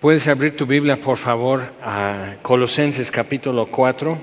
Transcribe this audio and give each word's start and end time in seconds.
Puedes 0.00 0.28
abrir 0.28 0.56
tu 0.56 0.64
Biblia, 0.64 0.96
por 0.96 1.18
favor, 1.18 1.74
a 1.82 2.36
Colosenses 2.40 3.10
capítulo 3.10 3.66
4. 3.66 4.18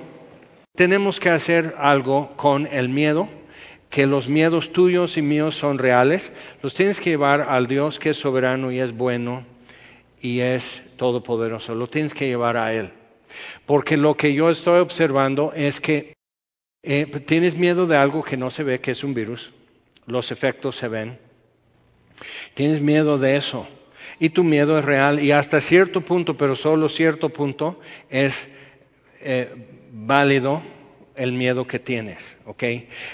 Tenemos 0.76 1.20
que 1.20 1.30
hacer 1.30 1.76
algo 1.78 2.36
con 2.36 2.66
el 2.66 2.90
miedo, 2.90 3.30
que 3.92 4.08
los 4.08 4.28
miedos 4.28 4.74
tuyos 4.74 5.18
y 5.18 5.22
míos 5.22 5.56
son 5.56 5.78
reales. 5.78 6.34
Los 6.64 6.74
tienes 6.74 7.00
que 7.00 7.12
llevar 7.12 7.42
al 7.42 7.68
Dios 7.68 8.00
que 8.00 8.10
es 8.10 8.18
soberano 8.18 8.72
y 8.72 8.80
es 8.80 8.92
bueno 8.92 9.46
y 10.20 10.40
es 10.40 10.82
todopoderoso. 10.96 11.76
Lo 11.76 11.86
tienes 11.86 12.16
que 12.16 12.26
llevar 12.26 12.58
a 12.58 12.74
Él. 12.74 12.92
Porque 13.68 13.98
lo 13.98 14.18
que 14.18 14.34
yo 14.34 14.50
estoy 14.50 14.80
observando 14.80 15.54
es 15.54 15.80
que 15.80 16.16
eh, 16.82 17.06
tienes 17.06 17.56
miedo 17.56 17.86
de 17.86 17.98
algo 17.98 18.24
que 18.24 18.36
no 18.36 18.50
se 18.50 18.64
ve, 18.64 18.82
que 18.82 18.90
es 18.90 19.04
un 19.04 19.14
virus. 19.14 19.54
Los 20.08 20.32
efectos 20.32 20.76
se 20.76 20.88
ven. 20.88 21.20
Tienes 22.56 22.82
miedo 22.82 23.20
de 23.20 23.36
eso 23.36 23.68
y 24.20 24.30
tu 24.30 24.44
miedo 24.44 24.78
es 24.78 24.86
real 24.86 25.20
y 25.20 25.32
hasta 25.32 25.62
cierto 25.62 26.02
punto, 26.02 26.38
pero 26.38 26.56
solo 26.56 26.90
cierto 26.90 27.30
punto, 27.30 27.80
es 28.10 28.50
eh, 29.22 29.50
válido 29.92 30.62
el 31.16 31.32
miedo 31.32 31.66
que 31.66 31.80
tienes, 31.80 32.38
¿ok? 32.46 32.64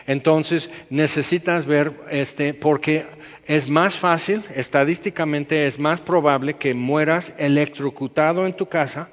Entonces 0.08 0.70
necesitas 0.90 1.66
ver 1.66 1.94
este, 2.12 2.54
porque 2.54 3.06
es 3.46 3.70
más 3.70 3.98
fácil, 3.98 4.44
estadísticamente 4.56 5.68
es 5.68 5.80
más 5.80 6.02
probable 6.02 6.56
que 6.56 6.74
mueras 6.74 7.34
electrocutado 7.38 8.46
en 8.46 8.54
tu 8.54 8.68
casa, 8.68 9.10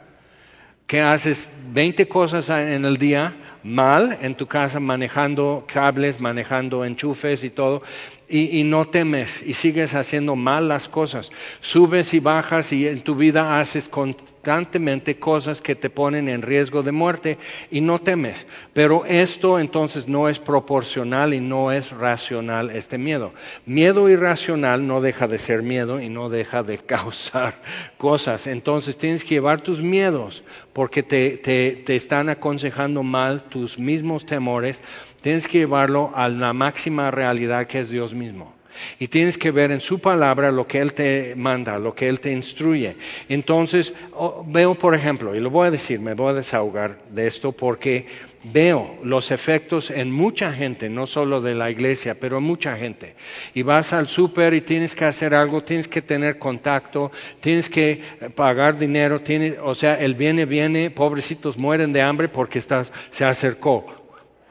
que 0.86 1.00
haces 1.00 1.50
20 1.72 2.08
cosas 2.08 2.50
en 2.50 2.84
el 2.84 2.96
día 2.96 3.36
mal 3.62 4.18
en 4.22 4.34
tu 4.34 4.46
casa 4.46 4.80
manejando 4.80 5.64
cables, 5.66 6.20
manejando 6.20 6.84
enchufes 6.84 7.44
y 7.44 7.50
todo, 7.50 7.82
y, 8.30 8.62
no 8.64 8.86
temes 8.86 9.42
y 9.42 9.54
sigues 9.54 9.94
haciendo 9.94 10.36
mal 10.36 10.68
las 10.68 10.88
cosas. 10.88 11.30
Subes 11.60 12.14
y 12.14 12.20
bajas 12.20 12.72
y 12.72 12.86
en 12.86 13.00
tu 13.00 13.16
vida 13.16 13.58
haces 13.58 13.88
constantemente 13.88 15.16
cosas 15.16 15.60
que 15.60 15.74
te 15.74 15.90
ponen 15.90 16.28
en 16.28 16.42
riesgo 16.42 16.82
de 16.82 16.92
muerte 16.92 17.38
y 17.70 17.80
no 17.80 18.00
temes. 18.00 18.46
Pero 18.72 19.04
esto 19.04 19.58
entonces 19.58 20.06
no 20.06 20.28
es 20.28 20.38
proporcional 20.38 21.34
y 21.34 21.40
no 21.40 21.72
es 21.72 21.90
racional 21.90 22.70
este 22.70 22.98
miedo. 22.98 23.32
Miedo 23.66 24.08
irracional 24.08 24.86
no 24.86 25.00
deja 25.00 25.26
de 25.26 25.38
ser 25.38 25.62
miedo 25.62 26.00
y 26.00 26.08
no 26.08 26.28
deja 26.28 26.62
de 26.62 26.78
causar 26.86 27.54
cosas. 27.98 28.46
Entonces 28.46 28.96
tienes 28.96 29.24
que 29.24 29.34
llevar 29.34 29.60
tus 29.60 29.82
miedos 29.82 30.44
porque 30.72 31.02
te, 31.02 31.36
te 31.36 31.96
están 31.96 32.28
aconsejando 32.28 33.02
mal 33.02 33.42
tus 33.42 33.76
mismos 33.78 34.24
temores 34.24 34.80
Tienes 35.20 35.46
que 35.46 35.58
llevarlo 35.58 36.12
a 36.14 36.28
la 36.28 36.52
máxima 36.52 37.10
realidad 37.10 37.66
que 37.66 37.80
es 37.80 37.90
Dios 37.90 38.14
mismo. 38.14 38.54
Y 38.98 39.08
tienes 39.08 39.38
que 39.38 39.50
ver 39.50 39.70
en 39.72 39.80
su 39.80 39.98
palabra 39.98 40.50
lo 40.50 40.66
que 40.66 40.78
Él 40.78 40.92
te 40.92 41.34
manda, 41.36 41.78
lo 41.78 41.94
que 41.94 42.08
Él 42.08 42.20
te 42.20 42.32
instruye. 42.32 42.96
Entonces, 43.28 43.94
oh, 44.12 44.44
veo, 44.46 44.74
por 44.74 44.94
ejemplo, 44.94 45.34
y 45.34 45.40
lo 45.40 45.50
voy 45.50 45.68
a 45.68 45.70
decir, 45.70 46.00
me 46.00 46.14
voy 46.14 46.30
a 46.30 46.34
desahogar 46.34 46.98
de 47.10 47.26
esto 47.26 47.52
porque 47.52 48.06
veo 48.42 48.98
los 49.02 49.30
efectos 49.30 49.90
en 49.90 50.10
mucha 50.10 50.52
gente, 50.52 50.88
no 50.88 51.06
solo 51.06 51.40
de 51.40 51.54
la 51.54 51.70
iglesia, 51.70 52.18
pero 52.18 52.40
mucha 52.40 52.76
gente. 52.76 53.14
Y 53.54 53.62
vas 53.62 53.92
al 53.92 54.08
súper 54.08 54.54
y 54.54 54.62
tienes 54.62 54.94
que 54.94 55.04
hacer 55.04 55.34
algo, 55.34 55.62
tienes 55.62 55.88
que 55.88 56.00
tener 56.00 56.38
contacto, 56.38 57.12
tienes 57.40 57.68
que 57.68 58.02
pagar 58.34 58.78
dinero, 58.78 59.20
o 59.62 59.74
sea, 59.74 59.94
el 59.94 60.14
viene, 60.14 60.46
viene, 60.46 60.90
pobrecitos 60.90 61.58
mueren 61.58 61.92
de 61.92 62.02
hambre 62.02 62.28
porque 62.28 62.60
se 62.60 63.24
acercó 63.24 63.86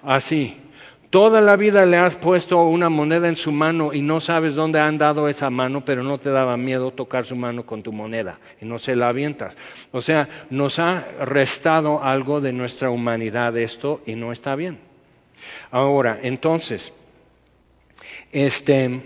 así. 0.04 0.59
Toda 1.10 1.42
la 1.42 1.56
vida 1.56 1.88
le 1.88 1.98
has 1.98 2.18
puesto 2.18 2.62
una 2.62 2.90
moneda 2.90 3.28
en 3.28 3.36
su 3.36 3.52
mano 3.52 3.94
y 3.94 4.02
no 4.04 4.22
sabes 4.22 4.54
dónde 4.54 4.80
han 4.80 5.00
dado 5.00 5.28
esa 5.28 5.50
mano, 5.50 5.84
pero 5.84 6.04
no 6.04 6.20
te 6.20 6.30
daba 6.30 6.56
miedo 6.56 6.92
tocar 6.92 7.26
su 7.26 7.36
mano 7.36 7.66
con 7.66 7.82
tu 7.82 7.92
moneda 7.92 8.40
y 8.62 8.66
no 8.66 8.78
se 8.78 8.96
la 8.96 9.10
avientas. 9.10 9.58
O 9.92 10.02
sea, 10.02 10.30
nos 10.52 10.78
ha 10.78 11.08
restado 11.22 12.04
algo 12.04 12.42
de 12.42 12.54
nuestra 12.54 12.92
humanidad 12.92 13.58
esto 13.58 14.02
y 14.06 14.14
no 14.14 14.32
está 14.32 14.56
bien. 14.56 14.78
Ahora, 15.72 16.20
entonces, 16.22 16.94
este, 18.32 19.02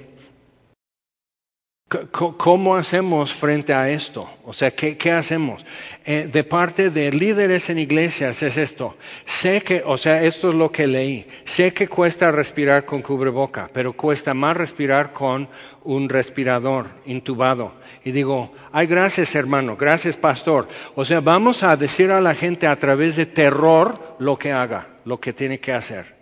¿Cómo 2.12 2.76
hacemos 2.76 3.34
frente 3.34 3.74
a 3.74 3.90
esto? 3.90 4.30
O 4.46 4.54
sea, 4.54 4.72
¿qué, 4.72 5.12
hacemos? 5.12 5.66
Eh, 6.06 6.28
de 6.32 6.44
parte 6.44 6.90
de 6.90 7.12
líderes 7.12 7.70
en 7.70 7.80
iglesias 7.80 8.42
es 8.44 8.58
esto. 8.58 8.98
Sé 9.26 9.62
que, 9.62 9.84
o 9.86 9.98
sea, 9.98 10.24
esto 10.24 10.50
es 10.50 10.56
lo 10.56 10.72
que 10.72 10.88
leí. 10.88 11.28
Sé 11.46 11.74
que 11.74 11.88
cuesta 11.88 12.32
respirar 12.32 12.86
con 12.86 13.02
cubreboca, 13.02 13.70
pero 13.74 13.94
cuesta 13.94 14.34
más 14.34 14.58
respirar 14.58 15.14
con 15.14 15.48
un 15.84 16.10
respirador 16.10 16.88
intubado. 17.06 17.74
Y 18.04 18.12
digo, 18.12 18.52
ay, 18.72 18.88
gracias 18.88 19.36
hermano, 19.36 19.76
gracias 19.78 20.18
pastor. 20.18 20.68
O 20.96 21.06
sea, 21.06 21.20
vamos 21.20 21.64
a 21.64 21.76
decir 21.76 22.12
a 22.12 22.22
la 22.22 22.36
gente 22.36 22.68
a 22.68 22.76
través 22.76 23.16
de 23.16 23.26
terror 23.26 24.16
lo 24.20 24.38
que 24.38 24.52
haga, 24.52 24.88
lo 25.06 25.20
que 25.20 25.34
tiene 25.34 25.60
que 25.60 25.74
hacer. 25.74 26.16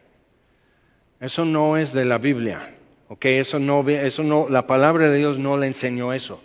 Eso 1.20 1.46
no 1.46 1.78
es 1.78 1.94
de 1.94 2.06
la 2.06 2.18
Biblia. 2.18 2.81
Ok, 3.12 3.26
eso 3.26 3.60
no, 3.60 3.86
eso 3.90 4.24
no, 4.24 4.48
la 4.48 4.68
palabra 4.68 5.10
de 5.10 5.18
Dios 5.18 5.38
no 5.38 5.58
le 5.58 5.68
enseñó 5.68 6.14
eso 6.14 6.40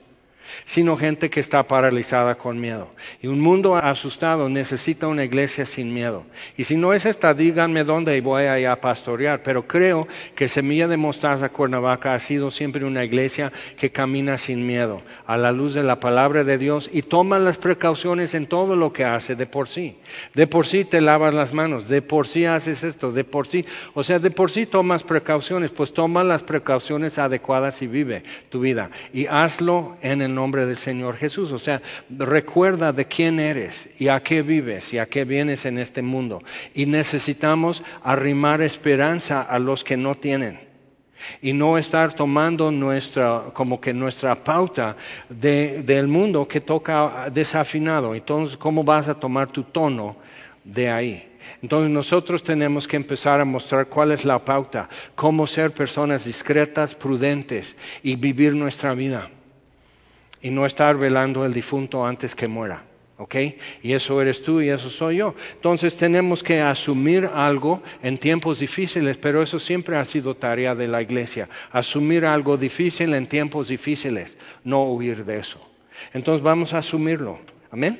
sino 0.65 0.97
gente 0.97 1.31
que 1.31 1.41
está 1.41 1.62
paralizada 1.67 2.37
con 2.37 2.61
miedo. 2.61 2.89
Y 3.22 3.27
un 3.27 3.41
mundo 3.41 3.77
asustado 3.77 4.49
necesita 4.49 5.06
una 5.06 5.25
iglesia 5.25 5.67
sin 5.67 5.93
miedo. 5.93 6.25
Y 6.56 6.65
si 6.65 6.77
no 6.77 6.93
es 6.93 7.06
esta, 7.06 7.34
díganme 7.34 7.84
dónde 7.84 8.21
voy 8.21 8.44
a 8.44 8.59
ir 8.59 8.69
a 8.69 8.81
pastorear. 8.81 9.43
Pero 9.43 9.66
creo 9.66 10.09
que 10.34 10.49
Semilla 10.49 10.89
de 10.89 10.97
Mostaza 10.97 11.50
Cuernavaca 11.50 12.15
ha 12.15 12.19
sido 12.19 12.50
siempre 12.50 12.84
una 12.84 13.05
iglesia 13.05 13.53
que 13.77 13.91
camina 13.91 14.39
sin 14.39 14.66
miedo, 14.66 15.03
a 15.27 15.37
la 15.37 15.53
luz 15.53 15.75
de 15.75 15.83
la 15.83 16.00
palabra 16.00 16.45
de 16.45 16.59
Dios 16.59 16.89
y 16.93 17.03
toma 17.03 17.39
las 17.39 17.59
precauciones 17.59 18.34
en 18.34 18.47
todo 18.47 18.77
lo 18.77 18.93
que 18.93 19.05
hace 19.05 19.37
de 19.37 19.47
por 19.47 19.69
sí. 19.69 19.97
De 20.34 20.47
por 20.47 20.66
sí 20.66 20.84
te 20.84 21.00
lavas 21.00 21.34
las 21.34 21.53
manos, 21.53 21.89
de 21.89 22.03
por 22.03 22.27
sí 22.27 22.45
haces 22.45 22.84
esto, 22.84 23.11
de 23.11 23.25
por 23.25 23.47
sí, 23.47 23.65
o 23.95 24.03
sea, 24.03 24.19
de 24.19 24.31
por 24.31 24.50
sí 24.50 24.66
tomas 24.66 25.03
precauciones, 25.03 25.71
pues 25.71 25.93
toma 25.93 26.25
las 26.25 26.43
precauciones 26.43 27.19
adecuadas 27.19 27.83
y 27.83 27.87
vive 27.87 28.22
tu 28.49 28.61
vida. 28.61 28.91
Y 29.12 29.27
hazlo 29.27 29.97
en 30.03 30.22
el 30.22 30.34
nombre 30.34 30.46
del 30.55 30.77
Señor 30.77 31.17
Jesús. 31.17 31.51
O 31.53 31.59
sea, 31.59 31.83
recuerda 32.09 32.93
de 32.93 33.07
quién 33.07 33.41
eres 33.41 33.89
y 33.99 34.09
a 34.09 34.23
qué 34.23 34.43
vives 34.43 34.93
y 34.95 34.99
a 34.99 35.07
qué 35.07 35.25
vienes 35.25 35.67
en 35.67 35.79
este 35.79 36.03
mundo. 36.03 36.43
Y 36.75 36.87
necesitamos 36.87 37.83
arrimar 38.03 38.62
esperanza 38.62 39.43
a 39.43 39.59
los 39.59 39.83
que 39.83 39.97
no 39.97 40.15
tienen 40.15 40.67
y 41.41 41.53
no 41.53 41.79
estar 41.79 42.12
tomando 42.12 42.71
nuestra, 42.71 43.45
como 43.53 43.81
que 43.81 43.93
nuestra 43.93 44.34
pauta 44.34 44.97
del 45.29 46.07
mundo 46.07 46.47
que 46.47 46.61
toca 46.61 47.28
desafinado. 47.33 48.15
Entonces, 48.15 48.57
¿cómo 48.57 48.84
vas 48.84 49.09
a 49.09 49.19
tomar 49.19 49.49
tu 49.49 49.65
tono 49.65 50.17
de 50.65 50.91
ahí? 50.91 51.33
Entonces 51.63 51.91
nosotros 51.91 52.43
tenemos 52.43 52.87
que 52.87 52.97
empezar 52.97 53.41
a 53.41 53.45
mostrar 53.45 53.87
cuál 53.87 54.13
es 54.13 54.25
la 54.25 54.45
pauta, 54.45 54.89
cómo 55.15 55.47
ser 55.47 55.71
personas 55.73 56.25
discretas, 56.25 56.95
prudentes 56.95 57.77
y 58.03 58.17
vivir 58.17 58.55
nuestra 58.55 58.95
vida 58.95 59.31
y 60.47 60.51
no 60.51 60.65
estar 60.65 60.97
velando 60.97 61.45
el 61.45 61.53
difunto 61.53 62.07
antes 62.07 62.37
que 62.37 62.47
muera. 62.47 62.84
¿Ok? 63.19 63.34
Y 63.83 63.95
eso 63.95 64.23
eres 64.23 64.43
tú 64.43 64.61
y 64.61 64.69
eso 64.69 64.89
soy 64.89 65.17
yo. 65.17 65.34
Entonces 65.55 65.97
tenemos 65.97 66.45
que 66.45 66.61
asumir 66.61 67.29
algo 67.34 67.83
en 68.01 68.17
tiempos 68.17 68.61
difíciles, 68.61 69.17
pero 69.17 69.43
eso 69.43 69.59
siempre 69.59 69.97
ha 69.97 70.05
sido 70.05 70.37
tarea 70.37 70.77
de 70.77 70.87
la 70.87 71.03
iglesia. 71.03 71.49
Asumir 71.73 72.27
algo 72.27 72.57
difícil 72.57 73.12
en 73.15 73.27
tiempos 73.27 73.67
difíciles, 73.67 74.39
no 74.62 74.84
huir 74.84 75.25
de 75.25 75.41
eso. 75.41 75.59
Entonces 76.12 76.45
vamos 76.45 76.75
a 76.75 76.78
asumirlo. 76.78 77.41
Amén. 77.73 77.99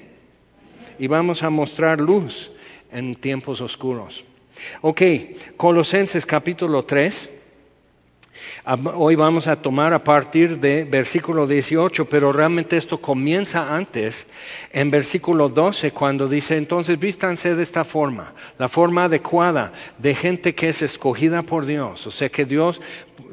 Y 1.01 1.09
vamos 1.09 1.43
a 1.43 1.51
mostrar 1.51 2.01
luz 2.01 2.53
en 2.93 3.17
tiempos 3.17 3.61
oscuros. 3.61 4.25
Ok, 4.83 5.03
Colosenses 5.57 6.25
capítulo 6.25 6.85
3. 6.85 7.31
Hoy 8.95 9.15
vamos 9.15 9.47
a 9.47 9.57
tomar 9.57 9.93
a 9.93 10.03
partir 10.03 10.59
de 10.59 10.85
versículo 10.85 11.47
18, 11.47 12.07
pero 12.07 12.33
realmente 12.33 12.77
esto 12.77 12.99
comienza 12.99 13.75
antes, 13.75 14.27
en 14.73 14.91
versículo 14.91 15.49
12, 15.49 15.93
cuando 15.93 16.27
dice, 16.27 16.57
entonces 16.57 16.99
vístanse 16.99 17.55
de 17.55 17.63
esta 17.63 17.85
forma, 17.85 18.33
la 18.59 18.69
forma 18.69 19.05
adecuada 19.05 19.73
de 19.99 20.15
gente 20.15 20.55
que 20.55 20.69
es 20.69 20.83
escogida 20.83 21.43
por 21.43 21.67
Dios, 21.67 22.07
o 22.07 22.11
sea 22.11 22.29
que 22.29 22.45
Dios 22.45 22.81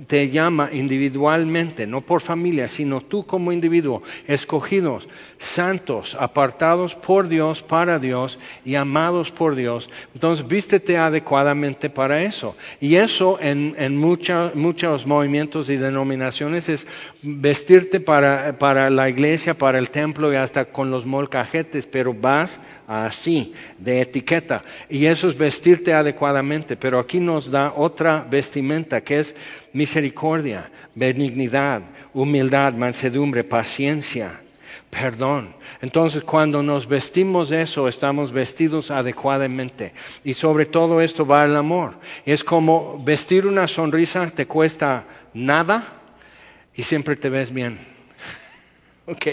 te 0.07 0.29
llama 0.29 0.69
individualmente, 0.71 1.87
no 1.87 2.01
por 2.01 2.21
familia, 2.21 2.67
sino 2.67 3.01
tú 3.01 3.25
como 3.25 3.51
individuo, 3.51 4.03
escogidos, 4.27 5.07
santos, 5.37 6.15
apartados 6.19 6.95
por 6.95 7.27
Dios, 7.27 7.63
para 7.63 7.99
Dios 7.99 8.39
y 8.65 8.75
amados 8.75 9.31
por 9.31 9.55
Dios. 9.55 9.89
Entonces 10.13 10.47
vístete 10.47 10.97
adecuadamente 10.97 11.89
para 11.89 12.23
eso. 12.23 12.55
Y 12.79 12.95
eso 12.95 13.37
en, 13.41 13.75
en 13.77 13.97
muchos 14.93 15.07
movimientos 15.07 15.69
y 15.71 15.77
denominaciones 15.77 16.69
es 16.69 16.85
vestirte 17.23 17.99
para, 17.99 18.59
para 18.59 18.91
la 18.91 19.09
iglesia, 19.09 19.57
para 19.57 19.79
el 19.79 19.89
templo 19.89 20.31
y 20.31 20.35
hasta 20.35 20.65
con 20.65 20.91
los 20.91 21.03
molcajetes, 21.03 21.87
pero 21.87 22.13
vas 22.13 22.59
así, 22.85 23.53
de 23.79 24.01
etiqueta. 24.01 24.63
Y 24.89 25.07
eso 25.07 25.27
es 25.29 25.35
vestirte 25.35 25.93
adecuadamente, 25.93 26.75
pero 26.77 26.99
aquí 26.99 27.19
nos 27.19 27.49
da 27.49 27.73
otra 27.75 28.23
vestimenta 28.29 29.01
que 29.01 29.19
es 29.19 29.35
misericordia, 29.73 30.69
benignidad, 30.93 31.81
humildad, 32.13 32.73
mansedumbre, 32.73 33.43
paciencia 33.43 34.42
perdón. 34.93 35.55
Entonces, 35.81 36.23
cuando 36.23 36.61
nos 36.61 36.87
vestimos 36.87 37.51
eso, 37.51 37.87
estamos 37.87 38.31
vestidos 38.31 38.91
adecuadamente. 38.91 39.93
Y 40.23 40.35
sobre 40.35 40.65
todo 40.65 41.01
esto 41.01 41.25
va 41.25 41.43
el 41.45 41.55
amor. 41.55 41.95
Es 42.25 42.43
como 42.43 43.01
vestir 43.03 43.47
una 43.47 43.67
sonrisa 43.67 44.29
te 44.29 44.45
cuesta 44.45 45.05
nada 45.33 45.83
y 46.75 46.83
siempre 46.83 47.15
te 47.15 47.29
ves 47.29 47.51
bien. 47.51 47.79
¿Ok? 49.07 49.27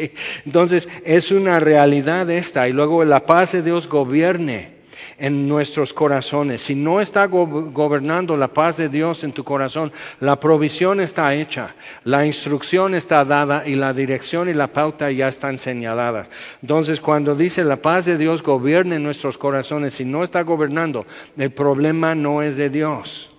Entonces, 0.47 0.89
es 1.05 1.31
una 1.31 1.61
realidad 1.61 2.29
esta. 2.31 2.67
Y 2.67 2.73
luego 2.73 3.05
la 3.05 3.27
paz 3.27 3.53
de 3.53 3.63
Dios 3.63 3.87
gobierne 3.87 4.80
en 5.21 5.47
nuestros 5.47 5.93
corazones. 5.93 6.63
Si 6.63 6.75
no 6.75 7.01
está 7.01 7.27
gobernando 7.27 8.37
la 8.37 8.49
paz 8.49 8.79
de 8.79 8.89
Dios 8.89 9.23
en 9.23 9.33
tu 9.33 9.45
corazón, 9.45 9.93
la 10.19 10.41
provisión 10.41 11.01
está 11.01 11.35
hecha, 11.35 11.75
la 12.05 12.27
instrucción 12.27 12.95
está 12.95 13.25
dada 13.25 13.67
y 13.67 13.77
la 13.77 13.93
dirección 13.93 14.49
y 14.49 14.55
la 14.55 14.73
pauta 14.73 15.11
ya 15.11 15.29
están 15.29 15.59
señaladas. 15.59 16.31
Entonces, 16.63 17.01
cuando 17.01 17.35
dice 17.35 17.63
la 17.63 17.77
paz 17.77 18.07
de 18.07 18.17
Dios 18.17 18.43
gobierne 18.43 18.97
en 18.97 19.03
nuestros 19.03 19.39
corazones, 19.39 19.95
si 19.95 20.05
no 20.05 20.25
está 20.25 20.43
gobernando, 20.43 21.07
el 21.37 21.53
problema 21.53 22.15
no 22.15 22.43
es 22.43 22.57
de 22.57 22.71
Dios 22.71 23.31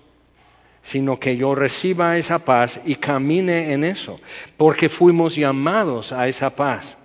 sino 0.83 1.19
que 1.19 1.37
yo 1.37 1.53
reciba 1.53 2.17
esa 2.17 2.39
paz 2.39 2.79
y 2.85 2.95
camine 2.95 3.71
en 3.71 3.83
eso, 3.83 4.19
porque 4.57 4.89
fuimos 4.89 5.35
llamados 5.35 6.11
a 6.11 6.27
esa 6.27 6.49
paz. 6.55 6.97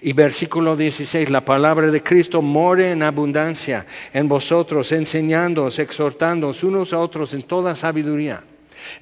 Y 0.00 0.12
versículo 0.12 0.76
16, 0.76 1.30
la 1.30 1.44
palabra 1.44 1.90
de 1.90 2.02
Cristo 2.02 2.42
more 2.42 2.90
en 2.90 3.02
abundancia 3.02 3.86
en 4.12 4.28
vosotros, 4.28 4.92
enseñándoos, 4.92 5.78
exhortándoos 5.78 6.62
unos 6.62 6.92
a 6.92 6.98
otros 6.98 7.34
en 7.34 7.42
toda 7.42 7.74
sabiduría. 7.74 8.44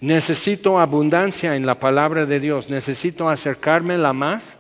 Necesito 0.01 0.79
abundancia 0.79 1.57
en 1.57 1.67
la 1.67 1.79
palabra 1.79 2.27
de 2.27 2.41
Dios, 2.41 2.71
necesito 2.71 3.29
acercarme 3.29 3.99
la 3.99 4.13
más 4.13 4.57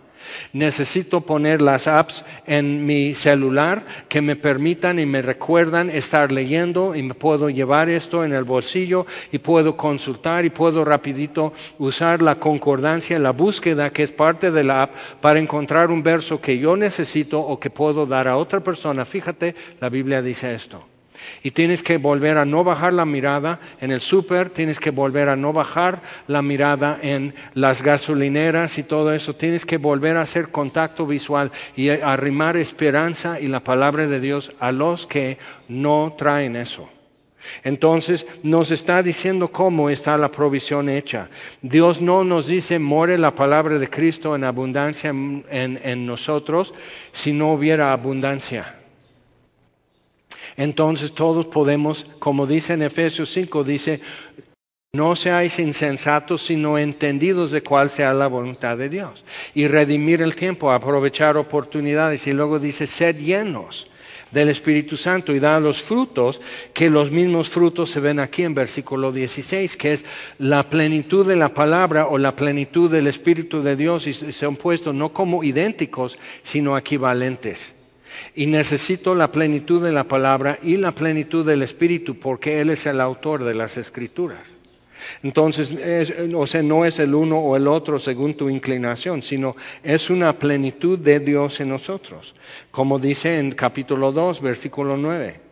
Necesito 0.52 1.20
poner 1.20 1.62
las 1.62 1.86
apps 1.88 2.24
en 2.46 2.84
mi 2.86 3.14
celular 3.14 3.84
que 4.08 4.20
me 4.20 4.36
permitan 4.36 4.98
y 4.98 5.06
me 5.06 5.22
recuerdan 5.22 5.90
estar 5.90 6.32
leyendo 6.32 6.94
y 6.94 7.02
me 7.02 7.14
puedo 7.14 7.50
llevar 7.50 7.88
esto 7.88 8.24
en 8.24 8.32
el 8.32 8.44
bolsillo 8.44 9.06
y 9.30 9.38
puedo 9.38 9.76
consultar 9.76 10.44
y 10.44 10.50
puedo 10.50 10.84
rapidito 10.84 11.52
usar 11.78 12.22
la 12.22 12.36
concordancia, 12.36 13.18
la 13.18 13.32
búsqueda 13.32 13.90
que 13.90 14.02
es 14.02 14.12
parte 14.12 14.50
de 14.50 14.64
la 14.64 14.84
app 14.84 14.94
para 15.20 15.38
encontrar 15.38 15.90
un 15.90 16.02
verso 16.02 16.40
que 16.40 16.58
yo 16.58 16.76
necesito 16.76 17.40
o 17.40 17.58
que 17.58 17.70
puedo 17.70 18.06
dar 18.06 18.28
a 18.28 18.36
otra 18.36 18.60
persona. 18.60 19.04
Fíjate, 19.04 19.54
la 19.80 19.88
Biblia 19.88 20.22
dice 20.22 20.54
esto. 20.54 20.91
Y 21.42 21.50
tienes 21.52 21.82
que 21.82 21.98
volver 21.98 22.38
a 22.38 22.44
no 22.44 22.64
bajar 22.64 22.92
la 22.92 23.04
mirada 23.04 23.60
en 23.80 23.90
el 23.90 24.00
súper, 24.00 24.50
tienes 24.50 24.78
que 24.78 24.90
volver 24.90 25.28
a 25.28 25.36
no 25.36 25.52
bajar 25.52 26.02
la 26.26 26.42
mirada 26.42 26.98
en 27.02 27.34
las 27.54 27.82
gasolineras 27.82 28.78
y 28.78 28.82
todo 28.82 29.12
eso. 29.12 29.34
Tienes 29.34 29.66
que 29.66 29.78
volver 29.78 30.16
a 30.16 30.22
hacer 30.22 30.50
contacto 30.50 31.06
visual 31.06 31.50
y 31.76 31.88
arrimar 31.88 32.56
esperanza 32.56 33.40
y 33.40 33.48
la 33.48 33.60
palabra 33.60 34.06
de 34.06 34.20
Dios 34.20 34.52
a 34.60 34.72
los 34.72 35.06
que 35.06 35.38
no 35.68 36.14
traen 36.16 36.56
eso. 36.56 36.88
Entonces 37.64 38.26
nos 38.42 38.70
está 38.70 39.02
diciendo 39.02 39.48
cómo 39.48 39.90
está 39.90 40.16
la 40.16 40.30
provisión 40.30 40.88
hecha. 40.88 41.28
Dios 41.60 42.00
no 42.00 42.24
nos 42.24 42.46
dice, 42.46 42.78
more 42.78 43.18
la 43.18 43.34
palabra 43.34 43.78
de 43.78 43.90
Cristo 43.90 44.34
en 44.34 44.44
abundancia 44.44 45.10
en, 45.10 45.44
en 45.50 46.06
nosotros 46.06 46.72
si 47.12 47.32
no 47.32 47.52
hubiera 47.52 47.92
abundancia. 47.92 48.81
Entonces 50.56 51.12
todos 51.12 51.46
podemos, 51.46 52.06
como 52.18 52.46
dice 52.46 52.74
en 52.74 52.82
Efesios 52.82 53.30
5, 53.30 53.64
dice, 53.64 54.00
no 54.94 55.16
seáis 55.16 55.58
insensatos, 55.58 56.42
sino 56.42 56.76
entendidos 56.76 57.50
de 57.50 57.62
cuál 57.62 57.88
sea 57.88 58.12
la 58.12 58.26
voluntad 58.26 58.76
de 58.76 58.90
Dios. 58.90 59.24
Y 59.54 59.66
redimir 59.66 60.20
el 60.20 60.36
tiempo, 60.36 60.70
aprovechar 60.70 61.38
oportunidades. 61.38 62.26
Y 62.26 62.34
luego 62.34 62.58
dice, 62.58 62.86
sed 62.86 63.16
llenos 63.16 63.88
del 64.32 64.48
Espíritu 64.48 64.96
Santo 64.96 65.34
y 65.34 65.38
da 65.38 65.60
los 65.60 65.82
frutos, 65.82 66.40
que 66.74 66.90
los 66.90 67.10
mismos 67.10 67.48
frutos 67.48 67.90
se 67.90 68.00
ven 68.00 68.18
aquí 68.18 68.42
en 68.42 68.54
versículo 68.54 69.12
16, 69.12 69.76
que 69.76 69.92
es 69.92 70.04
la 70.38 70.68
plenitud 70.68 71.26
de 71.26 71.36
la 71.36 71.54
palabra 71.54 72.06
o 72.06 72.18
la 72.18 72.34
plenitud 72.34 72.90
del 72.90 73.06
Espíritu 73.06 73.62
de 73.62 73.76
Dios 73.76 74.06
y 74.06 74.12
se 74.12 74.46
han 74.46 74.56
puesto 74.56 74.92
no 74.92 75.12
como 75.12 75.44
idénticos, 75.44 76.18
sino 76.42 76.76
equivalentes. 76.76 77.74
Y 78.34 78.46
necesito 78.46 79.14
la 79.14 79.32
plenitud 79.32 79.82
de 79.82 79.92
la 79.92 80.04
palabra 80.04 80.58
y 80.62 80.76
la 80.76 80.92
plenitud 80.92 81.46
del 81.46 81.62
Espíritu 81.62 82.18
porque 82.18 82.60
Él 82.60 82.70
es 82.70 82.86
el 82.86 83.00
autor 83.00 83.44
de 83.44 83.54
las 83.54 83.76
Escrituras. 83.76 84.48
Entonces, 85.22 85.74
o 86.34 86.46
sea, 86.46 86.62
no 86.62 86.84
es 86.84 86.98
el 87.00 87.14
uno 87.14 87.38
o 87.38 87.56
el 87.56 87.66
otro 87.66 87.98
según 87.98 88.34
tu 88.34 88.48
inclinación, 88.48 89.22
sino 89.22 89.56
es 89.82 90.10
una 90.10 90.32
plenitud 90.38 90.98
de 90.98 91.18
Dios 91.20 91.60
en 91.60 91.70
nosotros. 91.70 92.34
Como 92.70 92.98
dice 92.98 93.38
en 93.38 93.52
capítulo 93.52 94.12
2, 94.12 94.40
versículo 94.40 94.96
9 94.96 95.51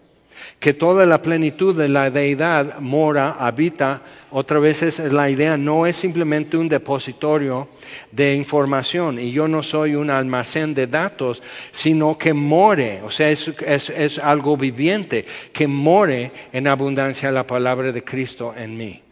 que 0.59 0.75
toda 0.75 1.07
la 1.07 1.23
plenitud 1.23 1.77
de 1.77 1.89
la 1.89 2.11
deidad 2.11 2.79
mora, 2.81 3.37
habita, 3.39 4.03
otra 4.31 4.61
vez 4.61 4.83
es 4.83 4.99
la 4.99 5.29
idea, 5.31 5.57
no 5.57 5.87
es 5.87 5.97
simplemente 5.97 6.57
un 6.57 6.69
depositorio 6.69 7.69
de 8.13 8.35
información 8.35 9.19
y 9.19 9.33
yo 9.33 9.49
no 9.49 9.63
soy 9.63 9.95
un 9.95 10.11
almacén 10.11 10.75
de 10.75 10.87
datos, 10.87 11.43
sino 11.73 12.17
que 12.17 12.33
more, 12.33 13.03
o 13.03 13.11
sea, 13.11 13.31
es, 13.31 13.49
es 13.67 14.19
algo 14.19 14.57
viviente, 14.57 15.25
que 15.53 15.67
more 15.67 16.31
en 16.53 16.67
abundancia 16.69 17.31
la 17.33 17.47
palabra 17.47 17.93
de 17.93 18.05
Cristo 18.05 18.55
en 18.57 18.77
mí. 18.77 19.03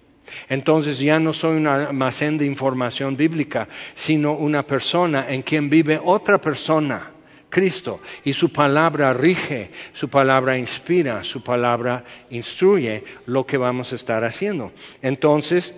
Entonces 0.49 0.99
ya 0.99 1.19
no 1.19 1.33
soy 1.33 1.57
un 1.57 1.67
almacén 1.67 2.39
de 2.39 2.45
información 2.45 3.17
bíblica, 3.17 3.69
sino 3.95 4.33
una 4.33 4.63
persona 4.63 5.27
en 5.29 5.43
quien 5.43 5.71
vive 5.71 6.01
otra 6.03 6.39
persona 6.39 7.13
Cristo. 7.49 8.01
Y 8.25 8.33
su 8.33 8.53
palabra 8.53 9.13
rige, 9.13 9.71
su 9.93 10.09
palabra 10.09 10.59
inspira, 10.59 11.25
su 11.25 11.43
palabra 11.43 12.05
instruye 12.31 13.05
lo 13.27 13.47
que 13.47 13.57
vamos 13.57 13.93
a 13.93 13.97
estar 13.97 14.25
haciendo. 14.25 14.73
Entonces, 15.03 15.75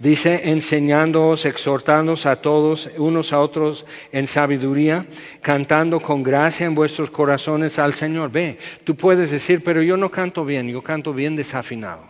Dice, 0.00 0.50
enseñándoos, 0.50 1.44
exhortándoos 1.44 2.24
a 2.26 2.36
todos, 2.36 2.88
unos 2.98 3.32
a 3.32 3.40
otros 3.40 3.84
en 4.12 4.28
sabiduría, 4.28 5.06
cantando 5.42 5.98
con 5.98 6.22
gracia 6.22 6.66
en 6.66 6.76
vuestros 6.76 7.10
corazones 7.10 7.80
al 7.80 7.94
Señor. 7.94 8.30
Ve, 8.30 8.58
tú 8.84 8.94
puedes 8.94 9.32
decir, 9.32 9.60
pero 9.64 9.82
yo 9.82 9.96
no 9.96 10.08
canto 10.08 10.44
bien, 10.44 10.68
yo 10.68 10.82
canto 10.82 11.12
bien 11.12 11.34
desafinado, 11.34 12.04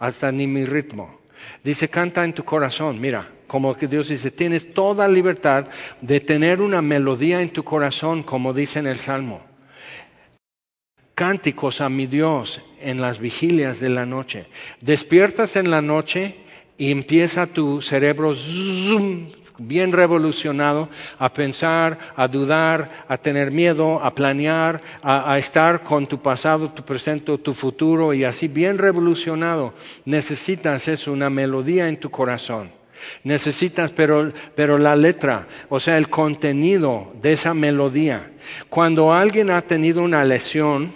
hasta 0.00 0.32
ni 0.32 0.48
mi 0.48 0.64
ritmo. 0.64 1.20
Dice, 1.62 1.88
canta 1.88 2.24
en 2.24 2.32
tu 2.32 2.44
corazón, 2.44 3.00
mira, 3.00 3.30
como 3.52 3.74
que 3.74 3.86
Dios 3.86 4.08
dice, 4.08 4.30
tienes 4.30 4.72
toda 4.72 5.06
libertad 5.06 5.66
de 6.00 6.20
tener 6.20 6.62
una 6.62 6.80
melodía 6.80 7.42
en 7.42 7.50
tu 7.50 7.64
corazón, 7.64 8.22
como 8.22 8.54
dice 8.54 8.78
en 8.78 8.86
el 8.86 8.98
Salmo. 8.98 9.42
Cánticos 11.14 11.82
a 11.82 11.90
mi 11.90 12.06
Dios 12.06 12.62
en 12.80 13.02
las 13.02 13.18
vigilias 13.18 13.78
de 13.78 13.90
la 13.90 14.06
noche. 14.06 14.46
Despiertas 14.80 15.56
en 15.56 15.70
la 15.70 15.82
noche 15.82 16.36
y 16.78 16.90
empieza 16.92 17.46
tu 17.46 17.82
cerebro 17.82 18.34
bien 19.58 19.92
revolucionado 19.92 20.88
a 21.18 21.30
pensar, 21.30 21.98
a 22.16 22.28
dudar, 22.28 23.04
a 23.06 23.18
tener 23.18 23.50
miedo, 23.50 24.02
a 24.02 24.14
planear, 24.14 24.80
a, 25.02 25.30
a, 25.30 25.36
estar 25.36 25.82
con 25.82 26.06
tu 26.06 26.22
pasado, 26.22 26.70
tu 26.70 26.82
presente, 26.84 27.36
tu 27.36 27.52
futuro 27.52 28.14
y 28.14 28.24
así 28.24 28.48
bien 28.48 28.78
revolucionado. 28.78 29.74
Necesitas 30.06 30.88
eso, 30.88 31.12
una 31.12 31.28
melodía 31.28 31.88
en 31.88 32.00
tu 32.00 32.10
corazón. 32.10 32.80
Necesitas, 33.24 33.92
pero, 33.92 34.32
pero 34.54 34.78
la 34.78 34.96
letra, 34.96 35.46
o 35.68 35.80
sea, 35.80 35.98
el 35.98 36.08
contenido 36.08 37.12
de 37.22 37.32
esa 37.32 37.54
melodía. 37.54 38.32
Cuando 38.68 39.12
alguien 39.12 39.50
ha 39.50 39.62
tenido 39.62 40.02
una 40.02 40.24
lesión, 40.24 40.92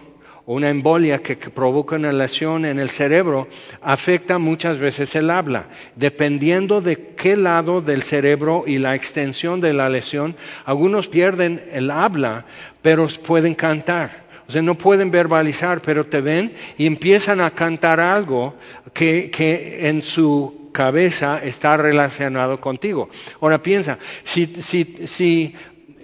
una 0.46 0.70
embolia 0.70 1.18
que, 1.18 1.36
provoca 1.36 1.96
una 1.96 2.12
lesión 2.12 2.64
en 2.64 2.78
el 2.78 2.88
cerebro 2.88 3.48
afecta 3.82 4.38
muchas 4.38 4.78
veces 4.78 5.14
el 5.16 5.30
habla. 5.30 5.66
Dependiendo 5.96 6.80
de 6.80 7.14
qué 7.16 7.36
lado 7.36 7.80
del 7.80 8.02
cerebro 8.02 8.62
y 8.66 8.78
la 8.78 8.94
extensión 8.94 9.60
de 9.60 9.72
la 9.72 9.88
lesión, 9.88 10.36
algunos 10.64 11.08
pierden 11.08 11.64
el 11.72 11.90
habla, 11.90 12.46
pero 12.80 13.08
pueden 13.25 13.54
cantar. 13.54 14.25
O 14.48 14.52
sea, 14.52 14.62
no 14.62 14.78
pueden 14.78 15.10
verbalizar, 15.10 15.82
pero 15.82 16.06
te 16.06 16.20
ven 16.20 16.52
y 16.78 16.86
empiezan 16.86 17.40
a 17.40 17.50
cantar 17.50 17.98
algo 17.98 18.54
que, 18.92 19.30
que 19.32 19.88
en 19.88 20.02
su 20.02 20.65
cabeza 20.76 21.40
está 21.42 21.78
relacionado 21.78 22.61
contigo. 22.61 23.09
Ahora 23.40 23.62
piensa, 23.62 23.99
si, 24.25 24.45
si, 24.61 24.85
si, 25.06 25.54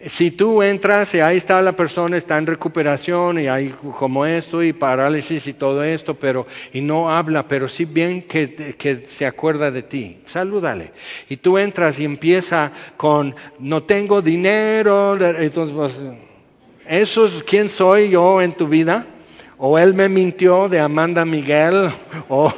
si 0.06 0.30
tú 0.30 0.62
entras 0.62 1.14
y 1.14 1.20
ahí 1.20 1.36
está 1.36 1.60
la 1.60 1.76
persona, 1.76 2.16
está 2.16 2.38
en 2.38 2.46
recuperación 2.46 3.38
y 3.38 3.48
hay 3.48 3.74
como 3.98 4.24
esto 4.24 4.62
y 4.62 4.72
parálisis 4.72 5.46
y 5.46 5.52
todo 5.52 5.84
esto, 5.84 6.14
pero 6.14 6.46
y 6.72 6.80
no 6.80 7.10
habla, 7.10 7.46
pero 7.46 7.68
sí 7.68 7.84
bien 7.84 8.22
que, 8.22 8.74
que 8.78 9.04
se 9.06 9.26
acuerda 9.26 9.70
de 9.70 9.82
ti, 9.82 10.20
salúdale. 10.24 10.92
Y 11.28 11.36
tú 11.36 11.58
entras 11.58 12.00
y 12.00 12.06
empieza 12.06 12.72
con 12.96 13.34
no 13.58 13.82
tengo 13.82 14.22
dinero, 14.22 15.18
entonces 15.22 15.76
pues, 15.76 16.00
eso 16.88 17.26
es 17.26 17.42
quién 17.42 17.68
soy 17.68 18.08
yo 18.08 18.40
en 18.40 18.52
tu 18.52 18.68
vida, 18.68 19.06
o 19.58 19.78
él 19.78 19.92
me 19.92 20.08
mintió 20.08 20.70
de 20.70 20.80
Amanda 20.80 21.26
Miguel, 21.26 21.90
o 22.30 22.50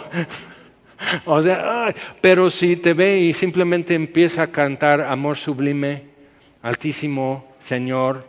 o 1.25 1.41
sea, 1.41 1.95
pero 2.21 2.51
si 2.51 2.77
te 2.77 2.95
ve 2.95 3.19
y 3.19 3.33
simplemente 3.33 3.95
empieza 3.95 4.43
a 4.43 4.47
cantar 4.49 5.03
amor 5.03 5.37
sublime, 5.37 6.15
Altísimo 6.63 7.55
Señor, 7.61 8.27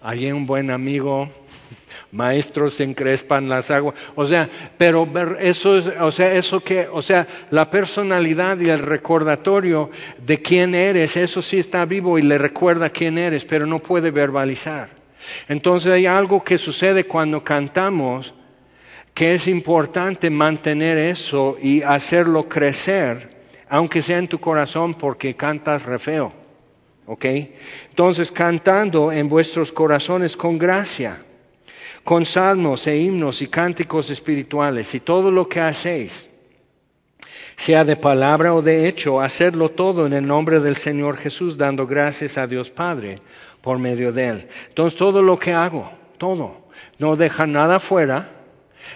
alguien 0.00 0.34
un 0.34 0.46
buen 0.46 0.70
amigo, 0.70 1.28
maestros 2.12 2.74
se 2.74 2.84
encrespan 2.84 3.48
las 3.48 3.70
aguas, 3.70 3.94
o 4.14 4.26
sea, 4.26 4.48
pero 4.78 5.06
eso 5.38 5.76
es, 5.76 5.86
o 6.00 6.10
sea, 6.10 6.32
eso 6.32 6.60
que, 6.60 6.88
o 6.90 7.02
sea, 7.02 7.26
la 7.50 7.70
personalidad 7.70 8.58
y 8.58 8.70
el 8.70 8.80
recordatorio 8.80 9.90
de 10.24 10.40
quién 10.40 10.74
eres, 10.74 11.16
eso 11.16 11.42
sí 11.42 11.58
está 11.58 11.84
vivo 11.84 12.18
y 12.18 12.22
le 12.22 12.38
recuerda 12.38 12.90
quién 12.90 13.18
eres, 13.18 13.44
pero 13.44 13.66
no 13.66 13.78
puede 13.78 14.10
verbalizar. 14.10 15.02
Entonces 15.48 15.92
hay 15.92 16.06
algo 16.06 16.42
que 16.42 16.58
sucede 16.58 17.04
cuando 17.04 17.44
cantamos 17.44 18.34
que 19.14 19.34
es 19.34 19.46
importante 19.48 20.30
mantener 20.30 20.98
eso 20.98 21.56
y 21.60 21.82
hacerlo 21.82 22.48
crecer, 22.48 23.30
aunque 23.68 24.02
sea 24.02 24.18
en 24.18 24.28
tu 24.28 24.38
corazón 24.38 24.94
porque 24.94 25.34
cantas 25.34 25.84
re 25.84 25.98
feo. 25.98 26.32
¿Ok? 27.06 27.24
Entonces, 27.90 28.30
cantando 28.30 29.12
en 29.12 29.28
vuestros 29.28 29.72
corazones 29.72 30.36
con 30.36 30.58
gracia 30.58 31.20
con 32.04 32.24
salmos 32.24 32.86
e 32.86 32.98
himnos 32.98 33.42
y 33.42 33.46
cánticos 33.46 34.10
espirituales 34.10 34.94
y 34.94 35.00
todo 35.00 35.30
lo 35.30 35.48
que 35.48 35.60
hacéis, 35.60 36.28
sea 37.56 37.84
de 37.84 37.96
palabra 37.96 38.54
o 38.54 38.62
de 38.62 38.88
hecho, 38.88 39.20
hacerlo 39.20 39.70
todo 39.70 40.06
en 40.06 40.12
el 40.12 40.26
nombre 40.26 40.58
del 40.60 40.74
Señor 40.74 41.16
Jesús, 41.16 41.56
dando 41.56 41.86
gracias 41.86 42.38
a 42.38 42.46
Dios 42.46 42.70
Padre 42.70 43.20
por 43.60 43.78
medio 43.78 44.12
de 44.12 44.28
Él. 44.28 44.48
Entonces 44.68 44.98
todo 44.98 45.22
lo 45.22 45.38
que 45.38 45.52
hago, 45.52 45.90
todo, 46.18 46.62
no 46.98 47.14
deja 47.14 47.46
nada 47.46 47.78
fuera, 47.78 48.30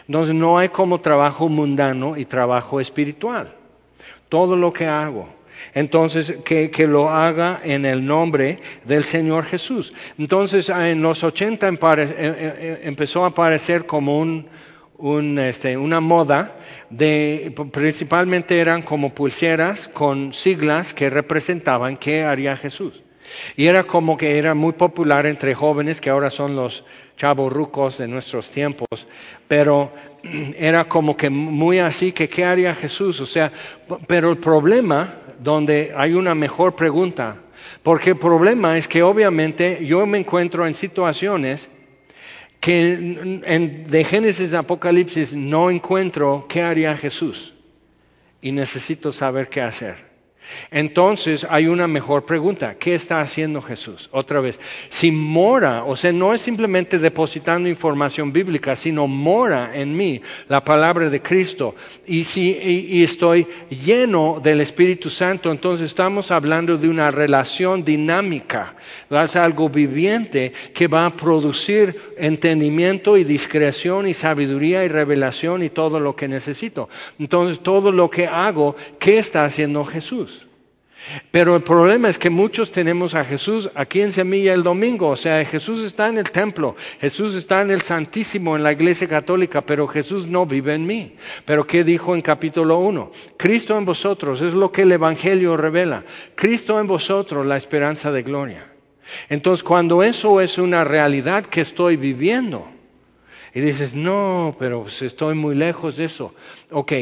entonces 0.07 0.35
no 0.35 0.59
hay 0.59 0.69
como 0.69 1.01
trabajo 1.01 1.49
mundano 1.49 2.17
y 2.17 2.25
trabajo 2.25 2.81
espiritual. 2.81 3.55
Todo 4.29 4.57
lo 4.57 4.73
que 4.73 4.87
hago, 4.87 5.29
entonces, 5.75 6.37
que, 6.45 6.87
lo 6.87 7.11
haga 7.11 7.61
en 7.63 7.85
el 7.85 8.07
nombre 8.07 8.61
del 8.85 9.05
Señor 9.05 9.45
Jesús. 9.45 9.93
Entonces, 10.19 10.69
en 10.69 11.03
los 11.03 11.23
80 11.23 11.69
eh, 11.69 11.73
eh, 11.73 12.15
eh, 12.19 12.81
empezó 12.85 13.25
a 13.25 13.29
aparecer 13.29 13.87
como 13.87 14.19
un, 14.19 15.39
este, 15.39 15.77
una 15.77 16.01
moda 16.01 16.57
de, 16.89 17.55
principalmente 17.73 18.59
eran 18.59 18.83
como 18.83 19.15
pulseras 19.15 19.89
con 19.89 20.33
siglas 20.33 20.95
que 20.95 21.11
representaban 21.11 21.97
qué 21.97 22.23
haría 22.25 22.57
Jesús. 22.57 23.03
Y 23.57 23.67
era 23.67 23.85
como 23.85 24.17
que 24.17 24.39
era 24.39 24.55
muy 24.55 24.73
popular 24.73 25.27
entre 25.27 25.55
jóvenes, 25.55 26.01
que 26.01 26.11
ahora 26.11 26.31
son 26.31 26.57
los 26.57 26.85
chavos 27.17 27.53
rucos 27.53 27.99
de 27.99 28.09
nuestros 28.09 28.51
tiempos, 28.51 29.07
pero 29.49 29.93
era 30.59 30.89
como 30.89 31.17
que 31.17 31.31
muy 31.31 31.79
así 31.79 32.13
que 32.13 32.29
qué 32.29 32.45
haría 32.45 32.75
Jesús. 32.75 33.21
O 33.21 33.27
sea, 33.27 33.53
pero 34.07 34.31
el 34.31 34.39
problema 34.39 35.15
donde 35.39 35.93
hay 35.97 36.15
una 36.15 36.35
mejor 36.35 36.75
pregunta. 36.75 37.37
Porque 37.83 38.11
el 38.11 38.17
problema 38.17 38.77
es 38.77 38.89
que 38.89 39.03
obviamente 39.03 39.85
yo 39.85 40.07
me 40.07 40.19
encuentro 40.19 40.67
en 40.67 40.75
situaciones 40.75 41.69
que 42.61 42.93
en, 43.45 43.85
de 43.85 44.05
Génesis 44.05 44.55
Apocalipsis 44.55 45.35
no 45.35 45.71
encuentro 45.71 46.47
qué 46.49 46.63
haría 46.63 46.97
Jesús. 46.97 47.55
Y 48.41 48.53
necesito 48.53 49.13
saber 49.13 49.49
qué 49.49 49.63
hacer. 49.63 50.05
Entonces 50.71 51.47
hay 51.49 51.67
una 51.67 51.87
mejor 51.87 52.25
pregunta. 52.25 52.77
¿Qué 52.79 52.95
está 52.95 53.21
haciendo 53.21 53.61
Jesús? 53.63 54.09
Otra 54.13 54.41
vez, 54.41 54.61
si 54.89 55.11
mora, 55.11 55.85
o 55.85 55.97
sea, 55.97 56.13
no 56.13 56.33
es 56.33 56.41
simplemente 56.41 56.99
depositando 56.99 57.69
información 57.69 58.33
bíblica, 58.33 58.77
sino 58.77 59.07
mora 59.07 59.73
en 59.75 59.97
mí 59.97 60.21
la 60.49 60.65
palabra 60.65 61.11
de 61.11 61.23
Cristo. 61.23 61.75
Y 62.07 62.25
si 62.25 63.03
estoy 63.03 63.47
lleno 63.85 64.41
del 64.43 64.61
Espíritu 64.61 65.11
Santo, 65.11 65.51
entonces 65.51 65.87
estamos 65.87 66.31
hablando 66.31 66.77
de 66.79 66.89
una 66.89 67.11
relación 67.11 67.85
dinámica. 67.85 68.76
Es 69.11 69.37
algo 69.37 69.69
viviente 69.69 70.53
que 70.75 70.89
va 70.89 71.07
a 71.07 71.17
producir 71.17 72.15
entendimiento 72.17 73.17
y 73.17 73.25
discreción 73.25 74.09
y 74.09 74.15
sabiduría 74.15 74.85
y 74.85 74.89
revelación 74.89 75.63
y 75.63 75.71
todo 75.71 76.01
lo 76.01 76.17
que 76.17 76.29
necesito. 76.29 76.89
Entonces, 77.19 77.61
todo 77.61 77.93
lo 77.93 78.11
que 78.11 78.27
hago, 78.27 78.77
¿qué 78.99 79.19
está 79.19 79.45
haciendo 79.45 79.85
Jesús? 79.85 80.47
Pero 81.31 81.55
el 81.55 81.63
problema 81.63 82.09
es 82.09 82.19
que 82.19 82.31
muchos 82.31 82.71
tenemos 82.71 83.15
a 83.15 83.25
Jesús 83.25 83.71
aquí 83.75 84.01
en 84.01 84.13
Semilla 84.13 84.53
el 84.53 84.63
domingo, 84.63 85.09
o 85.09 85.17
sea, 85.17 85.45
Jesús 85.45 85.85
está 85.85 86.09
en 86.09 86.19
el 86.19 86.31
templo, 86.31 86.75
Jesús 87.01 87.35
está 87.35 87.63
en 87.63 87.71
el 87.71 87.83
Santísimo, 87.83 88.57
en 88.57 88.63
la 88.63 88.73
iglesia 88.73 89.09
católica, 89.09 89.61
pero 89.61 89.87
Jesús 89.87 90.27
no 90.27 90.47
vive 90.47 90.75
en 90.75 90.87
mí. 90.87 91.15
Pero 91.45 91.67
¿qué 91.67 91.85
dijo 91.85 92.15
en 92.15 92.23
capítulo 92.23 92.79
1? 92.79 93.13
Cristo 93.37 93.79
en 93.79 93.85
vosotros 93.85 94.43
es 94.43 94.55
lo 94.55 94.73
que 94.73 94.83
el 94.83 94.93
Evangelio 94.93 95.57
revela. 95.57 96.05
Cristo 96.35 96.81
en 96.81 96.87
vosotros, 96.87 97.47
la 97.47 97.57
esperanza 97.57 98.11
de 98.11 98.23
gloria. 98.23 98.76
Entonces, 99.29 99.63
cuando 99.63 100.03
eso 100.03 100.41
es 100.41 100.59
una 100.59 100.85
realidad 100.85 101.47
que 101.47 101.61
estoy 101.61 101.97
viviendo, 101.97 102.69
y 103.57 103.61
dices, 103.63 103.95
no, 103.95 104.55
pero 104.59 104.83
pues, 104.83 105.01
estoy 105.01 105.35
muy 105.35 105.55
lejos 105.55 105.97
de 105.97 106.05
eso. 106.05 106.35
Ok, 106.71 106.93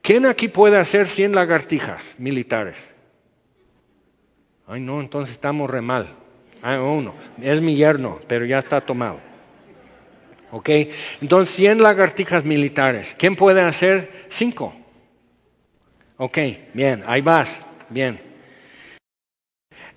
¿quién 0.00 0.24
aquí 0.24 0.48
puede 0.48 0.78
hacer 0.78 1.06
100 1.06 1.34
lagartijas 1.34 2.14
militares? 2.16 2.78
Ay, 4.66 4.80
no, 4.80 5.00
entonces 5.00 5.34
estamos 5.34 5.68
re 5.68 5.82
mal. 5.82 6.14
Ah, 6.62 6.80
uno, 6.80 7.14
es 7.42 7.60
mi 7.60 7.76
yerno, 7.76 8.18
pero 8.26 8.46
ya 8.46 8.58
está 8.58 8.80
tomado. 8.80 9.20
¿Ok? 10.50 10.70
Entonces, 11.20 11.54
100 11.54 11.82
lagartijas 11.82 12.44
militares. 12.44 13.14
¿Quién 13.18 13.36
puede 13.36 13.60
hacer? 13.60 14.26
Cinco. 14.30 14.74
Ok, 16.16 16.38
bien, 16.72 17.04
ahí 17.06 17.20
vas. 17.20 17.60
Bien. 17.90 18.25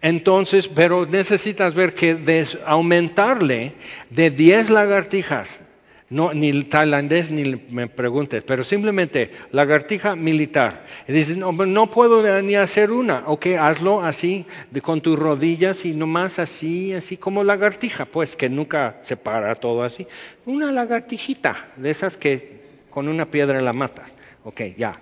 Entonces, 0.01 0.67
pero 0.67 1.05
necesitas 1.05 1.73
ver 1.73 1.93
que 1.93 2.17
aumentarle 2.65 3.73
de 4.09 4.31
10 4.31 4.69
lagartijas 4.69 5.61
no, 6.09 6.33
ni 6.33 6.63
tailandés 6.63 7.29
ni 7.29 7.55
me 7.69 7.87
preguntes, 7.87 8.43
pero 8.43 8.63
simplemente 8.63 9.31
lagartija 9.51 10.15
militar. 10.15 10.85
Y 11.07 11.13
dices, 11.13 11.37
no, 11.37 11.51
no 11.51 11.87
puedo 11.87 12.41
ni 12.41 12.55
hacer 12.55 12.91
una. 12.91 13.25
Ok, 13.27 13.47
hazlo 13.59 14.03
así, 14.03 14.47
con 14.81 15.01
tus 15.01 15.19
rodillas 15.19 15.85
y 15.85 15.93
nomás 15.93 16.39
así, 16.39 16.93
así 16.93 17.17
como 17.17 17.43
lagartija, 17.43 18.05
pues 18.05 18.35
que 18.35 18.49
nunca 18.49 18.97
se 19.03 19.17
para 19.17 19.53
todo 19.53 19.83
así. 19.83 20.07
Una 20.47 20.71
lagartijita, 20.71 21.67
de 21.75 21.91
esas 21.91 22.17
que 22.17 22.59
con 22.89 23.07
una 23.07 23.29
piedra 23.29 23.61
la 23.61 23.73
matas. 23.73 24.11
Ok, 24.43 24.61
ya. 24.75 24.99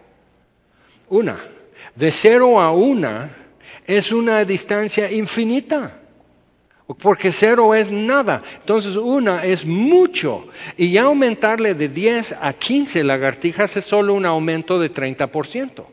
Una. 1.07 1.37
De 1.95 2.11
cero 2.11 2.59
a 2.59 2.71
una 2.71 3.29
es 3.87 4.11
una 4.11 4.45
distancia 4.45 5.11
infinita 5.11 6.01
porque 6.95 7.31
cero 7.31 7.75
es 7.75 7.91
nada. 7.91 8.41
Entonces 8.59 8.95
una 8.95 9.43
es 9.43 9.65
mucho. 9.65 10.47
Y 10.77 10.91
ya 10.91 11.03
aumentarle 11.03 11.73
de 11.73 11.89
10 11.89 12.35
a 12.41 12.53
15 12.53 13.03
lagartijas 13.03 13.75
es 13.77 13.85
solo 13.85 14.13
un 14.13 14.25
aumento 14.25 14.79
de 14.79 14.93
30%. 14.93 15.85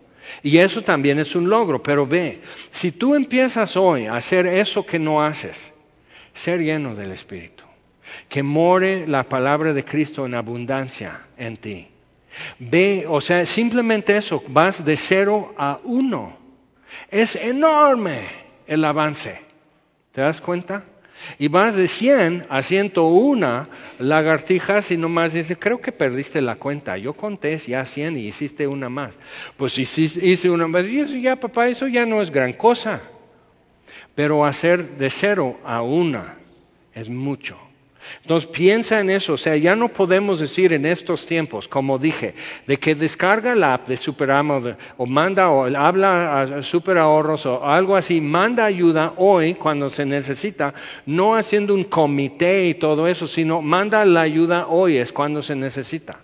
Y 0.42 0.58
eso 0.58 0.82
también 0.82 1.18
es 1.18 1.34
un 1.34 1.48
logro. 1.48 1.82
Pero 1.82 2.06
ve, 2.06 2.40
si 2.70 2.92
tú 2.92 3.14
empiezas 3.14 3.76
hoy 3.76 4.06
a 4.06 4.16
hacer 4.16 4.46
eso 4.46 4.86
que 4.86 4.98
no 4.98 5.22
haces, 5.22 5.72
ser 6.32 6.60
lleno 6.60 6.94
del 6.94 7.10
Espíritu, 7.10 7.64
que 8.28 8.42
more 8.42 9.06
la 9.06 9.28
palabra 9.28 9.72
de 9.72 9.84
Cristo 9.84 10.26
en 10.26 10.34
abundancia 10.34 11.22
en 11.36 11.56
ti. 11.56 11.88
Ve, 12.58 13.04
o 13.08 13.20
sea, 13.20 13.46
simplemente 13.46 14.16
eso, 14.16 14.42
vas 14.48 14.84
de 14.84 14.96
cero 14.96 15.54
a 15.56 15.80
uno. 15.84 16.43
Es 17.10 17.36
enorme 17.36 18.28
el 18.66 18.84
avance. 18.84 19.40
¿Te 20.12 20.20
das 20.20 20.40
cuenta? 20.40 20.84
Y 21.38 21.48
vas 21.48 21.74
de 21.74 21.88
100 21.88 22.46
a 22.50 22.62
101 22.62 23.68
lagartijas 23.98 24.90
y 24.90 24.96
nomás 24.96 25.32
dices, 25.32 25.56
creo 25.58 25.80
que 25.80 25.92
perdiste 25.92 26.42
la 26.42 26.56
cuenta. 26.56 26.98
Yo 26.98 27.14
conté 27.14 27.56
ya 27.58 27.84
100 27.84 28.16
y 28.16 28.26
hiciste 28.26 28.66
una 28.66 28.88
más. 28.88 29.14
Pues 29.56 29.78
hice 29.78 30.50
una 30.50 30.66
más. 30.66 30.86
Y 30.86 31.00
eso 31.00 31.14
ya, 31.14 31.36
papá, 31.36 31.68
eso 31.68 31.86
ya 31.88 32.04
no 32.04 32.20
es 32.20 32.30
gran 32.30 32.52
cosa. 32.52 33.00
Pero 34.14 34.44
hacer 34.44 34.96
de 34.96 35.10
cero 35.10 35.58
a 35.64 35.82
una 35.82 36.36
es 36.94 37.08
mucho. 37.08 37.58
Entonces 38.22 38.48
piensa 38.48 39.00
en 39.00 39.10
eso, 39.10 39.34
o 39.34 39.36
sea, 39.36 39.56
ya 39.56 39.76
no 39.76 39.88
podemos 39.88 40.40
decir 40.40 40.72
en 40.72 40.86
estos 40.86 41.26
tiempos, 41.26 41.68
como 41.68 41.98
dije, 41.98 42.34
de 42.66 42.78
que 42.78 42.94
descarga 42.94 43.54
la 43.54 43.74
app 43.74 43.88
de 43.88 43.96
Superamo 43.96 44.62
o 44.96 45.06
manda 45.06 45.50
o 45.50 45.64
habla 45.76 46.40
a 46.40 46.62
Super 46.62 46.98
Ahorros 46.98 47.46
o 47.46 47.64
algo 47.64 47.96
así, 47.96 48.20
manda 48.20 48.64
ayuda 48.64 49.14
hoy 49.16 49.54
cuando 49.54 49.90
se 49.90 50.04
necesita, 50.06 50.74
no 51.06 51.34
haciendo 51.34 51.74
un 51.74 51.84
comité 51.84 52.66
y 52.66 52.74
todo 52.74 53.06
eso, 53.06 53.26
sino 53.26 53.62
manda 53.62 54.04
la 54.04 54.22
ayuda 54.22 54.66
hoy 54.68 54.96
es 54.96 55.12
cuando 55.12 55.42
se 55.42 55.54
necesita. 55.54 56.18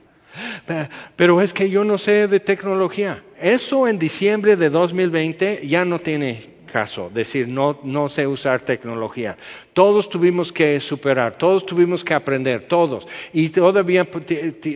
Pero 1.16 1.40
es 1.40 1.52
que 1.52 1.70
yo 1.70 1.84
no 1.84 1.98
sé 1.98 2.28
de 2.28 2.40
tecnología. 2.40 3.22
Eso 3.40 3.88
en 3.88 3.98
diciembre 3.98 4.56
de 4.56 4.70
2020 4.70 5.66
ya 5.66 5.84
no 5.84 5.98
tiene 5.98 6.59
caso, 6.70 7.10
decir, 7.12 7.48
no, 7.48 7.78
no 7.82 8.08
sé 8.08 8.26
usar 8.26 8.60
tecnología. 8.60 9.36
Todos 9.74 10.08
tuvimos 10.08 10.52
que 10.52 10.80
superar, 10.80 11.36
todos 11.36 11.66
tuvimos 11.66 12.02
que 12.02 12.14
aprender, 12.14 12.68
todos. 12.68 13.06
Y 13.32 13.50
todavía 13.50 14.08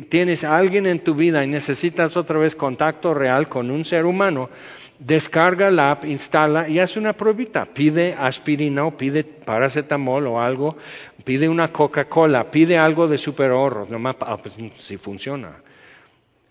tienes 0.08 0.44
alguien 0.44 0.86
en 0.86 0.98
tu 0.98 1.14
vida 1.14 1.42
y 1.42 1.46
necesitas 1.46 2.16
otra 2.16 2.38
vez 2.38 2.54
contacto 2.54 3.14
real 3.14 3.48
con 3.48 3.70
un 3.70 3.84
ser 3.84 4.04
humano, 4.04 4.50
descarga 4.98 5.70
la 5.70 5.92
app, 5.92 6.04
instala 6.04 6.68
y 6.68 6.78
hace 6.78 6.98
una 6.98 7.14
pruebita. 7.14 7.64
Pide 7.64 8.14
aspirina 8.18 8.84
o 8.84 8.96
pide 8.96 9.24
paracetamol 9.24 10.26
o 10.26 10.40
algo, 10.40 10.76
pide 11.24 11.48
una 11.48 11.72
Coca-Cola, 11.72 12.50
pide 12.50 12.76
algo 12.76 13.08
de 13.08 13.18
super 13.18 13.50
ahorro, 13.50 13.86
nomás, 13.88 14.16
ah, 14.20 14.36
pues 14.36 14.56
si 14.78 14.96
funciona. 14.96 15.56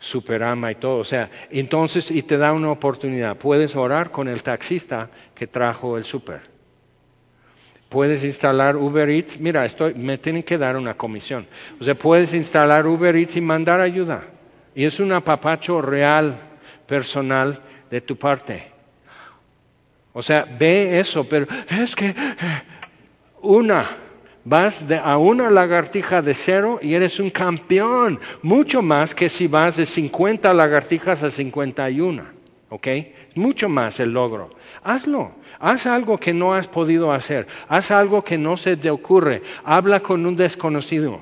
Superama 0.04 0.70
y 0.70 0.76
todo. 0.76 0.98
O 0.98 1.06
sea, 1.06 1.32
entonces, 1.50 2.12
y 2.12 2.24
te 2.24 2.38
da 2.38 2.52
una 2.52 2.70
oportunidad. 2.70 3.38
Puedes 3.38 3.74
orar 3.74 4.12
con 4.12 4.28
el 4.28 4.44
taxista 4.44 5.10
que 5.34 5.48
trajo 5.48 5.98
el 5.98 6.04
super. 6.04 6.42
Puedes 7.88 8.22
instalar 8.26 8.76
Uber 8.76 9.10
Eats. 9.10 9.40
Mira, 9.40 9.64
estoy, 9.64 9.94
me 9.94 10.18
tienen 10.18 10.44
que 10.44 10.58
dar 10.58 10.76
una 10.76 10.96
comisión. 10.96 11.48
O 11.80 11.86
sea, 11.86 11.96
puedes 11.96 12.34
instalar 12.34 12.86
Uber 12.86 13.16
Eats 13.16 13.38
y 13.38 13.42
mandar 13.42 13.80
ayuda. 13.80 14.26
Y 14.76 14.84
es 14.84 15.00
un 15.00 15.14
apapacho 15.14 15.82
real, 15.82 16.38
personal 16.86 17.62
de 17.90 18.02
tu 18.02 18.18
parte. 18.18 18.74
O 20.12 20.22
sea, 20.22 20.44
ve 20.44 21.00
eso, 21.00 21.24
pero 21.30 21.48
es 21.70 21.96
que 21.96 22.08
eh, 22.08 22.16
una 23.42 23.86
Vas 24.46 24.88
de, 24.88 24.98
a 24.98 25.18
una 25.18 25.50
lagartija 25.50 26.22
de 26.22 26.34
cero 26.34 26.80
y 26.82 26.96
eres 26.96 27.20
un 27.20 27.30
campeón, 27.30 28.20
mucho 28.42 28.82
más 28.82 29.16
que 29.16 29.30
si 29.30 29.48
vas 29.48 29.78
de 29.78 29.86
50 29.86 30.54
lagartijas 30.54 31.24
a 31.24 31.30
51. 31.30 32.44
¿Ok? 32.70 32.88
Mucho 33.36 33.70
más 33.70 34.00
el 34.00 34.12
logro. 34.12 34.50
Hazlo. 34.84 35.32
Haz 35.60 35.86
algo 35.86 36.18
que 36.18 36.34
no 36.34 36.54
has 36.54 36.68
podido 36.68 37.14
hacer. 37.14 37.48
Haz 37.68 37.92
algo 37.92 38.24
que 38.24 38.38
no 38.38 38.58
se 38.58 38.76
te 38.76 38.90
ocurre. 38.90 39.44
Habla 39.64 40.00
con 40.00 40.26
un 40.26 40.36
desconocido. 40.36 41.22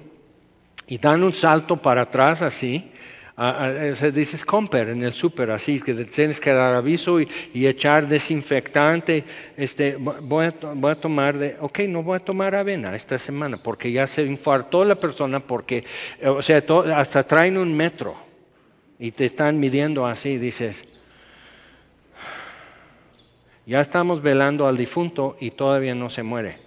Y 0.87 0.97
dan 0.97 1.23
un 1.23 1.33
salto 1.33 1.77
para 1.77 2.03
atrás 2.03 2.41
así 2.41 2.90
se 3.37 4.11
dice 4.11 4.45
comper 4.45 4.89
en 4.89 5.01
el 5.03 5.13
súper, 5.13 5.51
así 5.51 5.81
que 5.81 5.93
tienes 5.93 6.39
que 6.39 6.51
dar 6.51 6.73
aviso 6.73 7.19
y, 7.19 7.27
echar 7.53 8.07
desinfectante. 8.07 9.23
Este, 9.55 9.95
voy, 9.95 10.45
a, 10.45 10.53
voy 10.75 10.91
a 10.91 10.95
tomar 10.95 11.37
de, 11.37 11.57
ok, 11.59 11.79
no 11.87 12.03
voy 12.03 12.17
a 12.17 12.19
tomar 12.19 12.55
avena 12.55 12.95
esta 12.95 13.17
semana 13.17 13.57
porque 13.57 13.91
ya 13.91 14.05
se 14.05 14.23
infartó 14.23 14.83
la 14.83 14.95
persona 14.95 15.39
porque, 15.39 15.85
o 16.23 16.41
sea, 16.41 16.63
hasta 16.95 17.23
traen 17.23 17.57
un 17.57 17.75
metro 17.75 18.15
y 18.99 19.11
te 19.11 19.25
están 19.25 19.59
midiendo 19.59 20.05
así, 20.05 20.37
dices, 20.37 20.85
ya 23.65 23.79
estamos 23.79 24.21
velando 24.21 24.67
al 24.67 24.75
difunto 24.75 25.37
y 25.39 25.51
todavía 25.51 25.95
no 25.95 26.09
se 26.09 26.23
muere. 26.23 26.57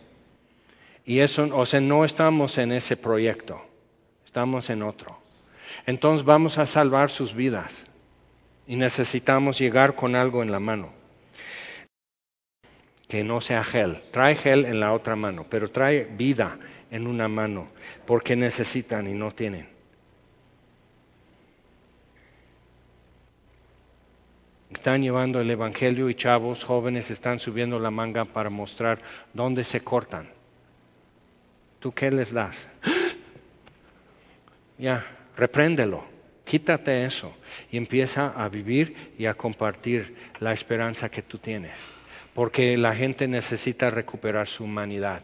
Y 1.04 1.18
eso, 1.18 1.46
o 1.52 1.66
sea, 1.66 1.80
no 1.80 2.06
estamos 2.06 2.56
en 2.56 2.72
ese 2.72 2.96
proyecto, 2.96 3.60
estamos 4.24 4.70
en 4.70 4.82
otro 4.82 5.23
entonces 5.86 6.24
vamos 6.24 6.58
a 6.58 6.66
salvar 6.66 7.10
sus 7.10 7.34
vidas 7.34 7.84
y 8.66 8.76
necesitamos 8.76 9.58
llegar 9.58 9.94
con 9.94 10.14
algo 10.16 10.42
en 10.42 10.50
la 10.50 10.60
mano. 10.60 10.92
Que 13.08 13.22
no 13.22 13.40
sea 13.40 13.62
gel. 13.62 14.00
Trae 14.10 14.34
gel 14.34 14.64
en 14.64 14.80
la 14.80 14.92
otra 14.92 15.14
mano, 15.14 15.46
pero 15.48 15.70
trae 15.70 16.04
vida 16.04 16.58
en 16.90 17.06
una 17.06 17.28
mano, 17.28 17.68
porque 18.06 18.34
necesitan 18.34 19.06
y 19.06 19.12
no 19.12 19.32
tienen. 19.32 19.68
Están 24.70 25.02
llevando 25.02 25.40
el 25.40 25.50
Evangelio 25.50 26.08
y 26.08 26.14
chavos 26.14 26.64
jóvenes 26.64 27.10
están 27.10 27.38
subiendo 27.38 27.78
la 27.78 27.90
manga 27.90 28.24
para 28.24 28.50
mostrar 28.50 29.00
dónde 29.32 29.64
se 29.64 29.80
cortan. 29.80 30.28
¿Tú 31.78 31.92
qué 31.92 32.10
les 32.10 32.32
das? 32.32 32.66
Ya, 34.78 35.06
repréndelo, 35.36 36.04
quítate 36.44 37.04
eso 37.04 37.34
y 37.70 37.76
empieza 37.76 38.28
a 38.28 38.48
vivir 38.48 39.14
y 39.18 39.26
a 39.26 39.34
compartir 39.34 40.14
la 40.40 40.52
esperanza 40.52 41.08
que 41.08 41.22
tú 41.22 41.38
tienes. 41.38 41.78
Porque 42.34 42.76
la 42.76 42.94
gente 42.94 43.28
necesita 43.28 43.90
recuperar 43.90 44.46
su 44.46 44.64
humanidad. 44.64 45.22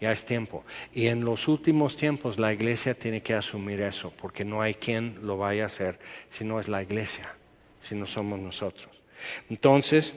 Ya 0.00 0.12
es 0.12 0.24
tiempo. 0.24 0.64
Y 0.94 1.08
en 1.08 1.24
los 1.24 1.48
últimos 1.48 1.96
tiempos 1.96 2.38
la 2.38 2.52
iglesia 2.52 2.94
tiene 2.94 3.20
que 3.20 3.34
asumir 3.34 3.80
eso, 3.80 4.12
porque 4.20 4.44
no 4.44 4.62
hay 4.62 4.74
quien 4.74 5.18
lo 5.22 5.36
vaya 5.36 5.64
a 5.64 5.66
hacer 5.66 5.98
si 6.30 6.44
no 6.44 6.60
es 6.60 6.68
la 6.68 6.82
iglesia, 6.82 7.34
si 7.80 7.94
no 7.94 8.06
somos 8.06 8.38
nosotros. 8.38 8.88
Entonces, 9.50 10.14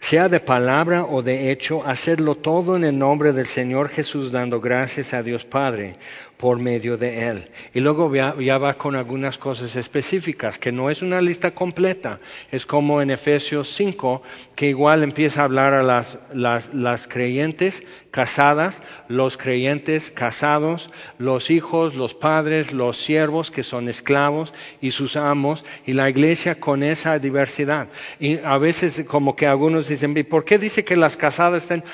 sea 0.00 0.28
de 0.28 0.40
palabra 0.40 1.04
o 1.04 1.22
de 1.22 1.50
hecho, 1.50 1.84
hacerlo 1.86 2.36
todo 2.36 2.76
en 2.76 2.84
el 2.84 2.98
nombre 2.98 3.32
del 3.32 3.46
Señor 3.46 3.88
Jesús, 3.88 4.30
dando 4.30 4.60
gracias 4.60 5.14
a 5.14 5.22
Dios 5.22 5.44
Padre 5.44 5.96
por 6.36 6.58
medio 6.58 6.98
de 6.98 7.28
Él. 7.28 7.48
Y 7.72 7.80
luego 7.80 8.12
ya, 8.14 8.58
va 8.58 8.74
con 8.74 8.94
algunas 8.94 9.38
cosas 9.38 9.74
específicas, 9.76 10.58
que 10.58 10.72
no 10.72 10.90
es 10.90 11.02
una 11.02 11.20
lista 11.20 11.52
completa, 11.52 12.20
es 12.50 12.66
como 12.66 13.00
en 13.00 13.10
Efesios 13.10 13.68
5, 13.74 14.22
que 14.54 14.68
igual 14.68 15.02
empieza 15.02 15.40
a 15.40 15.44
hablar 15.44 15.74
a 15.74 15.82
las, 15.82 16.18
las, 16.32 16.74
las 16.74 17.08
creyentes 17.08 17.82
casadas, 18.10 18.82
los 19.08 19.36
creyentes 19.36 20.10
casados, 20.10 20.90
los 21.18 21.50
hijos, 21.50 21.94
los 21.94 22.14
padres, 22.14 22.72
los 22.72 22.98
siervos 22.98 23.50
que 23.50 23.62
son 23.62 23.88
esclavos 23.88 24.52
y 24.80 24.90
sus 24.90 25.16
amos, 25.16 25.64
y 25.86 25.92
la 25.94 26.10
iglesia 26.10 26.60
con 26.60 26.82
esa 26.82 27.18
diversidad. 27.18 27.88
Y 28.20 28.38
a 28.38 28.58
veces 28.58 29.04
como 29.06 29.36
que 29.36 29.46
algunos 29.46 29.88
dicen, 29.88 30.14
¿por 30.24 30.44
qué 30.44 30.58
dice 30.58 30.84
que 30.84 30.96
las 30.96 31.16
casadas 31.16 31.62
están? 31.62 31.84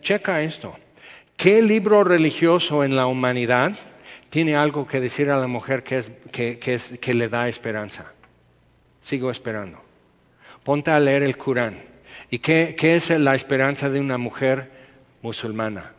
Checa 0.00 0.42
esto. 0.42 0.76
¿Qué 1.42 1.60
libro 1.60 2.04
religioso 2.04 2.84
en 2.84 2.94
la 2.94 3.06
humanidad 3.06 3.72
tiene 4.30 4.54
algo 4.54 4.86
que 4.86 5.00
decir 5.00 5.28
a 5.28 5.38
la 5.38 5.48
mujer 5.48 5.82
que, 5.82 5.98
es, 5.98 6.98
que, 7.00 7.14
le 7.14 7.28
da 7.28 7.48
esperanza? 7.48 8.12
Sigo 9.02 9.28
esperando. 9.28 9.82
Ponte 10.62 10.92
a 10.92 11.00
leer 11.00 11.24
el 11.24 11.36
Corán. 11.36 11.82
¿Y 12.30 12.38
qué, 12.38 12.76
es 12.80 13.10
la 13.10 13.34
esperanza 13.34 13.90
de 13.90 13.98
una 13.98 14.18
mujer 14.18 14.70
musulmana, 15.20 15.90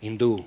hindú? 0.00 0.46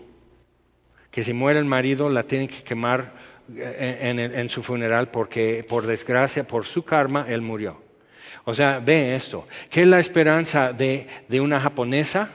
Que 1.12 1.24
si 1.24 1.34
muere 1.34 1.60
el 1.60 1.66
marido 1.66 2.10
la 2.10 2.24
tienen 2.24 2.48
que 2.48 2.64
quemar 2.64 3.14
eh, 3.56 4.32
en, 4.34 4.50
su 4.50 4.64
funeral 4.64 5.12
porque 5.12 5.64
por 5.70 5.86
desgracia, 5.86 6.48
por 6.48 6.66
su 6.66 6.84
karma, 6.84 7.28
él 7.30 7.44
murió. 7.44 7.80
O 8.46 8.56
sea, 8.56 8.80
ve 8.80 9.16
esto. 9.16 9.48
¿Qué 9.70 9.84
es 9.84 9.88
la 9.88 10.00
esperanza 10.00 10.74
de 10.74 11.40
una 11.40 11.60
japonesa? 11.60 12.32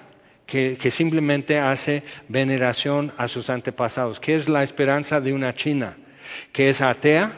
Que, 0.52 0.90
simplemente 0.90 1.58
hace 1.58 2.02
veneración 2.28 3.14
a 3.16 3.26
sus 3.26 3.48
antepasados. 3.48 4.20
¿Qué 4.20 4.34
es 4.34 4.50
la 4.50 4.62
esperanza 4.62 5.18
de 5.18 5.32
una 5.32 5.54
china? 5.54 5.96
¿Que 6.52 6.68
es 6.68 6.82
atea? 6.82 7.32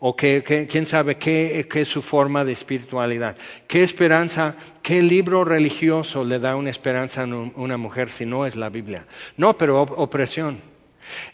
¿O 0.00 0.16
que, 0.16 0.66
quién 0.68 0.84
sabe 0.84 1.16
qué, 1.16 1.68
es 1.72 1.88
su 1.88 2.02
forma 2.02 2.44
de 2.44 2.50
espiritualidad? 2.50 3.36
¿Qué 3.68 3.84
esperanza, 3.84 4.56
qué 4.82 5.00
libro 5.00 5.44
religioso 5.44 6.24
le 6.24 6.40
da 6.40 6.56
una 6.56 6.70
esperanza 6.70 7.22
a 7.22 7.26
una 7.26 7.76
mujer 7.76 8.10
si 8.10 8.26
no 8.26 8.46
es 8.46 8.56
la 8.56 8.68
Biblia? 8.68 9.06
No, 9.36 9.56
pero 9.56 9.82
opresión 9.82 10.60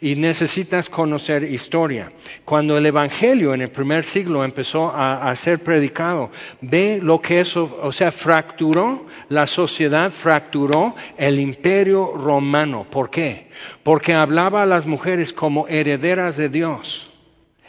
y 0.00 0.16
necesitas 0.16 0.88
conocer 0.88 1.44
historia. 1.44 2.12
Cuando 2.44 2.76
el 2.76 2.87
Evangelio 2.87 3.54
en 3.54 3.62
el 3.62 3.70
primer 3.70 4.04
siglo 4.04 4.44
empezó 4.44 4.92
a, 4.94 5.35
ser 5.37 5.62
predicado, 5.62 6.30
ve 6.61 7.00
lo 7.02 7.20
que 7.20 7.40
eso, 7.40 7.78
o 7.82 7.92
sea, 7.92 8.12
fracturó 8.12 9.06
la 9.28 9.46
sociedad, 9.46 10.11
fracturó 10.11 10.94
el 11.16 11.40
imperio 11.40 12.12
romano. 12.16 12.87
¿Por 12.88 13.11
qué? 13.11 13.50
Porque 13.82 14.14
hablaba 14.14 14.62
a 14.62 14.66
las 14.66 14.87
mujeres 14.87 15.32
como 15.32 15.66
herederas 15.68 16.37
de 16.37 16.48
Dios 16.48 17.11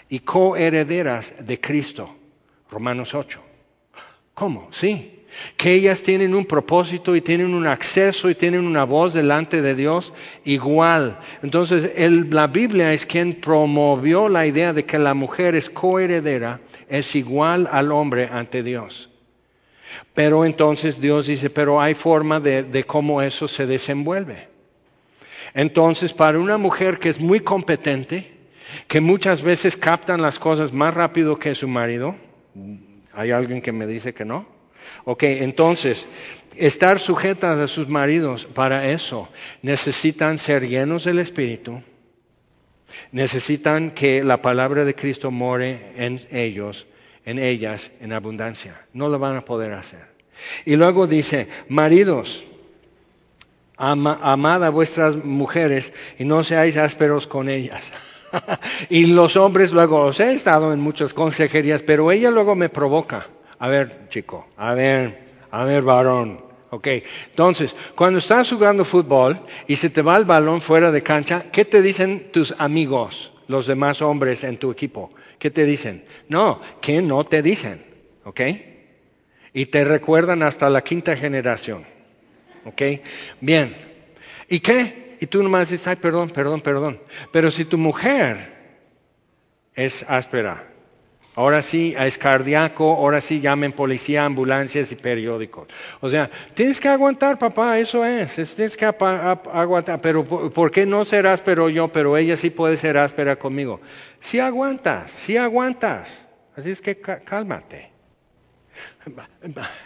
y 0.09 0.19
coherederas 0.19 1.33
de 1.39 1.59
Cristo. 1.59 2.15
Romanos 2.69 3.13
8. 3.13 3.41
¿Cómo? 4.33 4.67
Sí 4.71 5.22
que 5.57 5.73
ellas 5.73 6.03
tienen 6.03 6.35
un 6.35 6.45
propósito 6.45 7.15
y 7.15 7.21
tienen 7.21 7.53
un 7.53 7.67
acceso 7.67 8.29
y 8.29 8.35
tienen 8.35 8.65
una 8.65 8.83
voz 8.83 9.13
delante 9.13 9.61
de 9.61 9.75
Dios 9.75 10.13
igual. 10.45 11.19
Entonces, 11.41 11.91
la 12.31 12.47
Biblia 12.47 12.93
es 12.93 13.05
quien 13.05 13.33
promovió 13.33 14.29
la 14.29 14.45
idea 14.45 14.73
de 14.73 14.85
que 14.85 14.99
la 14.99 15.13
mujer 15.13 15.55
es 15.55 15.69
coheredera, 15.69 16.59
es 16.89 17.15
igual 17.15 17.67
al 17.71 17.91
hombre 17.91 18.29
ante 18.31 18.63
Dios. 18.63 19.09
Pero 20.13 20.45
entonces 20.45 20.99
Dios 20.99 21.27
dice, 21.27 21.49
pero 21.49 21.81
hay 21.81 21.93
forma 21.93 22.39
de, 22.39 22.63
de 22.63 22.83
cómo 22.83 23.21
eso 23.21 23.47
se 23.47 23.65
desenvuelve. 23.65 24.47
Entonces, 25.53 26.13
para 26.13 26.39
una 26.39 26.57
mujer 26.57 26.99
que 26.99 27.09
es 27.09 27.19
muy 27.19 27.39
competente, 27.39 28.31
que 28.87 29.01
muchas 29.01 29.41
veces 29.43 29.77
captan 29.77 30.21
las 30.21 30.39
cosas 30.39 30.73
más 30.73 30.93
rápido 30.93 31.37
que 31.37 31.53
su 31.53 31.67
marido, 31.67 32.15
¿hay 33.13 33.31
alguien 33.31 33.61
que 33.61 33.71
me 33.71 33.85
dice 33.85 34.13
que 34.13 34.25
no? 34.25 34.52
Ok, 35.05 35.23
entonces, 35.23 36.05
estar 36.55 36.99
sujetas 36.99 37.59
a 37.59 37.67
sus 37.67 37.87
maridos, 37.87 38.45
para 38.45 38.89
eso 38.89 39.29
necesitan 39.61 40.37
ser 40.39 40.67
llenos 40.67 41.03
del 41.03 41.19
Espíritu, 41.19 41.81
necesitan 43.11 43.91
que 43.91 44.23
la 44.23 44.41
palabra 44.41 44.85
de 44.85 44.95
Cristo 44.95 45.31
more 45.31 45.91
en 45.95 46.21
ellos 46.31 46.85
en 47.25 47.39
ellas 47.39 47.91
en 47.99 48.13
abundancia. 48.13 48.85
No 48.93 49.09
lo 49.09 49.19
van 49.19 49.37
a 49.37 49.45
poder 49.45 49.73
hacer. 49.73 50.07
Y 50.65 50.75
luego 50.75 51.07
dice, 51.07 51.47
maridos, 51.69 52.45
amad 53.77 54.63
a 54.63 54.69
vuestras 54.69 55.15
mujeres 55.15 55.93
y 56.19 56.25
no 56.25 56.43
seáis 56.43 56.77
ásperos 56.77 57.27
con 57.27 57.49
ellas. 57.49 57.91
y 58.89 59.07
los 59.07 59.37
hombres 59.37 59.71
luego, 59.71 60.01
os 60.01 60.19
he 60.19 60.33
estado 60.33 60.73
en 60.73 60.79
muchas 60.79 61.13
consejerías, 61.13 61.81
pero 61.81 62.11
ella 62.11 62.31
luego 62.31 62.55
me 62.55 62.69
provoca. 62.69 63.27
A 63.63 63.69
ver, 63.69 64.10
chico, 64.10 64.45
a 64.58 64.73
ver, 64.73 65.45
a 65.49 65.63
ver, 65.63 65.84
varón. 65.84 66.43
Ok, 66.71 66.86
entonces, 67.30 67.73
cuando 67.95 68.19
estás 68.19 68.49
jugando 68.49 68.84
fútbol 68.84 69.39
y 69.67 69.78
se 69.78 69.89
te 69.89 70.02
va 70.02 70.17
el 70.17 70.26
balón 70.26 70.60
fuera 70.60 70.91
de 70.91 71.02
cancha, 71.02 71.45
¿qué 71.49 71.63
te 71.63 71.82
dicen 71.82 72.30
tus 72.34 72.54
amigos, 72.58 73.32
los 73.47 73.65
demás 73.65 74.02
hombres 74.02 74.43
en 74.43 74.58
tu 74.58 74.69
equipo? 74.69 75.13
¿Qué 75.39 75.49
te 75.49 75.63
dicen? 75.63 76.04
No, 76.28 76.60
¿qué 76.82 77.02
no 77.02 77.23
te 77.23 77.41
dicen? 77.41 77.86
¿Ok? 78.26 78.41
Y 79.54 79.67
te 79.67 79.86
recuerdan 79.86 80.43
hasta 80.43 80.69
la 80.69 80.82
quinta 80.82 81.15
generación. 81.15 81.86
¿Ok? 82.65 82.82
Bien. 83.39 83.73
¿Y 84.49 84.60
qué? 84.60 85.15
Y 85.21 85.28
tú 85.28 85.41
nomás 85.41 85.69
dices, 85.69 85.88
ay, 85.88 85.95
perdón, 85.95 86.32
perdón, 86.32 86.60
perdón. 86.60 86.99
Pero 87.32 87.49
si 87.49 87.63
tu 87.63 87.78
mujer 87.78 88.58
es 89.73 90.04
áspera, 90.10 90.72
ahora 91.35 91.61
sí 91.61 91.95
es 91.97 92.17
cardíaco, 92.17 92.93
ahora 92.93 93.21
sí 93.21 93.39
llamen 93.39 93.71
policía, 93.71 94.25
ambulancias 94.25 94.91
y 94.91 94.95
periódicos. 94.95 95.67
O 96.01 96.09
sea, 96.09 96.29
tienes 96.53 96.79
que 96.79 96.89
aguantar, 96.89 97.37
papá, 97.39 97.79
eso 97.79 98.05
es. 98.05 98.35
Tienes 98.55 98.77
que 98.77 98.85
aguantar. 98.85 100.01
Pero 100.01 100.25
¿por 100.25 100.71
qué 100.71 100.85
no 100.85 101.05
ser 101.05 101.27
áspero 101.27 101.69
yo, 101.69 101.87
pero 101.87 102.17
ella 102.17 102.37
sí 102.37 102.49
puede 102.49 102.77
ser 102.77 102.97
áspera 102.97 103.37
conmigo? 103.37 103.81
Si 104.19 104.39
aguantas, 104.39 105.11
si 105.11 105.37
aguantas. 105.37 106.25
Así 106.55 106.71
es 106.71 106.81
que 106.81 106.99
cálmate. 106.99 107.91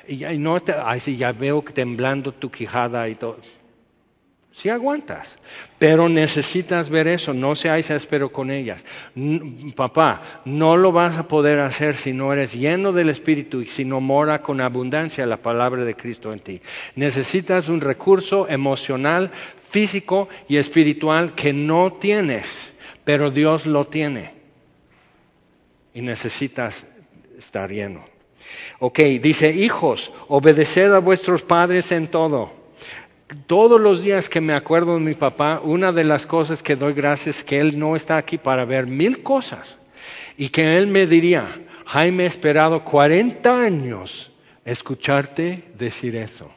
Y 0.08 0.24
no 0.38 0.60
te, 0.60 0.74
ay, 0.74 1.00
sí, 1.00 1.18
ya 1.18 1.32
veo 1.32 1.62
temblando 1.62 2.32
tu 2.34 2.52
quijada 2.52 3.08
y 3.10 3.16
todo. 3.16 3.40
Si 4.58 4.70
aguantas, 4.70 5.38
pero 5.78 6.10
necesitas 6.10 6.90
ver 6.90 7.08
eso, 7.08 7.32
no 7.32 7.56
seáis 7.56 7.92
áspero 7.92 8.32
con 8.32 8.50
ellas. 8.50 8.84
papá, 9.76 10.42
no 10.46 10.76
lo 10.76 10.92
vas 10.92 11.18
a 11.18 11.28
poder 11.28 11.60
hacer 11.60 11.94
si 11.96 12.12
no 12.12 12.34
eres 12.34 12.54
lleno 12.54 12.92
del 12.92 13.10
Espíritu 13.10 13.62
y 13.62 13.68
si 13.68 13.86
no 13.86 14.02
mora 14.02 14.42
con 14.42 14.60
abundancia 14.60 15.28
la 15.28 15.38
palabra 15.38 15.86
de 15.86 15.96
Cristo 15.96 16.34
en 16.34 16.40
ti. 16.40 16.62
Necesitas 16.96 17.70
un 17.70 17.82
recurso 17.82 18.50
emocional, 18.50 19.30
físico 19.58 20.28
y 20.50 20.58
espiritual 20.58 21.36
que 21.36 21.54
no 21.54 21.94
tienes 21.94 22.74
pero 23.08 23.32
Dios 23.32 23.66
lo 23.66 23.88
tiene 23.88 24.34
y 25.94 26.02
necesitas 26.02 26.86
estar 27.38 27.72
lleno. 27.72 28.04
Ok, 28.80 29.00
dice, 29.22 29.52
hijos, 29.52 30.12
obedeced 30.28 30.92
a 30.92 31.00
vuestros 31.00 31.44
padres 31.44 31.94
en 31.94 32.10
todo. 32.10 32.52
Todos 33.46 33.80
los 33.80 34.04
días 34.04 34.30
que 34.30 34.42
me 34.42 34.54
acuerdo 34.54 34.96
de 34.96 35.02
mi 35.02 35.14
papá, 35.14 35.60
una 35.64 35.92
de 35.92 36.04
las 36.04 36.26
cosas 36.26 36.64
que 36.64 36.76
doy 36.76 36.94
gracias 36.94 37.38
es 37.38 37.44
que 37.44 37.60
él 37.60 37.78
no 37.78 37.96
está 37.96 38.18
aquí 38.18 38.38
para 38.38 38.66
ver 38.66 38.88
mil 38.88 39.24
cosas 39.24 39.78
y 40.38 40.50
que 40.50 40.78
él 40.78 40.88
me 40.88 41.08
diría, 41.08 41.46
Jaime, 41.86 42.24
he 42.24 42.28
esperado 42.28 42.84
40 42.84 43.62
años 43.62 44.32
escucharte 44.64 45.64
decir 45.78 46.16
eso 46.16 46.50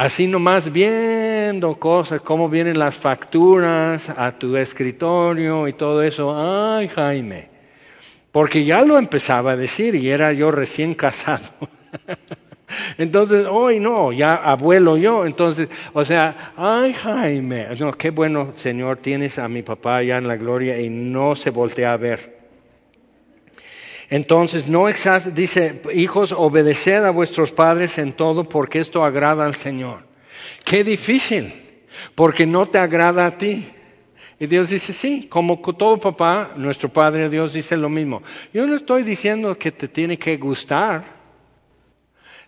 así 0.00 0.26
nomás 0.26 0.72
viendo 0.72 1.74
cosas, 1.74 2.22
cómo 2.22 2.48
vienen 2.48 2.78
las 2.78 2.96
facturas 2.96 4.08
a 4.08 4.32
tu 4.32 4.56
escritorio 4.56 5.68
y 5.68 5.74
todo 5.74 6.02
eso. 6.02 6.34
Ay, 6.34 6.88
Jaime, 6.88 7.50
porque 8.32 8.64
ya 8.64 8.80
lo 8.80 8.96
empezaba 8.96 9.52
a 9.52 9.56
decir 9.56 9.94
y 9.94 10.08
era 10.08 10.32
yo 10.32 10.50
recién 10.50 10.94
casado. 10.94 11.50
Entonces, 12.98 13.46
hoy 13.48 13.80
no, 13.80 14.12
ya 14.12 14.34
abuelo 14.34 14.96
yo. 14.96 15.26
Entonces, 15.26 15.68
o 15.92 16.04
sea, 16.04 16.52
ay 16.56 16.92
Jaime, 16.92 17.68
no, 17.78 17.92
qué 17.92 18.10
bueno 18.10 18.52
Señor 18.56 18.98
tienes 18.98 19.38
a 19.38 19.48
mi 19.48 19.62
papá 19.62 19.98
allá 19.98 20.18
en 20.18 20.28
la 20.28 20.36
gloria 20.36 20.80
y 20.80 20.88
no 20.88 21.34
se 21.36 21.50
voltea 21.50 21.92
a 21.92 21.96
ver. 21.96 22.40
Entonces, 24.10 24.66
no 24.66 24.88
dice, 25.32 25.82
hijos, 25.94 26.32
obedeced 26.32 27.04
a 27.04 27.10
vuestros 27.10 27.52
padres 27.52 27.96
en 27.98 28.12
todo 28.12 28.42
porque 28.42 28.80
esto 28.80 29.04
agrada 29.04 29.46
al 29.46 29.54
Señor. 29.54 30.02
Qué 30.64 30.82
difícil, 30.82 31.52
porque 32.16 32.44
no 32.44 32.66
te 32.66 32.78
agrada 32.78 33.26
a 33.26 33.38
ti. 33.38 33.64
Y 34.40 34.46
Dios 34.46 34.70
dice, 34.70 34.94
sí, 34.94 35.26
como 35.28 35.60
todo 35.60 35.98
papá, 35.98 36.54
nuestro 36.56 36.88
Padre 36.88 37.28
Dios 37.28 37.52
dice 37.52 37.76
lo 37.76 37.90
mismo. 37.90 38.22
Yo 38.54 38.66
no 38.66 38.74
estoy 38.74 39.02
diciendo 39.02 39.56
que 39.56 39.70
te 39.70 39.86
tiene 39.86 40.18
que 40.18 40.38
gustar, 40.38 41.19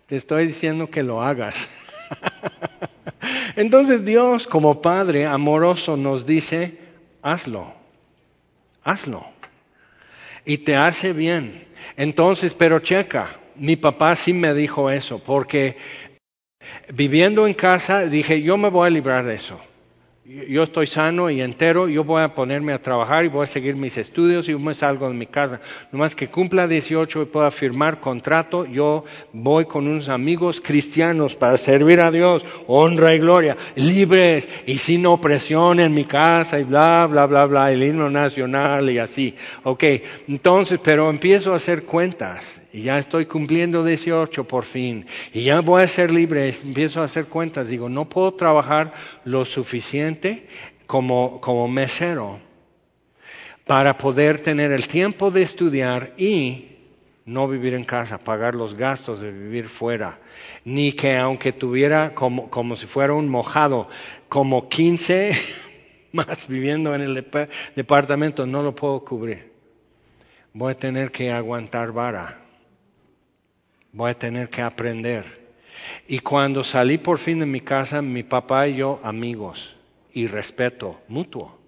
te 0.07 0.17
estoy 0.17 0.47
diciendo 0.47 0.89
que 0.89 1.03
lo 1.03 1.23
hagas. 1.23 1.69
Entonces 3.57 4.05
Dios 4.05 4.47
como 4.47 4.81
Padre 4.81 5.27
amoroso 5.27 5.97
nos 5.97 6.27
dice, 6.27 6.79
hazlo, 7.23 7.73
hazlo 8.83 9.27
y 10.45 10.59
te 10.59 10.77
hace 10.77 11.13
bien. 11.13 11.67
Entonces, 11.97 12.55
pero 12.55 12.81
checa, 12.81 13.39
mi 13.55 13.77
papá 13.77 14.17
sí 14.17 14.33
me 14.33 14.55
dijo 14.55 14.91
eso, 14.91 15.19
porque 15.19 15.77
viviendo 16.93 17.47
en 17.47 17.55
casa 17.55 18.05
dije, 18.07 18.43
yo 18.43 18.57
me 18.57 18.71
voy 18.71 18.87
a 18.87 18.91
librar 18.91 19.25
de 19.25 19.35
eso 19.35 19.61
yo 20.25 20.63
estoy 20.63 20.87
sano 20.87 21.31
y 21.31 21.41
entero, 21.41 21.89
yo 21.89 22.05
voy 22.05 22.23
a 22.23 22.33
ponerme 22.33 22.73
a 22.73 22.81
trabajar 22.81 23.25
y 23.25 23.29
voy 23.29 23.43
a 23.43 23.47
seguir 23.47 23.75
mis 23.75 23.99
estudios 23.99 24.49
y 24.49 24.55
me 24.55 24.73
salgo 24.73 25.09
de 25.09 25.15
mi 25.15 25.27
casa. 25.27 25.61
Nomás 25.91 26.15
que 26.15 26.29
cumpla 26.29 26.69
18 26.69 27.23
y 27.23 27.25
pueda 27.25 27.51
firmar 27.51 27.99
contrato, 27.99 28.65
yo 28.65 29.05
voy 29.33 29.65
con 29.65 29.89
unos 29.89 30.09
amigos 30.09 30.61
cristianos 30.61 31.35
para 31.35 31.59
servir 31.59 32.01
a 32.01 32.13
Dios, 32.13 32.47
honra 32.69 33.17
y 33.17 33.19
gloria, 33.19 33.57
libres 33.75 34.49
y 34.65 34.79
sin 34.79 35.07
opresión 35.07 35.81
en 35.81 35.93
mi 35.93 36.05
casa 36.05 36.61
y 36.61 36.63
bla, 36.63 37.09
bla, 37.09 37.27
bla, 37.27 37.45
bla, 37.47 37.73
el 37.73 37.83
himno 37.83 38.09
nacional 38.09 38.91
y 38.91 38.99
así. 38.99 39.35
Ok, 39.65 39.85
entonces, 40.29 40.79
pero 40.85 41.11
empiezo 41.11 41.53
a 41.53 41.57
hacer 41.57 41.83
cuentas 41.83 42.62
y 42.73 42.83
ya 42.83 42.99
estoy 42.99 43.27
cumpliendo 43.27 43.85
18 43.85 44.45
por 44.45 44.65
fin, 44.65 45.07
y 45.33 45.45
ya 45.45 45.61
voy 45.61 45.83
a 45.83 45.89
ser 45.89 46.11
libre, 46.11 46.49
empiezo 46.49 47.03
a 47.03 47.05
hacer 47.05 47.27
cuentas, 47.27 47.69
digo, 47.69 47.89
no 47.89 48.09
puedo 48.09 48.33
trabajar 48.33 48.95
lo 49.25 49.45
suficiente 49.45 50.49
como, 50.87 51.41
como 51.41 51.69
mesero 51.69 52.41
para 53.67 53.97
poder 53.99 54.41
tener 54.41 54.73
el 54.73 54.89
tiempo 54.89 55.31
de 55.31 55.43
estudiar 55.43 56.15
y 56.17 56.69
no 57.25 57.47
vivir 57.47 57.75
en 57.75 57.85
casa, 57.85 58.19
pagar 58.19 58.55
los 58.55 58.75
gastos 58.75 59.21
de 59.21 59.31
vivir 59.31 59.69
fuera, 59.69 60.19
ni 60.65 60.93
que 60.93 61.17
aunque 61.17 61.53
tuviera 61.53 62.15
como, 62.15 62.51
como 62.51 62.75
si 62.75 62.87
fuera 62.87 63.13
un 63.13 63.29
mojado, 63.29 63.89
como 64.29 64.69
15 64.69 65.33
más 66.13 66.49
viviendo 66.49 66.95
en 66.95 67.03
el 67.03 67.27
departamento, 67.77 68.47
no 68.47 68.63
lo 68.63 68.75
puedo 68.75 69.05
cubrir. 69.05 69.53
Voy 70.55 70.73
a 70.73 70.79
tener 70.79 71.13
que 71.13 71.31
aguantar 71.31 71.93
vara 71.93 72.42
voy 73.93 74.11
a 74.11 74.19
tener 74.19 74.49
que 74.49 74.63
aprender. 74.63 75.43
Y 76.09 76.21
cuando 76.21 76.65
salí 76.65 76.99
por 76.99 77.19
fin 77.19 77.41
de 77.41 77.47
mi 77.47 77.61
casa, 77.61 78.03
mi 78.03 78.23
papá 78.23 78.69
y 78.69 78.77
yo 78.77 79.01
amigos 79.03 79.77
y 80.13 80.27
respeto 80.27 81.01
mutuo. 81.09 81.59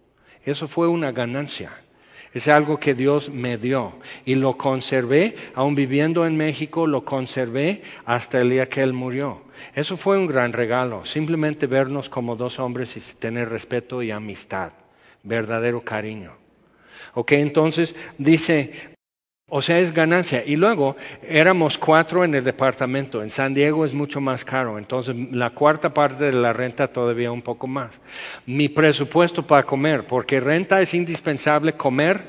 Eso 0.45 0.69
fue 0.69 0.89
una 0.89 1.13
ganancia. 1.13 1.73
Es 2.33 2.49
algo 2.49 2.81
que 2.81 2.95
Dios 2.95 3.31
me 3.31 3.57
dio 3.59 3.93
y 4.25 4.35
lo 4.35 4.57
conservé, 4.59 5.37
aun 5.55 5.77
viviendo 5.77 6.27
en 6.27 6.37
México, 6.37 6.87
lo 6.87 7.05
conservé 7.05 7.83
hasta 8.05 8.41
el 8.41 8.51
día 8.51 8.69
que 8.69 8.83
Él 8.83 8.93
murió. 8.93 9.43
Eso 9.75 9.97
fue 9.97 10.19
un 10.19 10.27
gran 10.27 10.53
regalo, 10.53 11.07
simplemente 11.07 11.69
vernos 11.69 12.09
como 12.09 12.35
dos 12.35 12.59
hombres 12.59 12.97
y 12.97 13.15
tener 13.17 13.51
respeto 13.51 14.03
y 14.03 14.11
amistad, 14.11 14.73
verdadero 15.23 15.83
cariño. 15.83 16.33
Ok, 17.15 17.33
entonces 17.33 17.95
dice, 18.19 18.94
o 19.49 19.63
sea, 19.63 19.79
es 19.79 19.93
ganancia. 19.93 20.43
Y 20.45 20.57
luego 20.57 20.97
éramos 21.23 21.79
cuatro 21.79 22.25
en 22.25 22.35
el 22.35 22.43
departamento. 22.43 23.23
En 23.23 23.31
San 23.31 23.55
Diego 23.55 23.85
es 23.85 23.95
mucho 23.95 24.21
más 24.21 24.45
caro. 24.45 24.79
Entonces, 24.79 25.15
la 25.31 25.51
cuarta 25.51 25.93
parte 25.93 26.25
de 26.25 26.33
la 26.33 26.53
renta 26.53 26.89
todavía 26.89 27.31
un 27.31 27.43
poco 27.43 27.67
más. 27.67 27.91
Mi 28.47 28.69
presupuesto 28.69 29.47
para 29.47 29.63
comer, 29.63 30.07
porque 30.07 30.41
renta 30.41 30.81
es 30.81 30.95
indispensable 30.95 31.75
comer, 31.75 32.25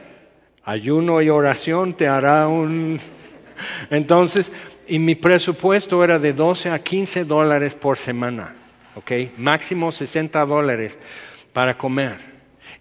ayuno 0.63 1.21
y 1.21 1.29
oración 1.29 1.93
te 1.93 2.07
hará 2.07 2.47
un... 2.47 2.99
Entonces, 3.89 4.51
y 4.87 4.99
mi 4.99 5.15
presupuesto 5.15 6.03
era 6.03 6.19
de 6.19 6.33
12 6.33 6.69
a 6.69 6.79
15 6.79 7.23
dólares 7.23 7.75
por 7.75 7.97
semana. 7.97 8.53
¿Ok? 8.95 9.11
Máximo 9.37 9.91
60 9.91 10.45
dólares 10.45 10.97
para 11.53 11.77
comer 11.77 12.34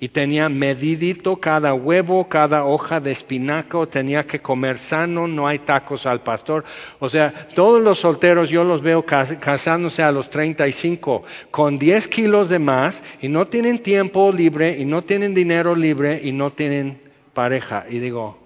y 0.04 0.10
tenía 0.10 0.50
medidito 0.50 1.36
cada 1.36 1.72
huevo, 1.72 2.28
cada 2.28 2.66
hoja 2.66 3.00
de 3.00 3.10
espinaco, 3.10 3.88
tenía 3.88 4.26
que 4.26 4.38
comer 4.38 4.78
sano, 4.78 5.26
no 5.26 5.48
hay 5.48 5.60
tacos 5.60 6.04
al 6.04 6.20
pastor. 6.20 6.66
O 6.98 7.08
sea, 7.08 7.32
todos 7.54 7.80
los 7.80 8.00
solteros 8.00 8.50
yo 8.50 8.64
los 8.64 8.82
veo 8.82 9.06
casándose 9.06 10.02
a 10.02 10.12
los 10.12 10.28
35 10.28 11.24
con 11.50 11.78
10 11.78 12.08
kilos 12.08 12.50
de 12.50 12.58
más 12.58 13.02
y 13.22 13.28
no 13.28 13.46
tienen 13.46 13.78
tiempo 13.78 14.30
libre 14.30 14.76
y 14.78 14.84
no 14.84 15.00
tienen 15.00 15.32
dinero 15.32 15.74
libre 15.74 16.20
y 16.22 16.32
no 16.32 16.50
tienen 16.50 17.00
pareja. 17.32 17.86
Y 17.88 17.98
digo, 17.98 18.36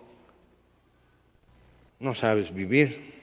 no 1.98 2.14
sabes 2.14 2.54
vivir. 2.54 3.14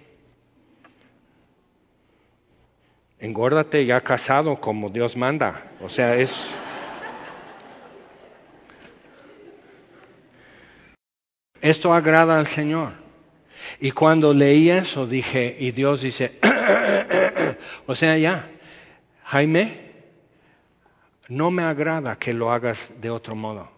Engórdate 3.18 3.86
ya 3.86 4.02
casado 4.02 4.60
como 4.60 4.90
Dios 4.90 5.16
manda. 5.16 5.72
O 5.82 5.88
sea, 5.88 6.18
es... 6.18 6.46
Esto 11.62 11.94
agrada 11.94 12.38
al 12.38 12.48
Señor. 12.48 12.94
Y 13.80 13.92
cuando 13.92 14.34
leí 14.34 14.70
eso 14.70 15.08
dije, 15.08 15.56
y 15.60 15.72
Dios 15.72 16.02
dice, 16.02 16.40
o 17.88 17.96
sea, 17.96 18.18
ya, 18.18 18.50
Jaime, 19.24 19.86
no 21.28 21.52
me 21.52 21.64
agrada 21.64 22.18
que 22.18 22.34
lo 22.34 22.52
hagas 22.52 22.92
de 23.02 23.10
otro 23.10 23.36
modo. 23.36 23.76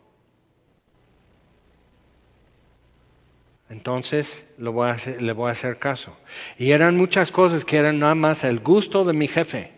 Entonces 3.70 4.46
le 4.58 4.70
voy, 4.70 4.88
a 4.88 5.52
hacer, 5.52 5.78
caso. 5.78 6.16
Y 6.58 6.72
eran 6.72 6.96
muchas 6.96 7.32
cosas 7.32 7.66
que 7.66 7.78
eran 7.78 8.00
nada 8.00 8.16
más 8.16 8.44
el 8.44 8.60
gusto 8.60 9.04
de 9.04 9.14
mi 9.14 9.28
jefe. 9.28 9.74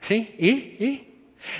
¿Sí? 0.00 0.34
¿Y? 0.38 0.50
¿Y? 0.50 1.05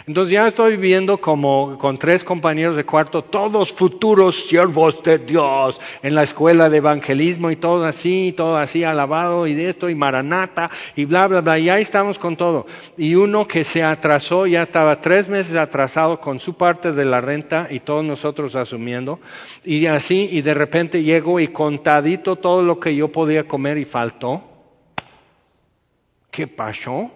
Entonces 0.07 0.33
ya 0.33 0.47
estoy 0.47 0.77
viviendo 0.77 1.19
como 1.19 1.79
con 1.79 1.99
tres 1.99 2.25
compañeros 2.25 2.77
de 2.77 2.85
cuarto, 2.85 3.23
todos 3.23 3.73
futuros 3.73 4.47
siervos 4.47 5.03
de 5.03 5.19
Dios 5.19 5.81
en 6.03 6.15
la 6.15 6.23
escuela 6.23 6.69
de 6.71 6.79
evangelismo 6.79 7.51
y 7.51 7.57
todo 7.57 7.85
así, 7.85 8.33
todo 8.37 8.57
así 8.57 8.85
alabado 8.85 9.47
y 9.47 9.55
de 9.55 9.69
esto 9.69 9.89
y 9.89 9.95
maranata 9.95 10.71
y 10.95 11.05
bla, 11.05 11.27
bla, 11.27 11.41
bla. 11.41 11.59
Y 11.59 11.69
ahí 11.69 11.83
estamos 11.83 12.19
con 12.19 12.37
todo. 12.37 12.67
Y 12.97 13.15
uno 13.15 13.47
que 13.47 13.65
se 13.65 13.83
atrasó, 13.83 14.47
ya 14.47 14.63
estaba 14.63 15.01
tres 15.01 15.29
meses 15.29 15.57
atrasado 15.57 16.21
con 16.21 16.41
su 16.41 16.55
parte 16.55 16.93
de 16.93 17.05
la 17.05 17.21
renta 17.21 17.69
y 17.71 17.81
todos 17.81 18.05
nosotros 18.05 18.55
asumiendo. 18.55 19.21
Y 19.65 19.87
así, 19.87 20.29
y 20.31 20.43
de 20.43 20.55
repente 20.55 21.03
llego 21.03 21.41
y 21.41 21.49
contadito 21.49 22.37
todo 22.37 22.63
lo 22.63 22.81
que 22.81 22.95
yo 22.95 23.09
podía 23.13 23.47
comer 23.47 23.79
y 23.79 23.85
faltó. 23.85 24.43
¿Qué 26.31 26.47
pasó? 26.47 27.11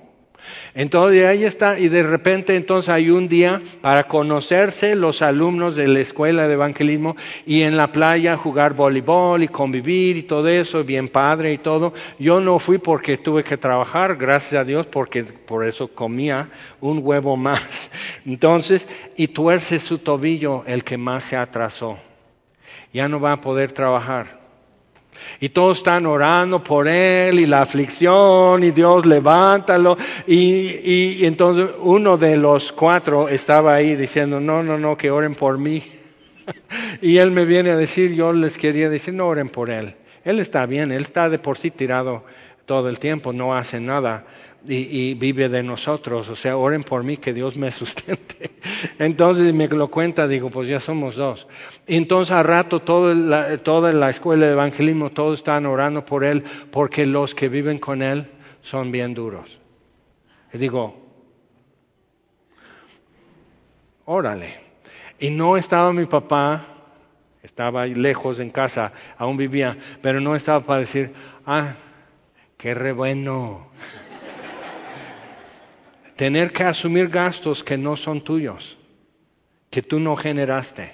Entonces 0.74 1.26
ahí 1.26 1.44
está, 1.44 1.78
y 1.78 1.88
de 1.88 2.02
repente 2.02 2.56
entonces 2.56 2.88
hay 2.88 3.10
un 3.10 3.28
día 3.28 3.60
para 3.80 4.04
conocerse 4.04 4.94
los 4.94 5.22
alumnos 5.22 5.76
de 5.76 5.88
la 5.88 6.00
escuela 6.00 6.46
de 6.46 6.54
evangelismo 6.54 7.16
y 7.46 7.62
en 7.62 7.76
la 7.76 7.92
playa 7.92 8.36
jugar 8.36 8.74
voleibol 8.74 9.42
y 9.42 9.48
convivir 9.48 10.16
y 10.16 10.22
todo 10.22 10.48
eso, 10.48 10.84
bien 10.84 11.08
padre 11.08 11.52
y 11.52 11.58
todo. 11.58 11.92
Yo 12.18 12.40
no 12.40 12.58
fui 12.58 12.78
porque 12.78 13.16
tuve 13.16 13.44
que 13.44 13.56
trabajar, 13.56 14.16
gracias 14.16 14.60
a 14.60 14.64
Dios, 14.64 14.86
porque 14.86 15.24
por 15.24 15.64
eso 15.64 15.88
comía 15.88 16.50
un 16.80 17.00
huevo 17.02 17.36
más. 17.36 17.90
Entonces, 18.26 18.88
y 19.16 19.28
tuerce 19.28 19.78
su 19.78 19.98
tobillo 19.98 20.64
el 20.66 20.84
que 20.84 20.96
más 20.96 21.24
se 21.24 21.36
atrasó. 21.36 21.98
Ya 22.92 23.08
no 23.08 23.20
va 23.20 23.32
a 23.32 23.40
poder 23.40 23.72
trabajar. 23.72 24.39
Y 25.40 25.50
todos 25.50 25.78
están 25.78 26.06
orando 26.06 26.62
por 26.62 26.88
él 26.88 27.40
y 27.40 27.46
la 27.46 27.62
aflicción 27.62 28.62
y 28.62 28.70
Dios 28.70 29.06
levántalo. 29.06 29.96
Y, 30.26 30.80
y, 30.84 31.26
entonces 31.26 31.68
uno 31.80 32.16
de 32.16 32.36
los 32.36 32.72
cuatro 32.72 33.28
estaba 33.28 33.74
ahí 33.74 33.96
diciendo, 33.96 34.40
no, 34.40 34.62
no, 34.62 34.78
no, 34.78 34.96
que 34.96 35.10
oren 35.10 35.34
por 35.34 35.58
mí. 35.58 35.82
y 37.02 37.18
él 37.18 37.30
me 37.30 37.44
viene 37.44 37.70
a 37.70 37.76
decir, 37.76 38.14
yo 38.14 38.32
les 38.32 38.58
quería 38.58 38.88
decir, 38.88 39.14
no 39.14 39.26
oren 39.26 39.48
por 39.48 39.70
él. 39.70 39.94
Él 40.24 40.40
está 40.40 40.66
bien, 40.66 40.92
él 40.92 41.02
está 41.02 41.28
de 41.28 41.38
por 41.38 41.56
sí 41.56 41.70
tirado 41.70 42.24
todo 42.66 42.88
el 42.88 42.98
tiempo, 42.98 43.32
no 43.32 43.56
hace 43.56 43.80
nada 43.80 44.26
y, 44.66 45.14
vive 45.14 45.48
de 45.48 45.62
nosotros. 45.62 46.28
O 46.28 46.36
sea, 46.36 46.56
oren 46.56 46.84
por 46.84 47.02
mí 47.02 47.16
que 47.16 47.32
Dios 47.32 47.56
me 47.56 47.70
sustente. 47.70 48.50
Entonces 48.98 49.52
me 49.54 49.68
lo 49.68 49.88
cuenta, 49.88 50.28
digo, 50.28 50.50
pues 50.50 50.68
ya 50.68 50.80
somos 50.80 51.16
dos. 51.16 51.46
Entonces 51.86 52.32
a 52.32 52.42
rato 52.42 52.80
todo 52.80 53.14
la, 53.14 53.58
toda 53.58 53.92
la 53.92 54.10
escuela 54.10 54.46
de 54.46 54.52
evangelismo, 54.52 55.10
todos 55.10 55.38
están 55.38 55.66
orando 55.66 56.04
por 56.04 56.24
él 56.24 56.44
porque 56.70 57.06
los 57.06 57.34
que 57.34 57.48
viven 57.48 57.78
con 57.78 58.02
él 58.02 58.30
son 58.62 58.92
bien 58.92 59.14
duros. 59.14 59.58
Y 60.52 60.58
digo, 60.58 60.96
órale. 64.04 64.70
Y 65.18 65.30
no 65.30 65.56
estaba 65.56 65.92
mi 65.92 66.06
papá, 66.06 66.64
estaba 67.42 67.86
lejos 67.86 68.40
en 68.40 68.50
casa, 68.50 68.92
aún 69.18 69.36
vivía, 69.36 69.76
pero 70.00 70.20
no 70.20 70.34
estaba 70.34 70.60
para 70.60 70.80
decir, 70.80 71.12
ah, 71.46 71.74
qué 72.56 72.74
re 72.74 72.92
bueno 72.92 73.70
tener 76.20 76.52
que 76.52 76.64
asumir 76.64 77.08
gastos 77.08 77.64
que 77.64 77.78
no 77.78 77.96
son 77.96 78.20
tuyos, 78.20 78.76
que 79.70 79.80
tú 79.80 79.98
no 79.98 80.16
generaste, 80.16 80.92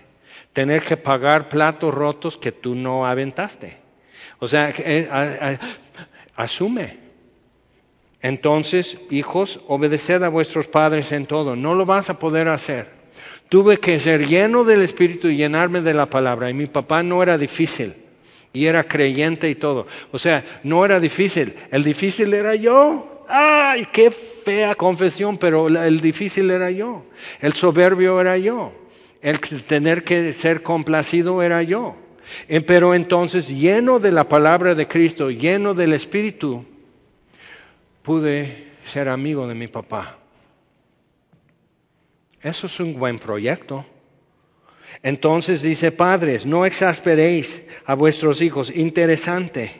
tener 0.52 0.84
que 0.84 0.96
pagar 0.96 1.48
platos 1.48 1.92
rotos 1.92 2.38
que 2.38 2.52
tú 2.52 2.76
no 2.76 3.04
aventaste. 3.04 3.76
O 4.38 4.46
sea, 4.46 4.72
eh, 4.78 5.58
asume. 6.36 6.98
Entonces, 8.22 9.00
hijos, 9.10 9.58
obedeced 9.66 10.22
a 10.22 10.28
vuestros 10.28 10.68
padres 10.68 11.10
en 11.10 11.26
todo. 11.26 11.56
No 11.56 11.74
lo 11.74 11.84
vas 11.84 12.08
a 12.08 12.20
poder 12.20 12.46
hacer. 12.46 12.88
Tuve 13.48 13.78
que 13.78 13.98
ser 13.98 14.28
lleno 14.28 14.62
del 14.62 14.82
Espíritu 14.82 15.26
y 15.26 15.36
llenarme 15.36 15.80
de 15.80 15.94
la 15.94 16.06
palabra. 16.06 16.50
Y 16.50 16.54
mi 16.54 16.66
papá 16.66 17.02
no 17.02 17.20
era 17.20 17.36
difícil. 17.36 17.94
Y 18.52 18.66
era 18.66 18.84
creyente 18.84 19.50
y 19.50 19.56
todo. 19.56 19.88
O 20.12 20.18
sea, 20.20 20.60
no 20.62 20.84
era 20.84 21.00
difícil. 21.00 21.56
El 21.72 21.82
difícil 21.82 22.32
era 22.32 22.54
yo. 22.54 23.15
¡Ay, 23.28 23.86
qué 23.92 24.10
fea 24.10 24.74
confesión! 24.74 25.38
Pero 25.38 25.68
el 25.68 26.00
difícil 26.00 26.50
era 26.50 26.70
yo. 26.70 27.04
El 27.40 27.52
soberbio 27.52 28.20
era 28.20 28.38
yo. 28.38 28.72
El 29.20 29.40
tener 29.40 30.04
que 30.04 30.32
ser 30.32 30.62
complacido 30.62 31.42
era 31.42 31.62
yo. 31.62 31.96
Eh, 32.48 32.60
pero 32.60 32.94
entonces, 32.94 33.48
lleno 33.48 33.98
de 33.98 34.12
la 34.12 34.28
palabra 34.28 34.74
de 34.74 34.86
Cristo, 34.86 35.30
lleno 35.30 35.74
del 35.74 35.92
Espíritu, 35.92 36.64
pude 38.02 38.66
ser 38.84 39.08
amigo 39.08 39.48
de 39.48 39.54
mi 39.54 39.68
papá. 39.68 40.18
Eso 42.42 42.66
es 42.66 42.78
un 42.78 42.98
buen 42.98 43.18
proyecto. 43.18 43.84
Entonces 45.02 45.62
dice, 45.62 45.92
padres, 45.92 46.46
no 46.46 46.64
exasperéis 46.64 47.64
a 47.84 47.94
vuestros 47.94 48.40
hijos. 48.40 48.70
Interesante. 48.74 49.72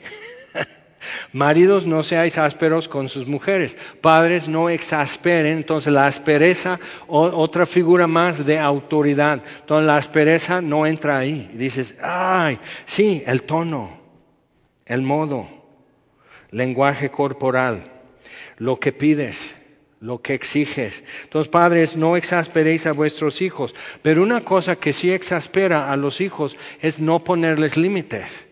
Maridos, 1.33 1.87
no 1.87 2.03
seáis 2.03 2.39
ásperos 2.39 2.89
con 2.89 3.09
sus 3.09 3.27
mujeres. 3.27 3.77
Padres, 4.01 4.49
no 4.49 4.71
exasperen. 4.71 5.59
Entonces, 5.59 5.93
la 5.93 6.07
aspereza, 6.07 6.81
otra 7.09 7.67
figura 7.67 8.07
más 8.07 8.45
de 8.47 8.59
autoridad. 8.59 9.43
Entonces, 9.61 9.87
la 9.87 9.97
aspereza 9.97 10.61
no 10.61 10.87
entra 10.87 11.19
ahí. 11.19 11.51
dices, 11.55 11.97
ay, 12.03 12.59
sí, 12.87 13.23
el 13.27 13.43
tono, 13.43 14.01
el 14.85 15.03
modo, 15.03 15.49
lenguaje 16.51 17.11
corporal, 17.11 17.91
lo 18.57 18.79
que 18.79 18.93
pides, 18.93 19.55
lo 20.01 20.23
que 20.23 20.35
exiges. 20.35 21.05
Entonces, 21.25 21.51
padres, 21.51 21.97
no 21.97 22.17
exasperéis 22.17 22.87
a 22.87 22.93
vuestros 22.93 23.43
hijos. 23.43 23.75
Pero 24.03 24.23
una 24.23 24.41
cosa 24.43 24.77
que 24.77 24.93
sí 24.93 25.13
exaspera 25.13 25.91
a 25.91 25.97
los 25.97 26.21
hijos 26.21 26.57
es 26.81 27.01
no 27.01 27.25
ponerles 27.25 27.77
límites 27.77 28.47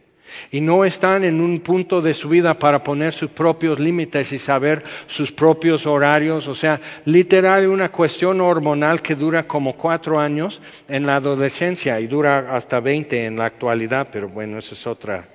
y 0.50 0.60
no 0.60 0.84
están 0.84 1.24
en 1.24 1.40
un 1.40 1.60
punto 1.60 2.00
de 2.00 2.14
su 2.14 2.28
vida 2.28 2.58
para 2.58 2.82
poner 2.82 3.12
sus 3.12 3.30
propios 3.30 3.78
límites 3.78 4.32
y 4.32 4.38
saber 4.38 4.84
sus 5.06 5.32
propios 5.32 5.86
horarios. 5.86 6.48
O 6.48 6.54
sea, 6.54 6.80
literal 7.04 7.66
una 7.66 7.90
cuestión 7.90 8.40
hormonal 8.40 9.02
que 9.02 9.14
dura 9.14 9.46
como 9.46 9.74
cuatro 9.74 10.20
años 10.20 10.60
en 10.88 11.06
la 11.06 11.16
adolescencia 11.16 12.00
y 12.00 12.06
dura 12.06 12.54
hasta 12.56 12.80
veinte 12.80 13.24
en 13.24 13.36
la 13.36 13.46
actualidad, 13.46 14.08
pero 14.10 14.28
bueno, 14.28 14.58
esa 14.58 14.74
es 14.74 14.86
otra 14.86 15.28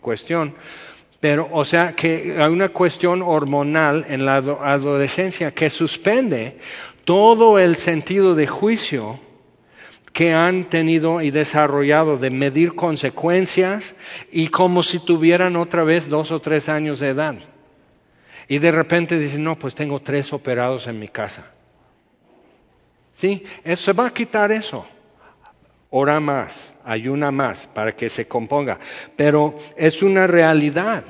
cuestión. 0.00 0.54
Pero, 1.20 1.48
o 1.52 1.64
sea, 1.64 1.94
que 1.94 2.36
hay 2.38 2.50
una 2.50 2.70
cuestión 2.70 3.22
hormonal 3.22 4.04
en 4.08 4.26
la 4.26 4.36
adolescencia 4.36 5.52
que 5.52 5.70
suspende 5.70 6.58
todo 7.04 7.58
el 7.58 7.76
sentido 7.76 8.34
de 8.34 8.46
juicio 8.46 9.20
que 10.12 10.34
han 10.34 10.64
tenido 10.64 11.22
y 11.22 11.30
desarrollado 11.30 12.18
de 12.18 12.30
medir 12.30 12.74
consecuencias 12.74 13.94
y 14.30 14.48
como 14.48 14.82
si 14.82 14.98
tuvieran 14.98 15.56
otra 15.56 15.84
vez 15.84 16.08
dos 16.08 16.30
o 16.30 16.40
tres 16.40 16.68
años 16.68 17.00
de 17.00 17.08
edad. 17.08 17.34
Y 18.48 18.58
de 18.58 18.72
repente 18.72 19.18
dicen, 19.18 19.44
no, 19.44 19.58
pues 19.58 19.74
tengo 19.74 20.00
tres 20.00 20.32
operados 20.32 20.86
en 20.86 20.98
mi 20.98 21.08
casa. 21.08 21.50
¿Sí? 23.16 23.44
Eso, 23.64 23.84
se 23.84 23.92
va 23.92 24.06
a 24.06 24.12
quitar 24.12 24.52
eso. 24.52 24.86
Ora 25.90 26.20
más, 26.20 26.72
ayuna 26.84 27.30
más 27.30 27.66
para 27.66 27.92
que 27.92 28.08
se 28.08 28.26
componga. 28.26 28.78
Pero 29.16 29.56
es 29.76 30.02
una 30.02 30.26
realidad. 30.26 31.04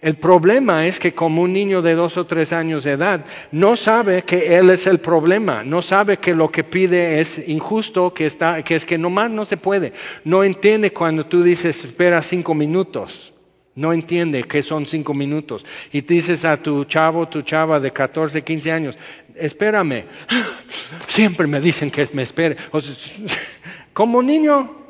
El 0.00 0.16
problema 0.16 0.86
es 0.86 0.98
que 0.98 1.14
como 1.14 1.42
un 1.42 1.52
niño 1.52 1.82
de 1.82 1.94
dos 1.94 2.16
o 2.16 2.26
tres 2.26 2.52
años 2.52 2.84
de 2.84 2.92
edad 2.92 3.24
no 3.52 3.76
sabe 3.76 4.22
que 4.22 4.56
él 4.56 4.70
es 4.70 4.86
el 4.86 4.98
problema, 4.98 5.62
no 5.64 5.82
sabe 5.82 6.18
que 6.18 6.34
lo 6.34 6.50
que 6.50 6.64
pide 6.64 7.20
es 7.20 7.40
injusto, 7.46 8.12
que, 8.12 8.26
está, 8.26 8.62
que 8.62 8.74
es 8.74 8.84
que 8.84 8.98
nomás 8.98 9.30
no 9.30 9.44
se 9.44 9.56
puede. 9.56 9.92
No 10.24 10.44
entiende 10.44 10.92
cuando 10.92 11.26
tú 11.26 11.42
dices 11.42 11.84
espera 11.84 12.22
cinco 12.22 12.54
minutos. 12.54 13.32
No 13.76 13.92
entiende 13.92 14.44
que 14.44 14.62
son 14.62 14.86
cinco 14.86 15.14
minutos. 15.14 15.66
Y 15.92 16.02
dices 16.02 16.44
a 16.44 16.56
tu 16.56 16.84
chavo, 16.84 17.28
tu 17.28 17.42
chava 17.42 17.80
de 17.80 17.92
14, 17.92 18.42
15 18.42 18.70
años, 18.70 18.98
espérame. 19.34 20.04
Siempre 21.08 21.46
me 21.48 21.60
dicen 21.60 21.90
que 21.90 22.08
me 22.12 22.22
espere. 22.22 22.56
como 23.92 24.22
niño, 24.22 24.83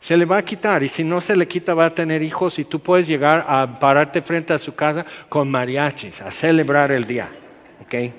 Se 0.00 0.16
le 0.16 0.24
va 0.24 0.38
a 0.38 0.44
quitar 0.44 0.82
y 0.82 0.88
si 0.88 1.04
no 1.04 1.20
se 1.20 1.36
le 1.36 1.48
quita 1.48 1.74
va 1.74 1.86
a 1.86 1.94
tener 1.94 2.22
hijos 2.22 2.58
y 2.58 2.64
tú 2.64 2.80
puedes 2.80 3.06
llegar 3.06 3.44
a 3.48 3.78
pararte 3.78 4.22
frente 4.22 4.52
a 4.52 4.58
su 4.58 4.74
casa 4.74 5.04
con 5.28 5.50
mariachis, 5.50 6.22
a 6.22 6.30
celebrar 6.30 6.92
el 6.92 7.06
día. 7.06 7.28
¿ok? 7.82 8.12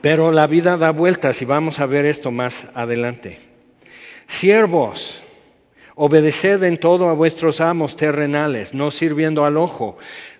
Pero 0.00 0.30
la 0.30 0.46
vida 0.46 0.76
da 0.76 0.90
vueltas 0.90 1.42
y 1.42 1.44
vamos 1.44 1.80
a 1.80 1.86
ver 1.86 2.04
esto 2.04 2.30
más 2.30 2.70
adelante. 2.74 3.40
Siervos, 4.26 5.22
obedeced 5.94 6.62
en 6.62 6.78
todo 6.78 7.08
a 7.08 7.14
vuestros 7.14 7.60
amos 7.60 7.96
terrenales, 7.96 8.74
no 8.74 8.90
sirviendo 8.90 9.44
al 9.44 9.56
ojo 9.56 9.98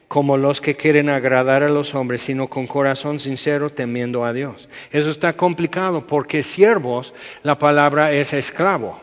como 0.08 0.36
los 0.36 0.60
que 0.60 0.76
quieren 0.76 1.08
agradar 1.08 1.64
a 1.64 1.68
los 1.68 1.94
hombres, 1.94 2.22
sino 2.22 2.48
con 2.48 2.66
corazón 2.66 3.18
sincero 3.18 3.70
temiendo 3.70 4.24
a 4.24 4.32
Dios. 4.32 4.68
Eso 4.92 5.10
está 5.10 5.32
complicado 5.32 6.06
porque 6.06 6.42
siervos, 6.42 7.12
la 7.42 7.58
palabra 7.58 8.12
es 8.12 8.32
esclavo. 8.32 9.00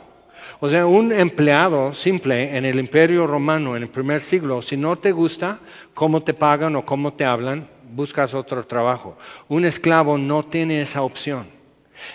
O 0.65 0.69
sea, 0.69 0.85
un 0.85 1.11
empleado 1.11 1.93
simple 1.93 2.55
en 2.55 2.63
el 2.63 2.79
imperio 2.79 3.27
romano 3.27 3.75
en 3.75 3.83
el 3.83 3.89
primer 3.89 4.21
siglo, 4.21 4.61
si 4.61 4.77
no 4.77 4.95
te 4.95 5.11
gusta 5.11 5.59
cómo 5.93 6.23
te 6.23 6.33
pagan 6.33 6.77
o 6.77 6.85
cómo 6.85 7.11
te 7.11 7.25
hablan, 7.25 7.67
buscas 7.93 8.33
otro 8.33 8.65
trabajo. 8.65 9.17
Un 9.49 9.65
esclavo 9.65 10.17
no 10.17 10.45
tiene 10.45 10.79
esa 10.79 11.01
opción. 11.01 11.47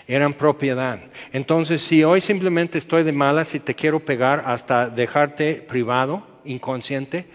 Eran 0.07 0.33
propiedad. 0.33 0.99
Entonces, 1.31 1.83
si 1.83 2.05
hoy 2.05 2.23
simplemente 2.23 2.79
estoy 2.79 3.03
de 3.03 3.13
malas 3.13 3.55
y 3.55 3.61
te 3.61 3.75
quiero 3.75 4.01
pegar 4.01 4.45
hasta 4.47 4.89
dejarte 4.89 5.57
privado, 5.57 6.23
inconsciente, 6.47 7.27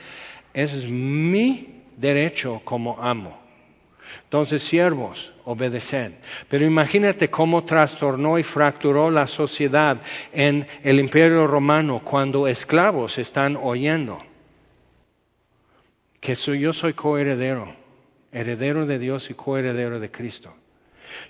ese 0.52 0.80
es 0.80 0.90
mi 0.90 1.84
derecho 1.96 2.60
como 2.64 2.98
amo. 3.00 3.38
Entonces, 4.24 4.64
siervos, 4.64 5.32
obedecen. 5.46 6.18
Pero 6.50 6.66
imagínate 6.66 7.30
cómo 7.30 7.64
trastornó 7.64 8.40
y 8.40 8.44
fracturó 8.44 9.12
la 9.12 9.28
sociedad 9.28 9.98
en 10.32 10.68
el 10.84 11.00
imperio 11.00 11.48
romano 11.48 12.02
cuando 12.04 12.48
esclavos 12.48 13.18
están 13.18 13.58
oyendo 13.58 14.20
que 16.20 16.36
yo 16.36 16.72
soy 16.72 16.94
coheredero 16.94 17.84
heredero 18.34 18.86
de 18.86 19.00
Dios 19.00 19.30
y 19.30 19.36
coheredero 19.36 20.00
de 20.00 20.12
Cristo. 20.12 20.54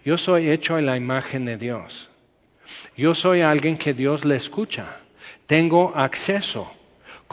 Yo 0.05 0.17
soy 0.17 0.49
hecho 0.49 0.77
en 0.77 0.85
la 0.85 0.95
imagen 0.95 1.45
de 1.45 1.57
Dios. 1.57 2.09
Yo 2.95 3.13
soy 3.13 3.41
alguien 3.41 3.77
que 3.77 3.93
Dios 3.93 4.23
le 4.23 4.35
escucha. 4.35 4.85
Tengo 5.45 5.91
acceso 5.95 6.71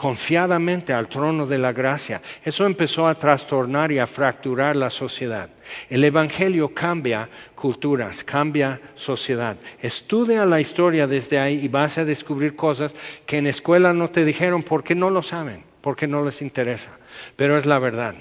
confiadamente 0.01 0.93
al 0.93 1.07
trono 1.07 1.45
de 1.45 1.59
la 1.59 1.73
gracia. 1.73 2.23
Eso 2.43 2.65
empezó 2.65 3.07
a 3.07 3.13
trastornar 3.13 3.91
y 3.91 3.99
a 3.99 4.07
fracturar 4.07 4.75
la 4.75 4.89
sociedad. 4.89 5.47
El 5.91 6.03
Evangelio 6.03 6.73
cambia 6.73 7.29
culturas, 7.53 8.23
cambia 8.23 8.81
sociedad. 8.95 9.57
Estudia 9.79 10.43
la 10.47 10.59
historia 10.59 11.05
desde 11.05 11.37
ahí 11.37 11.59
y 11.63 11.67
vas 11.67 11.99
a 11.99 12.03
descubrir 12.03 12.55
cosas 12.55 12.95
que 13.27 13.37
en 13.37 13.45
escuela 13.45 13.93
no 13.93 14.09
te 14.09 14.25
dijeron 14.25 14.63
porque 14.63 14.95
no 14.95 15.11
lo 15.11 15.21
saben, 15.21 15.63
porque 15.81 16.07
no 16.07 16.25
les 16.25 16.41
interesa. 16.41 16.97
Pero 17.35 17.59
es 17.59 17.67
la 17.67 17.77
verdad. 17.77 18.15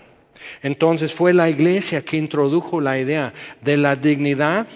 Entonces 0.61 1.15
fue 1.15 1.33
la 1.33 1.49
iglesia 1.49 2.05
que 2.05 2.19
introdujo 2.19 2.83
la 2.83 2.99
idea 2.99 3.33
de 3.63 3.79
la 3.79 3.97
dignidad 3.97 4.67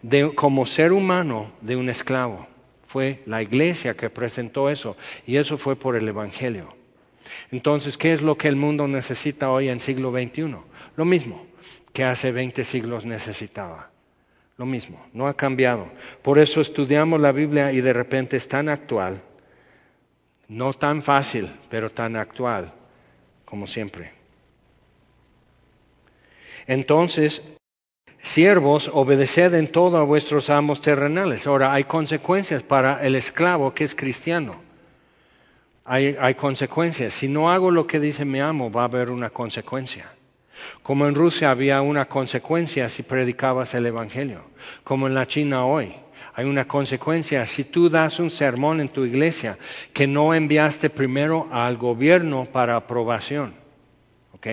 de, 0.00 0.32
como 0.32 0.64
ser 0.64 0.92
humano 0.92 1.50
de 1.60 1.74
un 1.74 1.88
esclavo. 1.88 2.46
Fue 2.86 3.22
la 3.26 3.42
iglesia 3.42 3.94
que 3.94 4.10
presentó 4.10 4.70
eso 4.70 4.96
y 5.26 5.36
eso 5.36 5.58
fue 5.58 5.76
por 5.76 5.96
el 5.96 6.08
Evangelio. 6.08 6.74
Entonces, 7.50 7.96
¿qué 7.96 8.12
es 8.12 8.22
lo 8.22 8.36
que 8.36 8.48
el 8.48 8.56
mundo 8.56 8.86
necesita 8.86 9.50
hoy 9.50 9.68
en 9.68 9.80
siglo 9.80 10.12
XXI? 10.12 10.56
Lo 10.96 11.04
mismo 11.04 11.46
que 11.92 12.04
hace 12.04 12.32
20 12.32 12.64
siglos 12.64 13.04
necesitaba. 13.04 13.90
Lo 14.56 14.64
mismo, 14.64 15.04
no 15.12 15.26
ha 15.26 15.34
cambiado. 15.34 15.90
Por 16.22 16.38
eso 16.38 16.60
estudiamos 16.60 17.20
la 17.20 17.32
Biblia 17.32 17.72
y 17.72 17.80
de 17.80 17.92
repente 17.92 18.36
es 18.36 18.48
tan 18.48 18.68
actual, 18.68 19.22
no 20.48 20.72
tan 20.72 21.02
fácil, 21.02 21.50
pero 21.68 21.90
tan 21.90 22.16
actual 22.16 22.72
como 23.44 23.66
siempre. 23.66 24.12
Entonces, 26.66 27.42
siervos, 28.26 28.90
obedeced 28.92 29.54
en 29.54 29.68
todo 29.68 29.98
a 29.98 30.02
vuestros 30.02 30.50
amos 30.50 30.80
terrenales. 30.80 31.46
Ahora, 31.46 31.72
hay 31.72 31.84
consecuencias 31.84 32.62
para 32.62 33.06
el 33.06 33.14
esclavo 33.14 33.72
que 33.72 33.84
es 33.84 33.94
cristiano. 33.94 34.52
Hay, 35.84 36.34
consecuencias. 36.34 37.14
Si 37.14 37.28
no 37.28 37.52
hago 37.52 37.70
lo 37.70 37.86
que 37.86 38.00
dice 38.00 38.24
mi 38.24 38.40
amo, 38.40 38.72
va 38.72 38.82
a 38.82 38.86
haber 38.86 39.10
una 39.10 39.30
consecuencia. 39.30 40.10
Como 40.82 41.06
en 41.06 41.14
Rusia 41.14 41.52
había 41.52 41.80
una 41.80 42.06
consecuencia 42.06 42.88
si 42.88 43.04
predicabas 43.04 43.72
el 43.74 43.86
Evangelio. 43.86 44.42
Como 44.82 45.06
en 45.06 45.14
la 45.14 45.28
China 45.28 45.64
hoy. 45.64 45.94
Hay 46.34 46.46
una 46.46 46.66
consecuencia. 46.66 47.46
Si 47.46 47.62
tú 47.62 47.88
das 47.88 48.18
un 48.18 48.32
sermón 48.32 48.80
en 48.80 48.88
tu 48.88 49.04
iglesia 49.04 49.56
que 49.92 50.08
no 50.08 50.34
enviaste 50.34 50.90
primero 50.90 51.48
al 51.52 51.76
gobierno 51.76 52.44
para 52.46 52.74
aprobación. 52.74 53.54
¿Ok? 54.32 54.48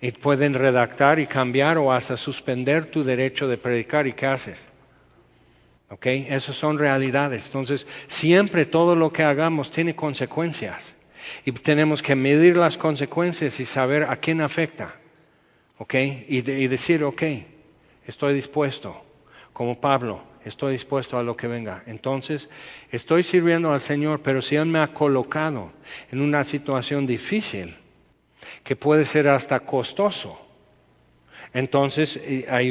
Y 0.00 0.12
pueden 0.12 0.54
redactar 0.54 1.18
y 1.18 1.26
cambiar 1.26 1.78
o 1.78 1.92
hasta 1.92 2.16
suspender 2.16 2.90
tu 2.90 3.02
derecho 3.02 3.48
de 3.48 3.56
predicar. 3.56 4.06
¿Y 4.06 4.12
qué 4.12 4.26
haces? 4.26 4.64
¿Ok? 5.88 6.06
Esas 6.06 6.56
son 6.56 6.78
realidades. 6.78 7.46
Entonces, 7.46 7.86
siempre 8.08 8.66
todo 8.66 8.96
lo 8.96 9.12
que 9.12 9.22
hagamos 9.22 9.70
tiene 9.70 9.94
consecuencias. 9.94 10.94
Y 11.44 11.52
tenemos 11.52 12.02
que 12.02 12.14
medir 12.14 12.56
las 12.56 12.76
consecuencias 12.76 13.58
y 13.60 13.66
saber 13.66 14.04
a 14.04 14.16
quién 14.16 14.40
afecta. 14.40 14.94
¿Ok? 15.78 15.94
Y, 16.28 16.40
decir, 16.42 17.04
ok, 17.04 17.22
estoy 18.06 18.34
dispuesto. 18.34 19.02
Como 19.52 19.80
Pablo, 19.80 20.22
estoy 20.44 20.72
dispuesto 20.72 21.18
a 21.18 21.22
lo 21.22 21.36
que 21.36 21.48
venga. 21.48 21.82
Entonces, 21.86 22.48
estoy 22.90 23.22
sirviendo 23.22 23.72
al 23.72 23.80
Señor, 23.80 24.20
pero 24.22 24.42
si 24.42 24.56
Él 24.56 24.66
me 24.66 24.78
ha 24.78 24.92
colocado 24.92 25.72
en 26.10 26.20
una 26.20 26.44
situación 26.44 27.06
difícil, 27.06 27.76
que 28.62 28.76
puede 28.76 29.04
ser 29.04 29.28
hasta 29.28 29.60
costoso. 29.60 30.38
Entonces 31.52 32.20
eh, 32.22 32.46
hay 32.48 32.70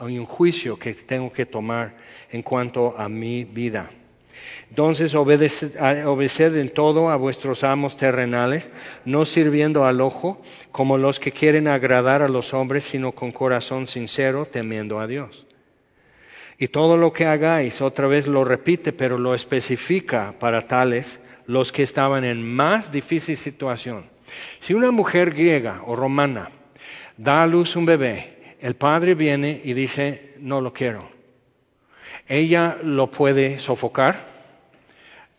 un, 0.00 0.26
juicio 0.26 0.78
que 0.78 0.94
tengo 0.94 1.32
que 1.32 1.46
tomar 1.46 1.96
en 2.30 2.42
cuanto 2.42 2.94
a 2.98 3.08
mi 3.08 3.44
vida. 3.44 3.90
Entonces 4.68 5.14
obedeced, 5.14 6.56
en 6.56 6.68
todo 6.70 7.10
a 7.10 7.16
vuestros 7.16 7.64
amos 7.64 7.96
terrenales, 7.96 8.70
no 9.04 9.24
sirviendo 9.24 9.84
al 9.84 10.00
ojo 10.00 10.42
como 10.70 10.98
los 10.98 11.20
que 11.20 11.32
quieren 11.32 11.68
agradar 11.68 12.22
a 12.22 12.28
los 12.28 12.52
hombres, 12.52 12.84
sino 12.84 13.12
con 13.12 13.32
corazón 13.32 13.86
sincero, 13.86 14.46
temiendo 14.46 14.98
a 14.98 15.06
Dios. 15.06 15.46
Y 16.58 16.68
todo 16.68 16.96
lo 16.96 17.12
que 17.12 17.26
hagáis, 17.26 17.80
otra 17.80 18.06
vez 18.06 18.26
lo 18.26 18.44
repite, 18.44 18.92
pero 18.92 19.18
lo 19.18 19.34
especifica 19.34 20.34
para 20.38 20.68
tales, 20.68 21.20
los 21.46 21.72
que 21.72 21.82
estaban 21.82 22.24
en 22.24 22.42
más 22.42 22.92
difícil 22.92 23.36
situación. 23.36 24.11
Si 24.60 24.74
una 24.74 24.90
mujer 24.90 25.32
griega 25.32 25.82
o 25.86 25.96
romana 25.96 26.50
da 27.16 27.42
a 27.42 27.46
luz 27.46 27.76
un 27.76 27.86
bebé, 27.86 28.56
el 28.60 28.74
padre 28.74 29.14
viene 29.14 29.60
y 29.64 29.74
dice, 29.74 30.34
no 30.38 30.60
lo 30.60 30.72
quiero. 30.72 31.08
Ella 32.28 32.78
lo 32.82 33.10
puede 33.10 33.58
sofocar, 33.58 34.26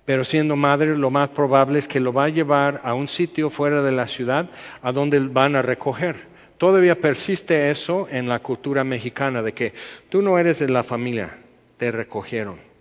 pero 0.06 0.26
siendo 0.26 0.56
madre 0.56 0.98
lo 0.98 1.10
más 1.10 1.30
probable 1.30 1.80
es 1.80 1.88
que 1.88 2.00
lo 2.00 2.12
va 2.12 2.26
a 2.26 2.30
llevar 2.30 2.82
a 2.84 2.94
un 2.94 3.08
sitio 3.08 3.50
fuera 3.50 3.82
de 3.82 3.92
la 3.92 4.08
ciudad 4.08 4.50
a 4.82 4.92
donde 4.92 5.20
van 5.20 5.56
a 5.56 5.62
recoger. 5.62 6.34
Todavía 6.58 7.00
persiste 7.00 7.72
eso 7.72 8.08
en 8.10 8.28
la 8.28 8.40
cultura 8.40 8.84
mexicana 8.84 9.42
de 9.42 9.54
que 9.54 9.74
tú 10.10 10.22
no 10.22 10.38
eres 10.38 10.60
de 10.60 10.70
la 10.70 10.84
familia, 10.84 11.38
te 11.78 11.92
recogieron. 11.92 12.74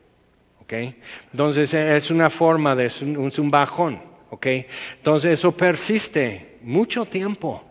Entonces 1.33 1.75
es 1.75 2.11
una 2.11 2.31
forma 2.31 2.75
de, 2.75 2.87
es 2.87 3.03
un 3.03 3.51
bajón. 3.51 4.01
Entonces 4.41 5.33
eso 5.33 5.53
persiste 5.53 6.57
mucho 6.63 7.05
tiempo. 7.05 7.63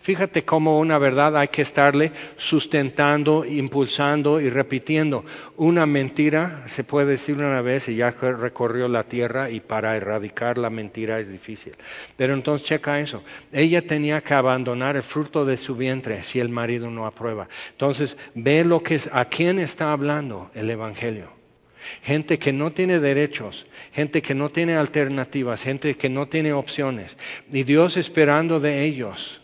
Fíjate 0.00 0.44
cómo 0.44 0.78
una 0.78 0.96
verdad 0.96 1.36
hay 1.36 1.48
que 1.48 1.60
estarle 1.60 2.12
sustentando, 2.36 3.44
impulsando 3.44 4.40
y 4.40 4.48
repitiendo. 4.48 5.24
Una 5.56 5.86
mentira 5.86 6.62
se 6.66 6.82
puede 6.84 7.08
decir 7.08 7.36
una 7.36 7.60
vez 7.62 7.88
y 7.88 7.96
ya 7.96 8.12
recorrió 8.12 8.88
la 8.88 9.04
tierra 9.04 9.50
y 9.50 9.60
para 9.60 9.96
erradicar 9.96 10.56
la 10.56 10.70
mentira 10.70 11.18
es 11.20 11.28
difícil. 11.28 11.74
Pero 12.16 12.32
entonces 12.32 12.66
checa 12.66 13.00
eso. 13.00 13.22
Ella 13.52 13.86
tenía 13.86 14.20
que 14.22 14.34
abandonar 14.34 14.96
el 14.96 15.02
fruto 15.02 15.44
de 15.44 15.56
su 15.56 15.74
vientre 15.74 16.22
si 16.22 16.40
el 16.40 16.48
marido 16.48 16.90
no 16.90 17.04
aprueba. 17.04 17.48
Entonces 17.72 18.16
ve 18.34 18.64
lo 18.64 18.82
que 18.82 18.94
es, 18.94 19.10
a 19.12 19.26
quién 19.26 19.58
está 19.58 19.92
hablando 19.92 20.50
el 20.54 20.70
Evangelio 20.70 21.37
gente 22.02 22.38
que 22.38 22.52
no 22.52 22.72
tiene 22.72 23.00
derechos, 23.00 23.66
gente 23.92 24.22
que 24.22 24.34
no 24.34 24.50
tiene 24.50 24.76
alternativas, 24.76 25.62
gente 25.62 25.96
que 25.96 26.08
no 26.08 26.28
tiene 26.28 26.52
opciones, 26.52 27.16
y 27.52 27.62
Dios 27.62 27.96
esperando 27.96 28.60
de 28.60 28.84
ellos 28.84 29.40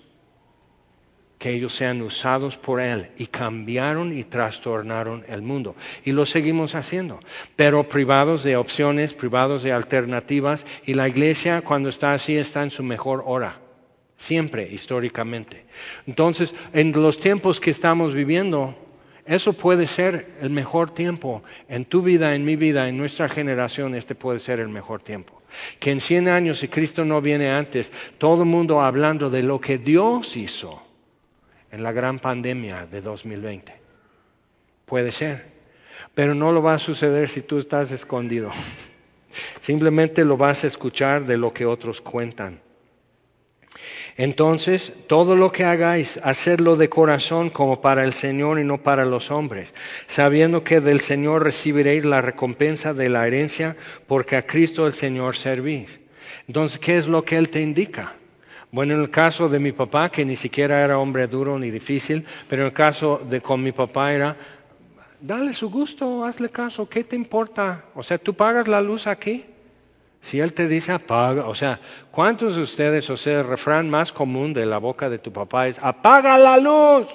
que 1.45 1.51
ellos 1.51 1.75
sean 1.75 2.01
usados 2.01 2.57
por 2.57 2.81
Él 2.81 3.11
y 3.19 3.27
cambiaron 3.27 4.17
y 4.17 4.25
trastornaron 4.25 5.27
el 5.29 5.43
mundo. 5.43 5.77
Y 6.03 6.13
lo 6.13 6.25
seguimos 6.25 6.75
haciendo, 6.75 7.21
pero 7.55 7.87
privados 7.87 8.45
de 8.45 8.57
opciones, 8.57 9.13
privados 9.13 9.63
de 9.63 9.73
alternativas, 9.73 10.65
y 10.87 10.95
la 10.95 11.07
iglesia 11.07 11.61
cuando 11.61 11.91
está 11.91 12.15
así 12.15 12.37
está 12.39 12.63
en 12.63 12.71
su 12.71 12.83
mejor 12.83 13.25
hora, 13.27 13.61
siempre 14.17 14.67
históricamente. 14.73 15.67
Entonces, 16.07 16.55
en 16.73 16.93
los 16.93 17.21
tiempos 17.21 17.61
que 17.61 17.71
estamos 17.71 18.15
viviendo, 18.15 18.75
Eso 19.27 19.55
puede 19.55 19.87
ser 19.87 20.29
el 20.43 20.51
mejor 20.51 20.91
tiempo 20.91 21.43
en 21.69 21.87
tu 21.87 22.03
vida, 22.03 22.35
en 22.35 22.45
mi 22.45 22.57
vida, 22.57 22.89
en 22.89 22.99
nuestra 22.99 23.29
generación, 23.29 23.95
este 23.95 24.15
puede 24.15 24.39
ser 24.39 24.61
el 24.61 24.69
mejor 24.69 25.03
tiempo. 25.03 25.41
Que 25.79 25.93
en 25.93 26.01
100 26.01 26.29
años, 26.29 26.59
si 26.59 26.69
Cristo 26.69 27.05
no 27.05 27.23
viene 27.23 27.49
antes, 27.49 27.91
todo 28.19 28.43
el 28.43 28.49
mundo 28.49 28.83
hablando 28.83 29.31
de 29.31 29.43
lo 29.43 29.61
que 29.61 29.79
Dios 29.79 30.37
hizo 30.37 30.83
en 31.71 31.83
la 31.83 31.93
gran 31.93 32.19
pandemia 32.19 32.87
de 32.87 33.01
2020. 33.01 33.73
Puede 34.85 35.11
ser. 35.11 35.55
Pero 36.15 36.35
no 36.35 36.53
lo 36.53 36.63
va 36.63 36.75
a 36.75 36.79
suceder 36.79 37.29
si 37.29 37.41
tú 37.41 37.59
estás 37.59 37.91
escondido. 37.93 38.51
Simplemente 39.63 40.25
lo 40.25 40.37
vas 40.37 40.65
a 40.65 40.67
escuchar 40.67 41.25
de 41.25 41.39
lo 41.39 41.53
que 41.53 41.65
otros 41.65 42.01
cuentan. 42.01 42.61
Entonces, 44.17 44.93
todo 45.09 45.35
lo 45.35 45.51
que 45.51 45.65
hagáis, 45.65 46.21
hacedlo 46.23 46.77
de 46.77 46.89
corazón 46.89 47.51
como 47.51 47.81
para 47.81 48.05
el 48.05 48.13
Señor 48.13 48.61
y 48.61 48.65
no 48.65 48.79
para 48.79 49.05
los 49.05 49.33
hombres, 49.33 49.75
sabiendo 50.07 50.63
que 50.63 50.81
del 50.81 51.01
Señor 51.01 51.43
recibiréis 51.43 52.05
la 52.05 52.21
recompensa 52.21 52.95
de 52.95 53.09
la 53.09 53.27
herencia, 53.27 53.77
porque 54.07 54.37
a 54.37 54.47
Cristo 54.47 54.87
el 54.87 54.93
Señor 54.93 55.35
servís. 55.37 55.99
Entonces, 56.47 56.79
¿qué 56.79 56.97
es 56.97 57.09
lo 57.09 57.25
que 57.25 57.37
Él 57.37 57.51
te 57.51 57.61
indica? 57.61 58.15
Bueno, 58.71 58.95
en 58.95 59.01
el 59.01 59.11
caso 59.11 59.49
de 59.49 59.59
mi 59.59 59.73
papá, 59.73 60.11
que 60.11 60.25
ni 60.25 60.37
siquiera 60.37 60.85
era 60.85 60.99
hombre 60.99 61.27
duro 61.27 61.59
ni 61.59 61.71
difícil, 61.71 62.25
pero 62.49 62.63
en 62.63 62.67
el 62.67 62.73
caso 62.73 63.21
de 63.29 63.41
con 63.41 63.63
mi 63.63 63.73
papá 63.73 64.13
era, 64.13 64.37
dale 65.21 65.53
su 65.55 65.71
gusto, 65.71 66.25
hazle 66.25 66.51
caso, 66.51 66.89
¿qué 66.89 67.03
te 67.03 67.17
importa? 67.17 67.85
O 67.95 68.03
sea, 68.03 68.19
tú 68.19 68.35
pagas 68.35 68.69
la 68.69 68.81
luz 68.81 69.07
aquí. 69.09 69.45
Si 70.25 70.41
Él 70.41 70.55
te 70.55 70.69
dice 70.69 70.91
apaga, 70.91 71.47
o 71.47 71.55
sea, 71.55 71.79
¿cuántos 72.11 72.57
de 72.57 72.63
ustedes, 72.63 73.11
o 73.11 73.17
sea, 73.19 73.41
el 73.41 73.47
refrán 73.47 73.91
más 73.91 74.11
común 74.11 74.55
de 74.55 74.65
la 74.65 74.79
boca 74.79 75.11
de 75.11 75.19
tu 75.19 75.31
papá 75.31 75.69
es 75.69 75.79
apaga 75.83 76.39
la 76.39 76.57
luz? 76.57 77.07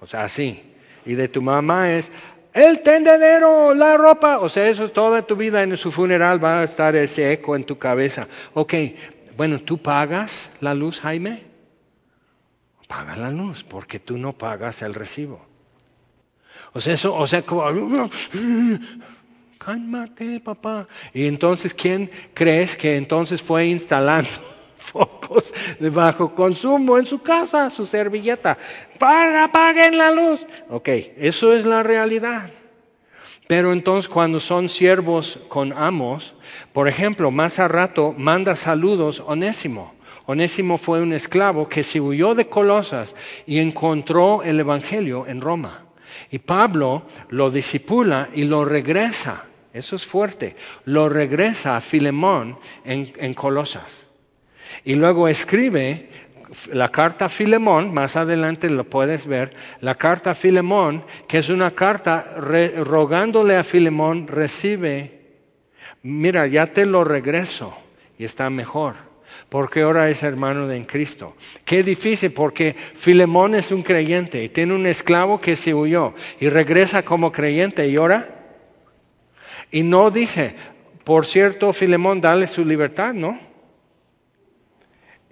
O 0.00 0.06
sea, 0.06 0.22
así. 0.22 0.62
Y 1.04 1.14
de 1.14 1.26
tu 1.26 1.42
mamá 1.42 1.92
es 1.92 2.12
el 2.52 2.82
tendedero, 2.82 3.74
la 3.74 3.96
ropa. 3.96 4.38
O 4.38 4.48
sea, 4.48 4.68
eso 4.68 4.84
es 4.84 4.92
toda 4.92 5.22
tu 5.22 5.34
vida 5.34 5.64
en 5.64 5.76
su 5.76 5.90
funeral 5.90 6.42
va 6.42 6.60
a 6.60 6.64
estar 6.64 6.94
ese 6.94 7.32
eco 7.32 7.56
en 7.56 7.64
tu 7.64 7.76
cabeza. 7.76 8.28
Ok, 8.54 8.74
bueno, 9.36 9.58
¿tú 9.58 9.78
pagas 9.78 10.48
la 10.60 10.74
luz, 10.74 11.00
Jaime? 11.00 11.42
Paga 12.86 13.16
la 13.16 13.32
luz, 13.32 13.64
porque 13.64 13.98
tú 13.98 14.16
no 14.16 14.32
pagas 14.32 14.82
el 14.82 14.94
recibo. 14.94 15.44
O 16.72 16.80
sea, 16.80 16.94
eso, 16.94 17.16
o 17.16 17.26
sea, 17.26 17.42
como, 17.42 17.64
cálmate, 19.64 20.40
papá. 20.40 20.88
Y 21.14 21.26
entonces, 21.26 21.72
¿quién 21.72 22.10
crees 22.34 22.76
que 22.76 22.96
entonces 22.96 23.40
fue 23.40 23.66
instalando 23.66 24.28
focos 24.78 25.54
de 25.78 25.88
bajo 25.90 26.34
consumo 26.34 26.98
en 26.98 27.06
su 27.06 27.22
casa, 27.22 27.70
su 27.70 27.86
servilleta? 27.86 28.58
Paga, 28.98 29.44
apaguen 29.44 29.96
la 29.96 30.10
luz. 30.10 30.44
Ok, 30.68 30.88
eso 31.16 31.52
es 31.52 31.64
la 31.64 31.82
realidad. 31.82 32.50
Pero 33.46 33.72
entonces 33.72 34.08
cuando 34.08 34.40
son 34.40 34.68
siervos 34.68 35.38
con 35.48 35.72
amos, 35.72 36.34
por 36.72 36.88
ejemplo, 36.88 37.30
más 37.30 37.58
a 37.58 37.68
rato 37.68 38.14
manda 38.16 38.56
saludos 38.56 39.22
Onésimo. 39.26 39.94
Onésimo 40.26 40.78
fue 40.78 41.02
un 41.02 41.12
esclavo 41.12 41.68
que 41.68 41.84
se 41.84 42.00
huyó 42.00 42.34
de 42.34 42.48
Colosas 42.48 43.14
y 43.46 43.58
encontró 43.58 44.42
el 44.42 44.58
Evangelio 44.60 45.26
en 45.26 45.40
Roma. 45.40 45.84
Y 46.30 46.38
Pablo 46.38 47.02
lo 47.28 47.50
disipula 47.50 48.28
y 48.32 48.44
lo 48.44 48.64
regresa 48.64 49.44
eso 49.72 49.96
es 49.96 50.06
fuerte. 50.06 50.56
Lo 50.84 51.08
regresa 51.08 51.76
a 51.76 51.80
Filemón 51.80 52.58
en, 52.84 53.34
Colosas. 53.34 54.04
Y 54.84 54.94
luego 54.94 55.28
escribe 55.28 56.08
la 56.70 56.90
carta 56.90 57.26
a 57.26 57.28
Filemón, 57.30 57.94
más 57.94 58.16
adelante 58.16 58.68
lo 58.68 58.84
puedes 58.84 59.26
ver, 59.26 59.54
la 59.80 59.94
carta 59.94 60.32
a 60.32 60.34
Filemón, 60.34 61.04
que 61.26 61.38
es 61.38 61.48
una 61.48 61.70
carta 61.70 62.34
rogándole 62.36 63.56
a 63.56 63.64
Filemón, 63.64 64.26
recibe, 64.28 65.20
mira, 66.02 66.46
ya 66.46 66.66
te 66.66 66.84
lo 66.84 67.04
regreso 67.04 67.74
y 68.18 68.24
está 68.24 68.50
mejor, 68.50 68.96
porque 69.48 69.80
ahora 69.80 70.10
es 70.10 70.22
hermano 70.22 70.66
de 70.66 70.76
en 70.76 70.84
Cristo. 70.84 71.34
Qué 71.64 71.82
difícil, 71.82 72.32
porque 72.32 72.76
Filemón 72.96 73.54
es 73.54 73.70
un 73.70 73.82
creyente 73.82 74.44
y 74.44 74.50
tiene 74.50 74.74
un 74.74 74.86
esclavo 74.86 75.40
que 75.40 75.56
se 75.56 75.72
huyó 75.72 76.14
y 76.38 76.50
regresa 76.50 77.02
como 77.02 77.32
creyente 77.32 77.88
y 77.88 77.96
ahora 77.96 78.41
y 79.72 79.82
no 79.82 80.10
dice, 80.10 80.54
por 81.02 81.26
cierto, 81.26 81.72
Filemón, 81.72 82.20
dale 82.20 82.46
su 82.46 82.64
libertad, 82.64 83.14
¿no? 83.14 83.40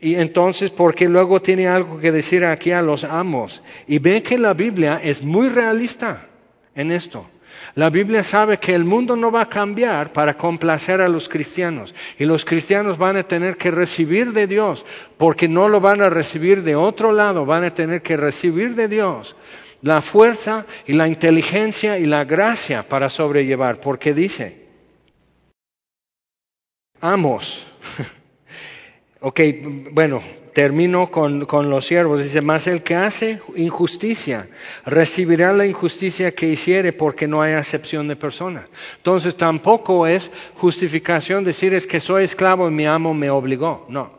Y 0.01 0.15
entonces, 0.15 0.71
porque 0.71 1.09
luego 1.09 1.43
tiene 1.43 1.69
algo 1.69 1.99
que 1.99 2.11
decir 2.11 2.45
aquí 2.47 2.73
a 2.73 2.81
los 2.81 3.05
amos. 3.05 3.63
Y 3.87 3.99
ve 3.99 4.23
que 4.23 4.39
la 4.39 4.55
Biblia 4.55 4.99
es 5.03 5.23
muy 5.23 5.51
realista 5.51 6.27
en 6.75 6.91
esto. 6.91 7.27
La 7.75 7.91
Biblia 7.91 8.23
sabe 8.23 8.59
que 8.59 8.75
el 8.75 8.85
mundo 8.85 9.17
no 9.17 9.31
va 9.31 9.43
a 9.43 9.49
cambiar 9.49 10.13
para 10.13 10.37
complacer 10.37 11.01
a 11.01 11.09
los 11.09 11.29
cristianos. 11.29 11.95
Y 12.19 12.25
los 12.25 12.45
cristianos 12.45 12.99
van 12.99 13.17
a 13.17 13.23
tener 13.23 13.57
que 13.57 13.71
recibir 13.71 14.33
de 14.33 14.47
Dios, 14.47 14.85
porque 15.17 15.49
no 15.49 15.69
lo 15.69 15.81
van 15.81 16.03
a 16.03 16.11
recibir 16.11 16.63
de 16.63 16.77
otro 16.77 17.13
lado, 17.13 17.47
van 17.47 17.65
a 17.65 17.75
tener 17.75 18.03
que 18.03 18.17
recibir 18.17 18.75
de 18.75 18.89
Dios 18.89 19.37
la 19.83 20.03
fuerza 20.03 20.67
y 20.87 20.93
la 20.93 21.09
inteligencia 21.09 21.99
y 21.99 22.07
la 22.07 22.25
gracia 22.25 22.87
para 22.87 23.09
sobrellevar, 23.09 23.81
porque 23.81 24.13
dice, 24.15 24.67
amos. 27.01 27.67
ok, 29.21 29.41
bueno, 29.93 30.23
termino 30.53 31.11
con, 31.11 31.47
con, 31.47 31.71
los 31.71 31.87
siervos. 31.87 32.23
Dice, 32.23 32.41
más 32.41 32.67
el 32.67 32.83
que 32.83 32.97
hace 32.97 33.41
injusticia 33.57 34.49
recibirá 34.85 35.53
la 35.53 35.67
injusticia 35.67 36.35
que 36.35 36.47
hiciere 36.47 36.93
porque 36.93 37.29
no 37.29 37.43
hay 37.43 37.53
acepción 37.53 38.09
de 38.09 38.17
personas. 38.17 38.65
Entonces 38.97 39.37
tampoco 39.37 40.07
es 40.07 40.31
justificación 40.55 41.45
decir 41.45 41.75
es 41.75 41.87
que 41.87 42.01
soy 42.01 42.25
esclavo 42.25 42.69
y 42.69 42.73
mi 42.73 42.87
amo 42.87 43.15
me 43.15 43.31
obligó. 43.31 43.87
No. 43.89 44.19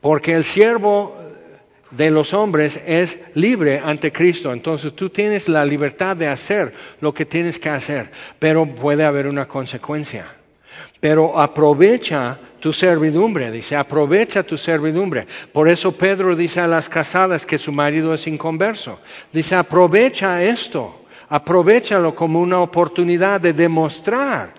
Porque 0.00 0.34
el 0.34 0.44
siervo 0.44 1.16
de 1.90 2.10
los 2.10 2.34
hombres 2.34 2.80
es 2.86 3.18
libre 3.34 3.80
ante 3.82 4.12
Cristo. 4.12 4.52
Entonces 4.52 4.94
tú 4.94 5.10
tienes 5.10 5.48
la 5.48 5.64
libertad 5.64 6.16
de 6.16 6.28
hacer 6.28 6.72
lo 7.00 7.14
que 7.14 7.24
tienes 7.24 7.58
que 7.58 7.70
hacer, 7.70 8.10
pero 8.38 8.66
puede 8.66 9.04
haber 9.04 9.26
una 9.26 9.48
consecuencia. 9.48 10.26
Pero 11.00 11.38
aprovecha 11.38 12.38
tu 12.60 12.72
servidumbre, 12.72 13.50
dice, 13.50 13.76
aprovecha 13.76 14.42
tu 14.42 14.58
servidumbre. 14.58 15.26
Por 15.52 15.68
eso 15.68 15.92
Pedro 15.92 16.34
dice 16.34 16.60
a 16.60 16.66
las 16.66 16.88
casadas 16.88 17.46
que 17.46 17.58
su 17.58 17.72
marido 17.72 18.12
es 18.14 18.26
inconverso. 18.26 18.98
Dice, 19.32 19.54
aprovecha 19.54 20.42
esto, 20.42 21.04
aprovechalo 21.28 22.14
como 22.14 22.40
una 22.40 22.60
oportunidad 22.60 23.40
de 23.40 23.52
demostrar 23.52 24.54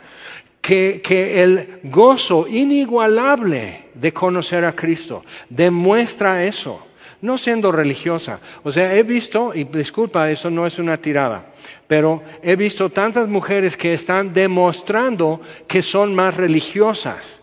que, 0.61 1.01
que, 1.03 1.41
el 1.43 1.79
gozo 1.83 2.47
inigualable 2.47 3.89
de 3.93 4.13
conocer 4.13 4.63
a 4.65 4.75
Cristo 4.75 5.23
demuestra 5.49 6.45
eso 6.45 6.85
no 7.21 7.37
siendo 7.37 7.71
religiosa. 7.71 8.39
O 8.63 8.71
sea, 8.71 8.95
he 8.95 9.03
visto, 9.03 9.53
y 9.53 9.65
disculpa, 9.65 10.29
eso 10.29 10.49
no 10.49 10.65
es 10.65 10.79
una 10.79 10.97
tirada, 10.97 11.53
pero 11.87 12.21
he 12.41 12.55
visto 12.55 12.89
tantas 12.89 13.27
mujeres 13.27 13.77
que 13.77 13.93
están 13.93 14.33
demostrando 14.33 15.41
que 15.67 15.81
son 15.81 16.15
más 16.15 16.35
religiosas, 16.35 17.39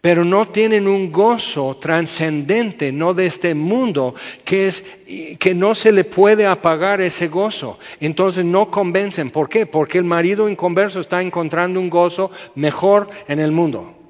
pero 0.00 0.24
no 0.24 0.48
tienen 0.48 0.86
un 0.86 1.10
gozo 1.10 1.78
trascendente, 1.80 2.92
no 2.92 3.14
de 3.14 3.24
este 3.24 3.54
mundo, 3.54 4.14
que 4.44 4.66
es 4.66 4.84
que 5.38 5.54
no 5.54 5.74
se 5.74 5.92
le 5.92 6.04
puede 6.04 6.46
apagar 6.46 7.00
ese 7.00 7.28
gozo. 7.28 7.78
Entonces 8.00 8.44
no 8.44 8.70
convencen. 8.70 9.30
¿Por 9.30 9.48
qué? 9.48 9.64
Porque 9.64 9.96
el 9.96 10.04
marido 10.04 10.50
inconverso 10.50 11.00
está 11.00 11.22
encontrando 11.22 11.80
un 11.80 11.88
gozo 11.88 12.30
mejor 12.54 13.08
en 13.28 13.40
el 13.40 13.50
mundo. 13.50 14.03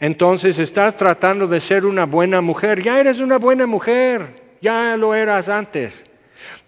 Entonces 0.00 0.58
estás 0.58 0.96
tratando 0.96 1.46
de 1.46 1.60
ser 1.60 1.84
una 1.84 2.06
buena 2.06 2.40
mujer. 2.40 2.82
Ya 2.82 3.00
eres 3.00 3.20
una 3.20 3.38
buena 3.38 3.66
mujer. 3.66 4.42
Ya 4.60 4.96
lo 4.96 5.14
eras 5.14 5.48
antes. 5.48 6.04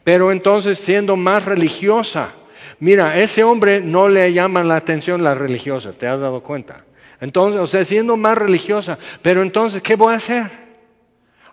Pero 0.04 0.32
entonces 0.32 0.78
siendo 0.78 1.16
más 1.16 1.44
religiosa. 1.44 2.34
Mira, 2.80 3.18
ese 3.18 3.44
hombre 3.44 3.80
no 3.80 4.08
le 4.08 4.32
llama 4.32 4.64
la 4.64 4.76
atención 4.76 5.22
las 5.22 5.38
religiosas. 5.38 5.96
¿Te 5.96 6.06
has 6.06 6.20
dado 6.20 6.42
cuenta? 6.42 6.84
Entonces, 7.20 7.60
o 7.60 7.66
sea, 7.66 7.84
siendo 7.84 8.16
más 8.16 8.36
religiosa. 8.36 8.98
Pero 9.22 9.42
entonces, 9.42 9.82
¿qué 9.82 9.94
voy 9.94 10.14
a 10.14 10.16
hacer? 10.16 10.50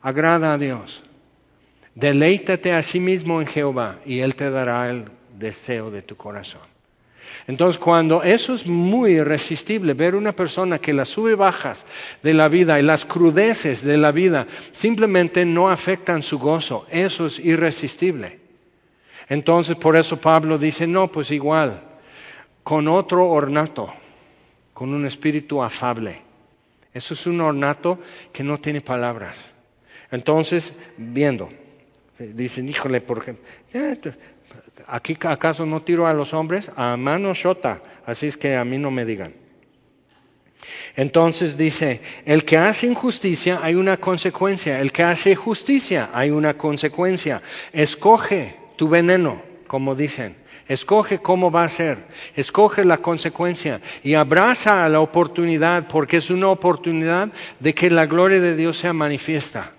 Agrada 0.02 0.54
a 0.54 0.58
Dios. 0.58 1.04
Deleítate 1.94 2.74
a 2.74 2.82
sí 2.82 3.00
mismo 3.00 3.42
en 3.42 3.48
Jehová 3.48 3.98
y 4.06 4.20
Él 4.20 4.36
te 4.36 4.50
dará 4.50 4.90
el 4.90 5.06
deseo 5.38 5.92
de 5.92 6.02
tu 6.02 6.16
corazón. 6.16 6.77
Entonces, 7.48 7.80
cuando 7.80 8.24
eso 8.24 8.54
es 8.54 8.66
muy 8.68 9.12
irresistible, 9.14 9.94
ver 9.94 10.16
una 10.16 10.34
persona 10.34 10.80
que 10.80 10.94
las 10.94 11.10
sube 11.10 11.36
bajas 11.36 11.86
de 12.22 12.34
la 12.34 12.48
vida 12.48 12.80
y 12.80 12.84
las 12.84 13.06
crudeces 13.06 13.84
de 13.84 13.98
la 13.98 14.12
vida 14.12 14.48
simplemente 14.72 15.46
no 15.46 15.70
afectan 15.70 16.24
su 16.24 16.40
gozo, 16.40 16.86
eso 16.90 17.26
es 17.26 17.40
irresistible. 17.40 18.40
Entonces, 19.30 19.76
por 19.76 19.96
eso 19.96 20.18
Pablo 20.18 20.58
dice, 20.58 20.88
no, 20.88 21.12
pues 21.12 21.32
igual, 21.32 21.82
con 22.64 22.88
otro 22.88 23.30
ornato, 23.30 23.94
con 24.74 24.94
un 24.94 25.06
espíritu 25.06 25.62
afable. 25.62 26.22
Eso 26.94 27.14
es 27.14 27.28
un 27.28 27.42
ornato 27.42 28.00
que 28.34 28.44
no 28.44 28.60
tiene 28.60 28.82
palabras. 28.82 29.52
Entonces, 30.12 30.74
viendo, 30.98 31.50
Dicen, 32.20 32.68
híjole, 32.68 33.02
¿por? 33.02 33.24
¿Aquí 34.88 35.18
acaso 35.22 35.66
no 35.66 35.82
tiro 35.82 36.08
a 36.08 36.14
los 36.14 36.34
hombres? 36.34 36.72
A 36.76 36.98
mano 36.98 37.34
shota. 37.34 37.82
Así 38.06 38.28
es 38.28 38.38
que 38.38 38.56
a 38.56 38.64
mí 38.64 38.78
no 38.78 38.92
me 38.92 39.06
digan. 39.06 39.34
Entonces 40.96 41.58
dice, 41.58 42.02
el 42.26 42.44
que 42.44 42.58
hace 42.58 42.88
injusticia 42.88 43.60
hay 43.62 43.76
una 43.76 43.98
consecuencia, 43.98 44.80
el 44.80 44.92
que 44.92 45.04
hace 45.04 45.36
justicia 45.36 46.10
hay 46.14 46.32
una 46.32 46.56
consecuencia. 46.56 47.42
Escoge 47.72 48.56
tu 48.76 48.90
veneno, 48.90 49.42
como 49.68 49.96
dicen. 49.96 50.36
Escoge 50.68 51.20
cómo 51.20 51.50
va 51.50 51.64
a 51.64 51.70
ser, 51.70 51.98
escoge 52.36 52.84
la 52.84 52.98
consecuencia 52.98 53.80
y 54.04 54.16
abraza 54.16 54.90
la 54.90 55.00
oportunidad 55.00 55.88
porque 55.88 56.18
es 56.18 56.30
una 56.30 56.50
oportunidad 56.50 57.30
de 57.62 57.74
que 57.74 57.90
la 57.90 58.06
gloria 58.06 58.42
de 58.42 58.54
Dios 58.54 58.78
sea 58.78 58.92
manifiesta. 58.92 59.77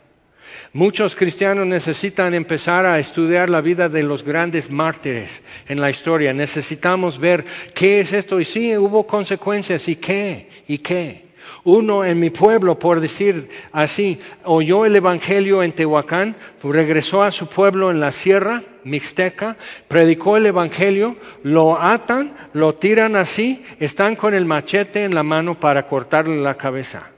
Muchos 0.72 1.16
cristianos 1.16 1.66
necesitan 1.66 2.34
empezar 2.34 2.86
a 2.86 2.98
estudiar 2.98 3.48
la 3.48 3.60
vida 3.60 3.88
de 3.88 4.02
los 4.02 4.22
grandes 4.22 4.70
mártires 4.70 5.42
en 5.66 5.80
la 5.80 5.90
historia. 5.90 6.32
Necesitamos 6.32 7.18
ver 7.18 7.44
qué 7.74 8.00
es 8.00 8.12
esto 8.12 8.40
y 8.40 8.44
sí, 8.44 8.76
hubo 8.76 9.06
consecuencias 9.06 9.88
y 9.88 9.96
qué 9.96 10.48
y 10.66 10.78
qué. 10.78 11.28
Uno 11.64 12.04
en 12.04 12.20
mi 12.20 12.30
pueblo, 12.30 12.78
por 12.78 13.00
decir 13.00 13.48
así, 13.72 14.20
oyó 14.44 14.86
el 14.86 14.96
Evangelio 14.96 15.62
en 15.62 15.72
Tehuacán, 15.72 16.36
regresó 16.62 17.22
a 17.22 17.32
su 17.32 17.46
pueblo 17.46 17.90
en 17.90 18.00
la 18.00 18.12
sierra 18.12 18.62
mixteca, 18.84 19.56
predicó 19.86 20.36
el 20.36 20.46
Evangelio, 20.46 21.16
lo 21.42 21.80
atan, 21.80 22.36
lo 22.52 22.74
tiran 22.76 23.16
así, 23.16 23.64
están 23.80 24.16
con 24.16 24.34
el 24.34 24.44
machete 24.44 25.04
en 25.04 25.14
la 25.14 25.22
mano 25.22 25.58
para 25.58 25.86
cortarle 25.86 26.40
la 26.40 26.56
cabeza. 26.56 27.10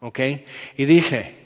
¿Ok? 0.00 0.20
Y 0.76 0.84
dice, 0.84 1.41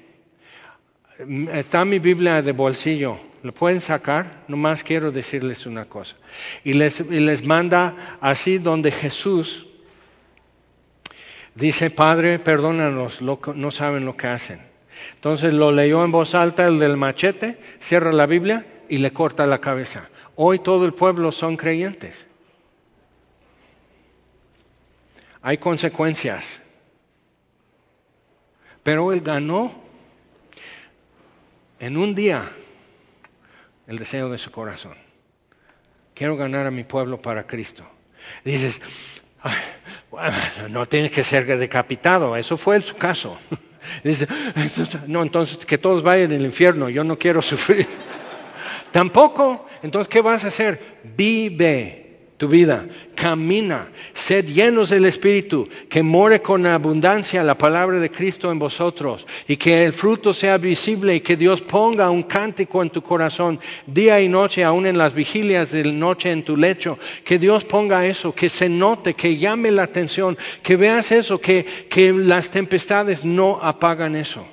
está 1.52 1.84
mi 1.84 1.98
Biblia 1.98 2.42
de 2.42 2.52
bolsillo, 2.52 3.18
lo 3.42 3.52
pueden 3.52 3.80
sacar, 3.80 4.44
nomás 4.48 4.82
quiero 4.82 5.10
decirles 5.10 5.66
una 5.66 5.86
cosa. 5.86 6.16
Y 6.64 6.74
les, 6.74 7.00
y 7.00 7.20
les 7.20 7.44
manda 7.44 8.18
así 8.20 8.58
donde 8.58 8.90
Jesús 8.90 9.66
dice, 11.54 11.90
Padre, 11.90 12.38
perdónanos, 12.38 13.22
no 13.22 13.70
saben 13.70 14.04
lo 14.04 14.16
que 14.16 14.26
hacen. 14.26 14.60
Entonces 15.14 15.52
lo 15.52 15.72
leyó 15.72 16.04
en 16.04 16.12
voz 16.12 16.34
alta 16.34 16.66
el 16.66 16.78
del 16.78 16.96
machete, 16.96 17.58
cierra 17.80 18.12
la 18.12 18.26
Biblia 18.26 18.66
y 18.88 18.98
le 18.98 19.12
corta 19.12 19.46
la 19.46 19.60
cabeza. 19.60 20.08
Hoy 20.36 20.58
todo 20.58 20.84
el 20.84 20.92
pueblo 20.92 21.32
son 21.32 21.56
creyentes. 21.56 22.26
Hay 25.42 25.58
consecuencias. 25.58 26.60
Pero 28.82 29.12
él 29.12 29.20
ganó 29.20 29.85
en 31.80 31.96
un 31.96 32.14
día 32.14 32.50
el 33.86 33.98
deseo 33.98 34.30
de 34.30 34.38
su 34.38 34.50
corazón. 34.50 34.94
Quiero 36.14 36.36
ganar 36.36 36.66
a 36.66 36.70
mi 36.70 36.84
pueblo 36.84 37.20
para 37.20 37.46
Cristo. 37.46 37.84
Dices, 38.44 38.80
no 40.70 40.86
tiene 40.86 41.10
que 41.10 41.22
ser 41.22 41.46
decapitado, 41.58 42.36
eso 42.36 42.56
fue 42.56 42.80
su 42.80 42.96
caso. 42.96 43.38
Dice, 44.02 44.26
no, 45.06 45.22
entonces 45.22 45.64
que 45.64 45.78
todos 45.78 46.02
vayan 46.02 46.32
al 46.32 46.42
infierno, 46.42 46.88
yo 46.88 47.04
no 47.04 47.18
quiero 47.18 47.42
sufrir. 47.42 47.86
Tampoco, 48.90 49.66
entonces, 49.82 50.08
¿qué 50.08 50.20
vas 50.20 50.44
a 50.44 50.48
hacer? 50.48 51.00
Vive 51.04 52.05
tu 52.36 52.48
vida, 52.48 52.86
camina, 53.14 53.88
sed 54.12 54.46
llenos 54.46 54.90
del 54.90 55.06
Espíritu, 55.06 55.68
que 55.88 56.02
more 56.02 56.42
con 56.42 56.66
abundancia 56.66 57.42
la 57.42 57.56
palabra 57.56 57.98
de 57.98 58.10
Cristo 58.10 58.50
en 58.50 58.58
vosotros 58.58 59.26
y 59.48 59.56
que 59.56 59.84
el 59.84 59.94
fruto 59.94 60.34
sea 60.34 60.58
visible 60.58 61.14
y 61.14 61.20
que 61.20 61.36
Dios 61.36 61.62
ponga 61.62 62.10
un 62.10 62.24
cántico 62.24 62.82
en 62.82 62.90
tu 62.90 63.02
corazón 63.02 63.58
día 63.86 64.20
y 64.20 64.28
noche, 64.28 64.64
aún 64.64 64.86
en 64.86 64.98
las 64.98 65.14
vigilias 65.14 65.70
de 65.70 65.84
noche 65.84 66.30
en 66.30 66.44
tu 66.44 66.58
lecho, 66.58 66.98
que 67.24 67.38
Dios 67.38 67.64
ponga 67.64 68.04
eso, 68.04 68.34
que 68.34 68.50
se 68.50 68.68
note, 68.68 69.14
que 69.14 69.38
llame 69.38 69.70
la 69.70 69.84
atención, 69.84 70.36
que 70.62 70.76
veas 70.76 71.12
eso, 71.12 71.40
que, 71.40 71.64
que 71.88 72.12
las 72.12 72.50
tempestades 72.50 73.24
no 73.24 73.58
apagan 73.62 74.14
eso, 74.14 74.46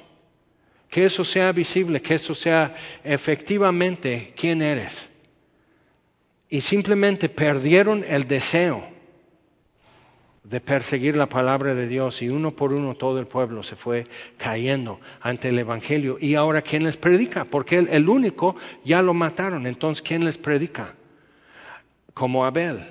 que 0.90 1.04
eso 1.06 1.26
sea 1.26 1.52
visible, 1.52 2.02
que 2.02 2.16
eso 2.16 2.34
sea 2.34 2.76
efectivamente 3.04 4.34
quién 4.38 4.62
eres 4.62 5.10
y 6.54 6.62
simplemente 6.62 7.30
perdieron 7.30 8.06
el 8.08 8.28
deseo 8.28 8.84
de 10.44 10.62
perseguir 10.62 11.16
la 11.16 11.28
palabra 11.28 11.74
de 11.74 11.88
Dios 11.88 12.22
y 12.22 12.30
uno 12.30 12.52
por 12.52 12.74
uno 12.74 12.94
todo 12.94 13.18
el 13.18 13.26
pueblo 13.26 13.64
se 13.64 13.76
fue 13.76 14.06
cayendo 14.38 15.00
ante 15.20 15.50
el 15.50 15.58
Evangelio. 15.58 16.18
Y 16.22 16.36
ahora, 16.36 16.62
¿quién 16.62 16.84
les 16.84 16.96
predica? 16.96 17.46
Porque 17.46 17.80
el, 17.80 18.08
único 18.08 18.56
ya 18.86 19.02
lo 19.02 19.16
mataron. 19.16 19.66
Entonces, 19.66 20.04
¿quién 20.04 20.26
les 20.26 20.38
predica? 20.38 20.94
Como 22.14 22.46
Abel, 22.46 22.86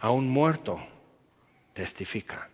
a 0.00 0.12
un 0.12 0.28
muerto, 0.28 0.78
testifica. 1.72 2.48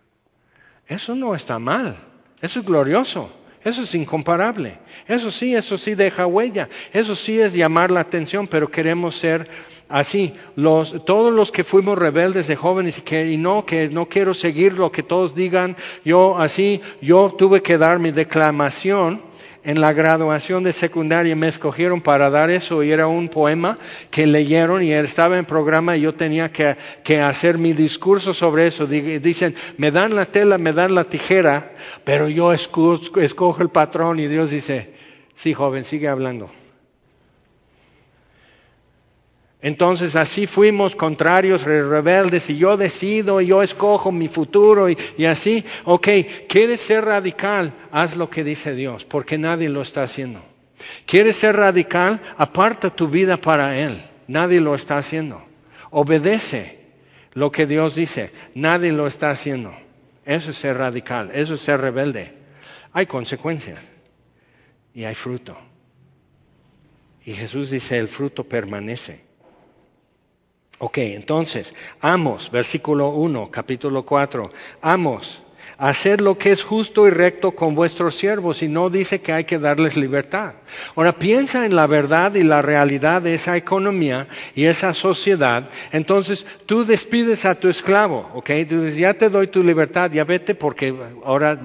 Eso 0.87 1.13
no 1.13 1.35
está 1.35 1.59
mal, 1.59 1.99
eso 2.41 2.61
es 2.61 2.65
glorioso. 2.65 3.31
Eso 3.63 3.83
es 3.83 3.95
incomparable. 3.95 4.77
Eso 5.07 5.31
sí, 5.31 5.55
eso 5.55 5.77
sí 5.77 5.95
deja 5.95 6.25
huella. 6.27 6.69
Eso 6.91 7.15
sí 7.15 7.39
es 7.39 7.53
llamar 7.53 7.91
la 7.91 8.01
atención, 8.01 8.47
pero 8.47 8.69
queremos 8.69 9.15
ser 9.15 9.47
así. 9.87 10.33
Los, 10.55 11.05
todos 11.05 11.31
los 11.33 11.51
que 11.51 11.63
fuimos 11.63 11.97
rebeldes 11.97 12.47
de 12.47 12.55
jóvenes 12.55 12.97
y 12.97 13.01
que 13.01 13.31
y 13.31 13.37
no, 13.37 13.65
que 13.65 13.89
no 13.89 14.07
quiero 14.07 14.33
seguir 14.33 14.73
lo 14.73 14.91
que 14.91 15.03
todos 15.03 15.33
digan, 15.33 15.77
yo 16.03 16.37
así, 16.37 16.81
yo 17.01 17.33
tuve 17.37 17.61
que 17.61 17.77
dar 17.77 17.99
mi 17.99 18.11
declamación 18.11 19.21
en 19.63 19.79
la 19.79 19.93
graduación 19.93 20.63
de 20.63 20.73
secundaria 20.73 21.35
me 21.35 21.47
escogieron 21.47 22.01
para 22.01 22.29
dar 22.29 22.49
eso 22.49 22.83
y 22.83 22.91
era 22.91 23.07
un 23.07 23.29
poema 23.29 23.77
que 24.11 24.27
leyeron 24.27 24.83
y 24.83 24.91
estaba 24.91 25.37
en 25.37 25.45
programa 25.45 25.95
y 25.95 26.01
yo 26.01 26.13
tenía 26.13 26.51
que, 26.51 26.75
hacer 27.21 27.57
mi 27.57 27.73
discurso 27.73 28.33
sobre 28.33 28.67
eso. 28.67 28.85
Dicen, 28.85 29.55
me 29.77 29.91
dan 29.91 30.15
la 30.15 30.25
tela, 30.25 30.57
me 30.57 30.73
dan 30.73 30.95
la 30.95 31.05
tijera, 31.05 31.73
pero 32.03 32.27
yo 32.27 32.51
escojo 32.53 33.61
el 33.61 33.69
patrón 33.69 34.19
y 34.19 34.27
Dios 34.27 34.49
dice, 34.49 34.93
sí 35.35 35.53
joven, 35.53 35.85
sigue 35.85 36.07
hablando. 36.07 36.49
Entonces 39.63 40.17
así 40.17 40.45
fuimos 40.45 40.93
contrarios, 40.93 41.63
rebeldes, 41.63 42.49
y 42.49 42.57
yo 42.57 42.75
decido, 42.75 43.39
y 43.39 43.47
yo 43.47 43.63
escojo 43.63 44.11
mi 44.11 44.27
futuro, 44.27 44.89
y, 44.89 45.25
así, 45.25 45.63
ok, 45.85 46.07
¿quieres 46.49 46.81
ser 46.81 47.05
radical? 47.05 47.73
Haz 47.89 48.17
lo 48.17 48.29
que 48.29 48.43
dice 48.43 48.75
Dios, 48.75 49.05
porque 49.05 49.37
nadie 49.37 49.69
lo 49.69 49.81
está 49.81 50.03
haciendo. 50.03 50.41
¿Quieres 51.05 51.37
ser 51.37 51.55
radical? 51.55 52.19
Aparta 52.35 52.89
tu 52.89 53.07
vida 53.07 53.37
para 53.37 53.79
Él, 53.79 54.03
nadie 54.27 54.59
lo 54.59 54.75
está 54.75 54.97
haciendo. 54.97 55.41
Obedece 55.91 56.81
lo 57.31 57.49
que 57.49 57.65
Dios 57.65 57.95
dice, 57.95 58.33
nadie 58.55 58.91
lo 58.91 59.07
está 59.07 59.29
haciendo. 59.29 59.73
Eso 60.25 60.51
es 60.51 60.57
ser 60.57 60.77
radical, 60.77 61.31
eso 61.33 61.53
es 61.53 61.61
ser 61.61 61.79
rebelde. 61.79 62.33
Hay 62.91 63.05
consecuencias 63.05 63.79
y 64.93 65.05
hay 65.05 65.15
fruto. 65.15 65.57
Y 67.25 67.31
Jesús 67.31 67.69
dice, 67.69 67.97
el 67.97 68.09
fruto 68.09 68.43
permanece. 68.43 69.31
Ok, 70.85 70.97
entonces, 70.97 71.73
amos, 72.01 72.51
versículo 72.51 73.07
1, 73.07 73.49
capítulo 73.51 74.03
4, 74.03 74.51
amos, 74.81 75.41
hacer 75.77 76.19
lo 76.19 76.37
que 76.37 76.51
es 76.51 76.61
justo 76.61 77.07
y 77.07 77.09
recto 77.09 77.51
con 77.51 77.73
vuestros 77.73 78.15
siervos 78.15 78.61
y 78.61 78.67
no 78.67 78.89
dice 78.89 79.21
que 79.21 79.31
hay 79.31 79.45
que 79.45 79.59
darles 79.59 79.95
libertad. 79.95 80.55
Ahora 80.97 81.13
piensa 81.13 81.65
en 81.65 81.77
la 81.77 81.87
verdad 81.87 82.35
y 82.35 82.43
la 82.43 82.61
realidad 82.61 83.21
de 83.21 83.33
esa 83.33 83.55
economía 83.55 84.27
y 84.55 84.65
esa 84.65 84.93
sociedad. 84.93 85.69
Entonces 85.93 86.45
tú 86.65 86.83
despides 86.83 87.45
a 87.45 87.55
tu 87.55 87.69
esclavo, 87.69 88.29
¿ok? 88.33 88.49
Tú 88.67 88.81
dices, 88.81 88.97
ya 88.97 89.13
te 89.13 89.29
doy 89.29 89.47
tu 89.47 89.63
libertad, 89.63 90.11
ya 90.11 90.25
vete 90.25 90.53
porque 90.53 90.93
ahora 91.23 91.57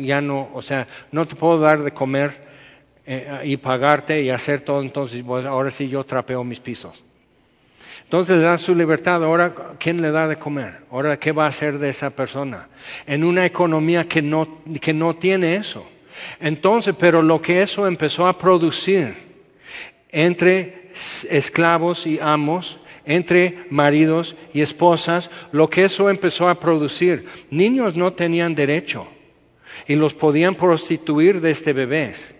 ya 0.00 0.22
no, 0.22 0.48
o 0.54 0.62
sea, 0.62 0.88
no 1.10 1.26
te 1.26 1.36
puedo 1.36 1.58
dar 1.58 1.82
de 1.82 1.90
comer 1.90 2.40
eh, 3.04 3.42
y 3.44 3.58
pagarte 3.58 4.22
y 4.22 4.30
hacer 4.30 4.62
todo, 4.62 4.80
entonces 4.80 5.22
ahora 5.28 5.70
sí 5.70 5.90
yo 5.90 6.04
trapeo 6.04 6.42
mis 6.42 6.60
pisos. 6.60 7.04
Entonces 8.12 8.36
le 8.36 8.42
da 8.42 8.58
su 8.58 8.74
libertad. 8.74 9.24
Ahora, 9.24 9.54
¿quién 9.78 10.02
le 10.02 10.10
da 10.10 10.28
de 10.28 10.36
comer? 10.36 10.82
Ahora, 10.90 11.18
¿qué 11.18 11.32
va 11.32 11.46
a 11.46 11.48
hacer 11.48 11.78
de 11.78 11.88
esa 11.88 12.10
persona? 12.10 12.68
En 13.06 13.24
una 13.24 13.46
economía 13.46 14.06
que 14.06 14.20
no, 14.20 14.62
que 14.82 14.92
no 14.92 15.16
tiene 15.16 15.54
eso. 15.56 15.86
Entonces, 16.38 16.94
pero 16.98 17.22
lo 17.22 17.40
que 17.40 17.62
eso 17.62 17.86
empezó 17.86 18.26
a 18.26 18.36
producir 18.36 19.16
entre 20.10 20.90
esclavos 21.30 22.06
y 22.06 22.18
amos, 22.20 22.80
entre 23.06 23.64
maridos 23.70 24.36
y 24.52 24.60
esposas, 24.60 25.30
lo 25.50 25.70
que 25.70 25.84
eso 25.84 26.10
empezó 26.10 26.50
a 26.50 26.60
producir. 26.60 27.24
Niños 27.48 27.96
no 27.96 28.12
tenían 28.12 28.54
derecho 28.54 29.08
y 29.88 29.94
los 29.94 30.12
podían 30.12 30.54
prostituir 30.54 31.40
desde 31.40 31.72
bebés. 31.72 32.34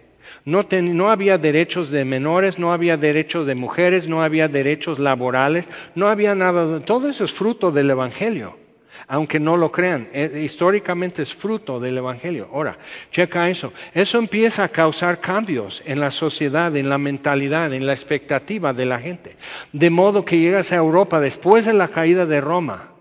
No, 0.45 1.11
había 1.11 1.39
derechos 1.39 1.91
de 1.91 2.05
menores, 2.05 2.59
no 2.59 2.73
había 2.73 2.97
derechos 2.97 3.47
de 3.47 3.55
mujeres, 3.55 4.09
no 4.09 4.23
había 4.23 4.49
derechos 4.49 4.99
laborales, 4.99 5.69
no 5.95 6.09
había 6.09 6.35
nada. 6.35 6.81
Todo 6.81 7.09
eso 7.09 7.25
es 7.25 7.33
fruto 7.33 7.71
del 7.71 7.91
Evangelio. 7.91 8.61
aunque 9.09 9.41
no 9.41 9.57
lo 9.57 9.71
crean. 9.71 10.09
Eh, 10.13 10.41
históricamente 10.45 11.23
es 11.23 11.35
fruto 11.35 11.81
del 11.81 11.99
Evangelio. 11.99 12.49
Ahora, 12.53 12.79
checa 13.11 13.51
eso. 13.51 13.73
Eso 13.93 14.19
empieza 14.19 14.65
a 14.65 14.69
causar 14.69 15.21
cambios 15.21 15.83
en 15.85 16.01
la 16.01 16.11
sociedad, 16.11 16.75
en 16.77 16.89
la 16.89 16.99
mentalidad, 16.99 17.75
en 17.75 17.85
la 17.85 17.93
expectativa 17.93 18.73
de 18.73 18.87
la 18.87 19.01
gente. 19.01 19.37
De 19.73 19.91
modo 19.91 20.25
que 20.25 20.39
llegas 20.39 20.73
a 20.73 20.77
Europa 20.77 21.21
después 21.21 21.67
de 21.67 21.75
la 21.75 21.89
caída 21.89 22.25
de 22.27 22.41
Roma, 22.41 22.93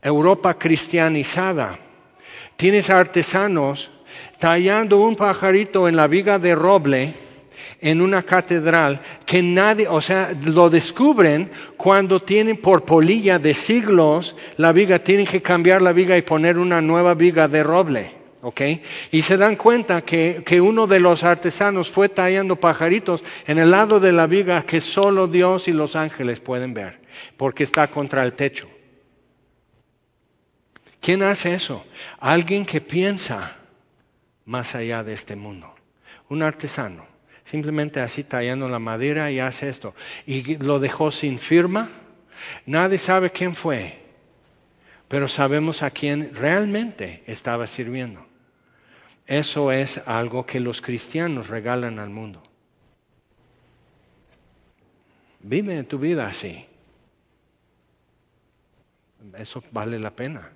Europa 0.00 0.58
cristianizada, 0.58 1.78
tienes 2.56 2.90
artesanos 2.90 3.90
tallando 4.38 4.98
un 4.98 5.16
pajarito 5.16 5.88
en 5.88 5.96
la 5.96 6.06
viga 6.06 6.38
de 6.38 6.54
roble, 6.54 7.14
en 7.82 8.00
una 8.00 8.22
catedral 8.22 9.00
que 9.26 9.42
nadie, 9.42 9.88
o 9.88 10.00
sea, 10.00 10.32
lo 10.44 10.70
descubren 10.70 11.50
cuando 11.76 12.20
tienen 12.20 12.56
por 12.56 12.84
polilla 12.84 13.38
de 13.38 13.54
siglos 13.54 14.36
la 14.56 14.72
viga, 14.72 15.00
tienen 15.00 15.26
que 15.26 15.42
cambiar 15.42 15.82
la 15.82 15.92
viga 15.92 16.16
y 16.16 16.22
poner 16.22 16.58
una 16.58 16.80
nueva 16.80 17.14
viga 17.14 17.48
de 17.48 17.62
roble. 17.62 18.22
¿ok? 18.40 18.60
Y 19.10 19.22
se 19.22 19.36
dan 19.36 19.56
cuenta 19.56 20.02
que, 20.02 20.42
que, 20.44 20.60
uno 20.60 20.86
de 20.86 21.00
los 21.00 21.24
artesanos 21.24 21.90
fue 21.90 22.08
tallando 22.08 22.56
pajaritos 22.56 23.24
en 23.46 23.58
el 23.58 23.70
lado 23.70 24.00
de 24.00 24.12
la 24.12 24.26
viga 24.26 24.62
que 24.62 24.80
solo 24.80 25.26
Dios 25.26 25.68
y 25.68 25.72
los 25.72 25.96
ángeles 25.96 26.40
pueden 26.40 26.74
ver, 26.74 27.00
porque 27.36 27.64
está 27.64 27.88
contra 27.88 28.24
el 28.24 28.32
techo. 28.32 28.68
¿Quién 31.00 31.22
hace 31.24 31.54
eso? 31.54 31.84
Alguien 32.20 32.64
que 32.64 32.80
piensa 32.80 33.56
más 34.44 34.74
allá 34.74 35.04
de 35.04 35.12
este 35.12 35.36
mundo, 35.36 35.74
un 36.28 36.42
artesano. 36.42 37.06
Simplemente 37.44 38.00
así 38.00 38.24
tallando 38.24 38.68
la 38.68 38.78
madera 38.78 39.30
y 39.30 39.40
hace 39.40 39.68
esto. 39.68 39.94
Y 40.26 40.56
lo 40.56 40.78
dejó 40.78 41.10
sin 41.10 41.38
firma. 41.38 41.90
Nadie 42.66 42.98
sabe 42.98 43.30
quién 43.30 43.54
fue, 43.54 44.00
pero 45.08 45.28
sabemos 45.28 45.82
a 45.82 45.90
quién 45.90 46.34
realmente 46.34 47.22
estaba 47.26 47.66
sirviendo. 47.66 48.24
Eso 49.26 49.72
es 49.72 49.98
algo 50.06 50.46
que 50.46 50.60
los 50.60 50.80
cristianos 50.80 51.48
regalan 51.48 51.98
al 51.98 52.10
mundo. 52.10 52.42
Vive 55.40 55.82
tu 55.84 55.98
vida 55.98 56.26
así. 56.26 56.66
Eso 59.36 59.62
vale 59.70 59.98
la 59.98 60.10
pena. 60.10 60.50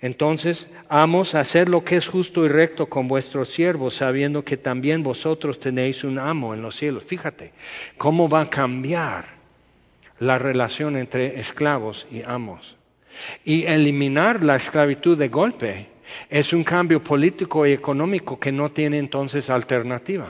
Entonces, 0.00 0.68
amos 0.88 1.34
hacer 1.34 1.68
lo 1.68 1.84
que 1.84 1.96
es 1.96 2.06
justo 2.06 2.44
y 2.44 2.48
recto 2.48 2.86
con 2.86 3.08
vuestros 3.08 3.48
siervos, 3.48 3.94
sabiendo 3.94 4.44
que 4.44 4.56
también 4.56 5.02
vosotros 5.02 5.58
tenéis 5.58 6.04
un 6.04 6.18
amo 6.18 6.54
en 6.54 6.62
los 6.62 6.76
cielos. 6.76 7.04
Fíjate 7.04 7.52
cómo 7.96 8.28
va 8.28 8.42
a 8.42 8.50
cambiar 8.50 9.26
la 10.18 10.38
relación 10.38 10.96
entre 10.96 11.40
esclavos 11.40 12.06
y 12.10 12.22
amos. 12.22 12.76
Y 13.44 13.64
eliminar 13.64 14.42
la 14.42 14.56
esclavitud 14.56 15.16
de 15.16 15.28
golpe 15.28 15.86
es 16.28 16.52
un 16.52 16.64
cambio 16.64 17.02
político 17.02 17.66
y 17.66 17.72
económico 17.72 18.38
que 18.38 18.52
no 18.52 18.70
tiene 18.70 18.98
entonces 18.98 19.50
alternativa. 19.50 20.28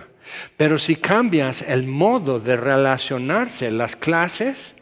Pero 0.56 0.78
si 0.78 0.96
cambias 0.96 1.62
el 1.62 1.86
modo 1.86 2.40
de 2.40 2.56
relacionarse, 2.56 3.70
las 3.70 3.96
clases, 3.96 4.74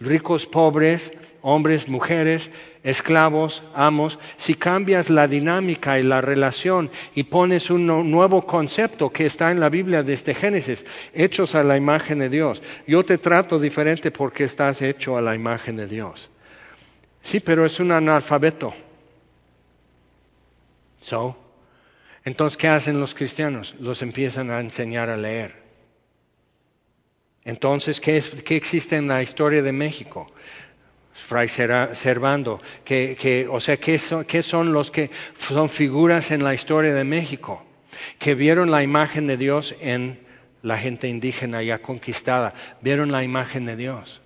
ricos, 0.00 0.46
pobres, 0.46 1.12
hombres, 1.40 1.88
mujeres, 1.88 2.50
esclavos, 2.82 3.62
amos, 3.74 4.18
si 4.36 4.54
cambias 4.54 5.08
la 5.08 5.28
dinámica 5.28 5.98
y 5.98 6.02
la 6.02 6.20
relación 6.20 6.90
y 7.14 7.24
pones 7.24 7.70
un 7.70 7.86
nuevo 7.86 8.46
concepto 8.46 9.10
que 9.10 9.26
está 9.26 9.50
en 9.50 9.60
la 9.60 9.68
Biblia 9.68 10.02
desde 10.02 10.34
Génesis, 10.34 10.84
hechos 11.14 11.54
a 11.54 11.62
la 11.62 11.76
imagen 11.76 12.18
de 12.18 12.28
Dios. 12.28 12.62
Yo 12.86 13.04
te 13.04 13.18
trato 13.18 13.58
diferente 13.58 14.10
porque 14.10 14.44
estás 14.44 14.82
hecho 14.82 15.16
a 15.16 15.22
la 15.22 15.34
imagen 15.34 15.76
de 15.76 15.86
Dios. 15.86 16.30
Sí, 17.22 17.40
pero 17.40 17.64
es 17.64 17.78
un 17.78 17.92
analfabeto. 17.92 18.74
So, 21.00 21.36
entonces, 22.24 22.56
¿qué 22.56 22.68
hacen 22.68 23.00
los 23.00 23.14
cristianos? 23.14 23.74
Los 23.80 24.02
empiezan 24.02 24.50
a 24.50 24.60
enseñar 24.60 25.08
a 25.08 25.16
leer. 25.16 25.62
Entonces, 27.44 28.00
¿qué, 28.00 28.22
¿qué, 28.44 28.54
existe 28.54 28.96
en 28.96 29.08
la 29.08 29.22
historia 29.22 29.62
de 29.62 29.72
México? 29.72 30.30
Fray 31.14 31.48
Servando, 31.48 32.60
que, 32.84 33.46
o 33.50 33.60
sea, 33.60 33.76
¿qué 33.76 33.98
son, 33.98 34.24
¿qué 34.24 34.42
son 34.42 34.72
los 34.72 34.90
que 34.90 35.10
son 35.38 35.68
figuras 35.68 36.30
en 36.30 36.42
la 36.42 36.54
historia 36.54 36.94
de 36.94 37.04
México? 37.04 37.62
Que 38.18 38.34
vieron 38.34 38.70
la 38.70 38.82
imagen 38.82 39.26
de 39.26 39.36
Dios 39.36 39.74
en 39.80 40.18
la 40.62 40.78
gente 40.78 41.08
indígena 41.08 41.62
ya 41.62 41.80
conquistada, 41.80 42.54
vieron 42.80 43.12
la 43.12 43.24
imagen 43.24 43.66
de 43.66 43.76
Dios. 43.76 44.22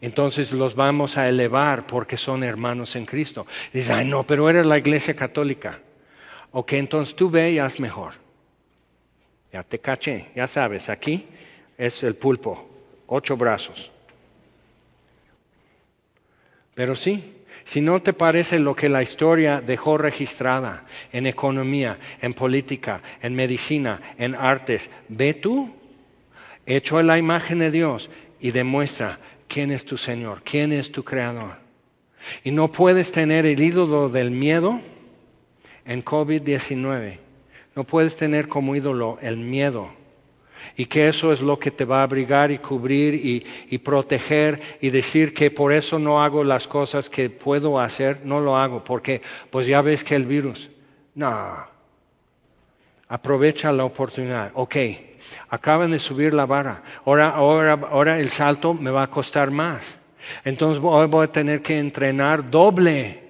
Entonces 0.00 0.52
los 0.52 0.74
vamos 0.74 1.16
a 1.16 1.28
elevar 1.28 1.86
porque 1.86 2.16
son 2.16 2.44
hermanos 2.44 2.94
en 2.96 3.06
Cristo. 3.06 3.46
Dice, 3.72 3.92
ay 3.94 4.04
no, 4.04 4.26
pero 4.26 4.48
era 4.48 4.62
la 4.62 4.78
iglesia 4.78 5.16
católica. 5.16 5.80
Ok, 6.52 6.74
entonces 6.74 7.16
tú 7.16 7.30
ve 7.30 7.52
y 7.52 7.58
haz 7.58 7.80
mejor. 7.80 8.14
Ya 9.52 9.62
te 9.62 9.78
caché, 9.78 10.28
ya 10.36 10.46
sabes, 10.46 10.88
aquí 10.88 11.26
es 11.78 12.02
el 12.02 12.14
pulpo, 12.14 12.68
ocho 13.06 13.36
brazos. 13.36 13.90
Pero 16.76 16.94
sí, 16.94 17.32
si 17.64 17.80
no 17.80 18.02
te 18.02 18.12
parece 18.12 18.58
lo 18.58 18.76
que 18.76 18.90
la 18.90 19.02
historia 19.02 19.62
dejó 19.62 19.96
registrada 19.96 20.84
en 21.10 21.26
economía, 21.26 21.98
en 22.20 22.34
política, 22.34 23.00
en 23.22 23.34
medicina, 23.34 24.02
en 24.18 24.34
artes, 24.34 24.90
ve 25.08 25.32
tú, 25.32 25.74
hecho 26.66 27.00
en 27.00 27.06
la 27.06 27.16
imagen 27.16 27.60
de 27.60 27.70
Dios 27.70 28.10
y 28.40 28.50
demuestra 28.50 29.18
quién 29.48 29.70
es 29.70 29.86
tu 29.86 29.96
Señor, 29.96 30.42
quién 30.44 30.70
es 30.70 30.92
tu 30.92 31.02
Creador. 31.02 31.56
Y 32.44 32.50
no 32.50 32.70
puedes 32.70 33.10
tener 33.10 33.46
el 33.46 33.62
ídolo 33.62 34.10
del 34.10 34.30
miedo 34.30 34.78
en 35.86 36.04
COVID-19. 36.04 37.20
No 37.74 37.84
puedes 37.84 38.16
tener 38.16 38.48
como 38.48 38.76
ídolo 38.76 39.18
el 39.22 39.38
miedo 39.38 39.92
y 40.76 40.86
que 40.86 41.08
eso 41.08 41.32
es 41.32 41.40
lo 41.40 41.58
que 41.58 41.70
te 41.70 41.84
va 41.84 42.00
a 42.00 42.02
abrigar 42.04 42.50
y 42.50 42.58
cubrir 42.58 43.14
y, 43.14 43.78
proteger 43.78 44.60
y 44.80 44.90
decir 44.90 45.34
que 45.34 45.50
por 45.50 45.72
eso 45.72 45.98
no 45.98 46.22
hago 46.22 46.42
las 46.42 46.66
cosas 46.66 47.10
que 47.10 47.30
puedo 47.30 47.78
hacer, 47.78 48.20
no 48.24 48.40
lo 48.40 48.56
hago, 48.56 48.82
porque 48.82 49.22
pues 49.50 49.66
ya 49.66 49.82
ves 49.82 50.02
que 50.02 50.16
el 50.16 50.24
virus, 50.24 50.70
no, 51.14 51.66
aprovecha 53.08 53.70
la 53.72 53.84
oportunidad, 53.84 54.50
ok, 54.54 54.76
acaban 55.50 55.90
de 55.90 55.98
subir 55.98 56.34
la 56.34 56.46
vara, 56.46 56.82
ahora, 57.04 57.28
ahora, 57.28 57.72
ahora 57.90 58.18
el 58.18 58.30
salto 58.30 58.74
me 58.74 58.90
va 58.90 59.04
a 59.04 59.10
costar 59.10 59.50
más, 59.50 59.98
entonces 60.44 60.80
voy 60.80 61.24
a 61.24 61.32
tener 61.32 61.62
que 61.62 61.78
entrenar 61.78 62.50
doble 62.50 63.25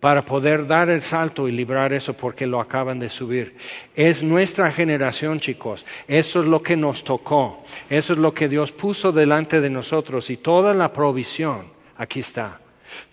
para 0.00 0.24
poder 0.24 0.66
dar 0.66 0.90
el 0.90 1.00
salto 1.00 1.48
y 1.48 1.52
librar 1.52 1.92
eso 1.92 2.14
porque 2.14 2.46
lo 2.46 2.60
acaban 2.60 2.98
de 2.98 3.08
subir. 3.08 3.56
Es 3.94 4.22
nuestra 4.22 4.70
generación, 4.70 5.40
chicos. 5.40 5.86
Eso 6.06 6.40
es 6.40 6.46
lo 6.46 6.62
que 6.62 6.76
nos 6.76 7.02
tocó. 7.02 7.64
Eso 7.88 8.12
es 8.12 8.18
lo 8.18 8.34
que 8.34 8.48
Dios 8.48 8.72
puso 8.72 9.12
delante 9.12 9.60
de 9.60 9.70
nosotros 9.70 10.30
y 10.30 10.36
toda 10.36 10.74
la 10.74 10.92
provisión, 10.92 11.66
aquí 11.96 12.20
está. 12.20 12.60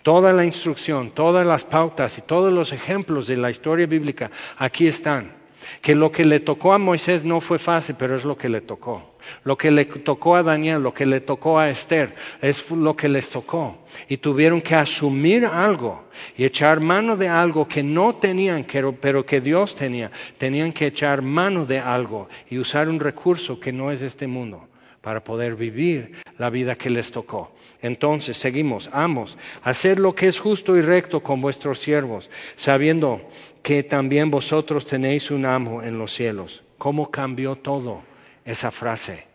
Toda 0.02 0.32
la 0.32 0.44
instrucción, 0.44 1.10
todas 1.10 1.46
las 1.46 1.64
pautas 1.64 2.16
y 2.18 2.22
todos 2.22 2.52
los 2.52 2.72
ejemplos 2.72 3.26
de 3.26 3.36
la 3.36 3.50
historia 3.50 3.86
bíblica, 3.86 4.30
aquí 4.58 4.86
están. 4.86 5.43
Que 5.80 5.94
lo 5.94 6.10
que 6.12 6.24
le 6.24 6.40
tocó 6.40 6.72
a 6.72 6.78
Moisés 6.78 7.24
no 7.24 7.40
fue 7.40 7.58
fácil, 7.58 7.96
pero 7.98 8.16
es 8.16 8.24
lo 8.24 8.36
que 8.36 8.48
le 8.48 8.60
tocó. 8.60 9.14
Lo 9.44 9.56
que 9.56 9.70
le 9.70 9.84
tocó 9.84 10.36
a 10.36 10.42
Daniel, 10.42 10.82
lo 10.82 10.92
que 10.92 11.06
le 11.06 11.20
tocó 11.20 11.58
a 11.58 11.70
Esther, 11.70 12.14
es 12.42 12.70
lo 12.70 12.96
que 12.96 13.08
les 13.08 13.30
tocó. 13.30 13.78
Y 14.08 14.18
tuvieron 14.18 14.60
que 14.60 14.74
asumir 14.74 15.46
algo 15.46 16.04
y 16.36 16.44
echar 16.44 16.80
mano 16.80 17.16
de 17.16 17.28
algo 17.28 17.66
que 17.66 17.82
no 17.82 18.14
tenían, 18.14 18.66
pero 19.00 19.24
que 19.24 19.40
Dios 19.40 19.74
tenía. 19.74 20.10
Tenían 20.38 20.72
que 20.72 20.86
echar 20.86 21.22
mano 21.22 21.64
de 21.64 21.78
algo 21.78 22.28
y 22.50 22.58
usar 22.58 22.88
un 22.88 23.00
recurso 23.00 23.58
que 23.58 23.72
no 23.72 23.90
es 23.90 24.02
este 24.02 24.26
mundo 24.26 24.68
para 25.04 25.22
poder 25.22 25.54
vivir 25.54 26.12
la 26.38 26.48
vida 26.48 26.76
que 26.76 26.88
les 26.88 27.12
tocó. 27.12 27.52
Entonces, 27.82 28.38
seguimos, 28.38 28.88
amos, 28.90 29.36
hacer 29.62 29.98
lo 29.98 30.14
que 30.14 30.28
es 30.28 30.38
justo 30.38 30.78
y 30.78 30.80
recto 30.80 31.20
con 31.22 31.42
vuestros 31.42 31.78
siervos, 31.78 32.30
sabiendo 32.56 33.20
que 33.64 33.82
también 33.82 34.30
vosotros 34.30 34.84
tenéis 34.84 35.32
un 35.32 35.44
amo 35.44 35.82
en 35.82 35.98
los 35.98 36.14
cielos. 36.14 36.62
¿Cómo 36.78 37.10
cambió 37.10 37.56
todo? 37.56 38.02
esa 38.44 38.70
frase. 38.70 39.26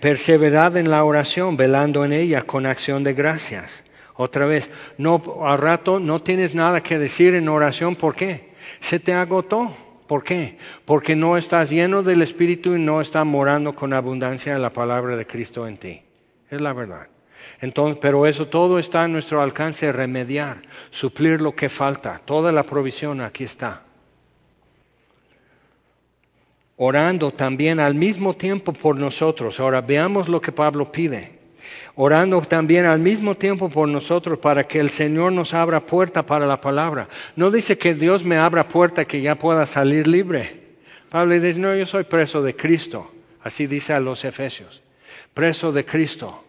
Perseverad 0.00 0.76
en 0.76 0.90
la 0.90 1.04
oración, 1.04 1.56
velando 1.56 2.04
en 2.04 2.12
ella 2.12 2.42
con 2.42 2.66
acción 2.66 3.02
de 3.04 3.14
gracias. 3.14 3.84
Otra 4.14 4.46
vez, 4.46 4.70
no, 4.96 5.22
al 5.44 5.58
rato 5.58 6.00
no 6.00 6.22
tienes 6.22 6.54
nada 6.54 6.82
que 6.82 6.98
decir 6.98 7.34
en 7.34 7.48
oración, 7.48 7.96
¿por 7.96 8.14
qué? 8.14 8.52
Se 8.80 8.98
te 8.98 9.12
agotó. 9.12 9.72
¿Por 10.06 10.24
qué? 10.24 10.56
Porque 10.86 11.14
no 11.14 11.36
estás 11.36 11.68
lleno 11.68 12.02
del 12.02 12.22
Espíritu 12.22 12.74
y 12.74 12.80
no 12.80 13.02
está 13.02 13.24
morando 13.24 13.74
con 13.74 13.92
abundancia 13.92 14.58
la 14.58 14.72
palabra 14.72 15.16
de 15.16 15.26
Cristo 15.26 15.66
en 15.66 15.76
ti. 15.76 16.02
Es 16.50 16.60
la 16.60 16.72
verdad. 16.72 17.08
Entonces, 17.60 17.98
pero 18.00 18.26
eso 18.26 18.48
todo 18.48 18.78
está 18.78 19.04
a 19.04 19.08
nuestro 19.08 19.42
alcance, 19.42 19.90
remediar, 19.92 20.62
suplir 20.90 21.40
lo 21.40 21.54
que 21.54 21.68
falta. 21.68 22.20
Toda 22.24 22.52
la 22.52 22.62
provisión 22.62 23.20
aquí 23.20 23.44
está 23.44 23.82
orando 26.78 27.32
también 27.32 27.80
al 27.80 27.94
mismo 27.94 28.34
tiempo 28.34 28.72
por 28.72 28.96
nosotros. 28.96 29.60
Ahora 29.60 29.80
veamos 29.80 30.28
lo 30.28 30.40
que 30.40 30.52
Pablo 30.52 30.90
pide. 30.90 31.36
orando 31.96 32.40
también 32.42 32.86
al 32.86 33.00
mismo 33.00 33.34
tiempo 33.34 33.68
por 33.68 33.88
nosotros 33.88 34.38
para 34.38 34.68
que 34.68 34.78
el 34.78 34.88
Señor 34.88 35.32
nos 35.32 35.52
abra 35.52 35.80
puerta 35.80 36.24
para 36.24 36.46
la 36.46 36.60
palabra. 36.60 37.08
No 37.34 37.50
dice 37.50 37.76
que 37.76 37.94
Dios 37.94 38.24
me 38.24 38.36
abra 38.36 38.68
puerta 38.68 39.04
que 39.04 39.20
ya 39.20 39.34
pueda 39.34 39.66
salir 39.66 40.06
libre. 40.06 40.60
Pablo 41.10 41.34
dice, 41.34 41.58
no, 41.58 41.74
yo 41.74 41.84
soy 41.86 42.04
preso 42.04 42.40
de 42.40 42.54
Cristo. 42.54 43.10
Así 43.42 43.66
dice 43.66 43.92
a 43.94 44.00
los 44.00 44.24
Efesios. 44.24 44.80
Preso 45.34 45.72
de 45.72 45.84
Cristo. 45.84 46.44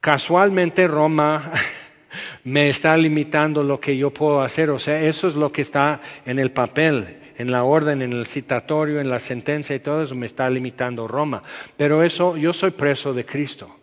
Casualmente 0.00 0.86
Roma 0.86 1.52
me 2.44 2.68
está 2.68 2.96
limitando 2.96 3.62
lo 3.62 3.80
que 3.80 3.96
yo 3.96 4.10
puedo 4.10 4.42
hacer. 4.42 4.70
O 4.70 4.78
sea, 4.78 5.00
eso 5.00 5.28
es 5.28 5.34
lo 5.34 5.52
que 5.52 5.62
está 5.62 6.00
en 6.24 6.38
el 6.38 6.52
papel, 6.52 7.32
en 7.36 7.50
la 7.50 7.64
orden, 7.64 8.02
en 8.02 8.12
el 8.12 8.26
citatorio, 8.26 9.00
en 9.00 9.10
la 9.10 9.18
sentencia 9.18 9.74
y 9.74 9.80
todo 9.80 10.02
eso 10.02 10.14
me 10.14 10.26
está 10.26 10.48
limitando 10.48 11.08
Roma. 11.08 11.42
Pero 11.76 12.02
eso, 12.02 12.36
yo 12.36 12.52
soy 12.52 12.70
preso 12.70 13.12
de 13.12 13.24
Cristo. 13.24 13.74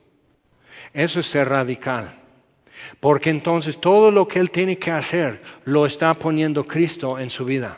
Eso 0.93 1.19
es 1.19 1.25
ser 1.25 1.49
radical. 1.49 2.21
Porque 2.99 3.29
entonces 3.29 3.79
todo 3.79 4.11
lo 4.11 4.27
que 4.27 4.39
él 4.39 4.51
tiene 4.51 4.77
que 4.77 4.91
hacer 4.91 5.41
lo 5.65 5.85
está 5.85 6.13
poniendo 6.13 6.65
Cristo 6.65 7.19
en 7.19 7.29
su 7.29 7.45
vida. 7.45 7.77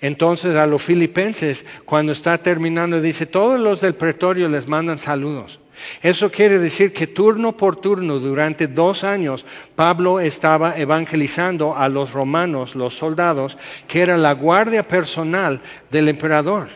Entonces 0.00 0.56
a 0.56 0.66
los 0.66 0.82
filipenses, 0.82 1.64
cuando 1.84 2.12
está 2.12 2.38
terminando, 2.38 3.00
dice, 3.00 3.26
todos 3.26 3.58
los 3.58 3.80
del 3.80 3.94
pretorio 3.94 4.48
les 4.48 4.68
mandan 4.68 4.98
saludos. 4.98 5.60
Eso 6.02 6.30
quiere 6.30 6.58
decir 6.58 6.92
que 6.92 7.06
turno 7.06 7.56
por 7.56 7.76
turno, 7.76 8.18
durante 8.18 8.68
dos 8.68 9.04
años, 9.04 9.44
Pablo 9.74 10.20
estaba 10.20 10.78
evangelizando 10.78 11.76
a 11.76 11.88
los 11.88 12.12
romanos, 12.12 12.74
los 12.74 12.94
soldados, 12.94 13.56
que 13.88 14.02
era 14.02 14.16
la 14.16 14.32
guardia 14.32 14.86
personal 14.86 15.60
del 15.90 16.08
emperador. 16.08 16.68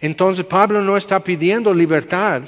Entonces 0.00 0.44
Pablo 0.44 0.82
no 0.82 0.96
está 0.96 1.20
pidiendo 1.20 1.74
libertad, 1.74 2.42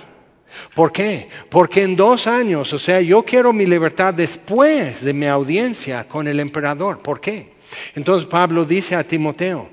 ¿Por 0.75 0.91
qué? 0.91 1.29
Porque 1.51 1.83
en 1.83 1.97
dos 1.97 2.27
años, 2.27 2.73
o 2.73 2.79
sea, 2.79 3.03
yo 3.03 3.23
quiero 3.25 3.53
mi 3.53 3.67
libertad 3.67 4.15
después 4.15 5.03
de 5.03 5.13
mi 5.13 5.27
audiencia 5.27 6.09
con 6.09 6.27
el 6.29 6.41
emperador. 6.41 7.01
¿Por 7.01 7.21
qué? 7.21 7.56
Entonces 7.95 8.29
Pablo 8.29 8.65
dice 8.65 8.95
a 8.95 9.05
Timoteo, 9.05 9.69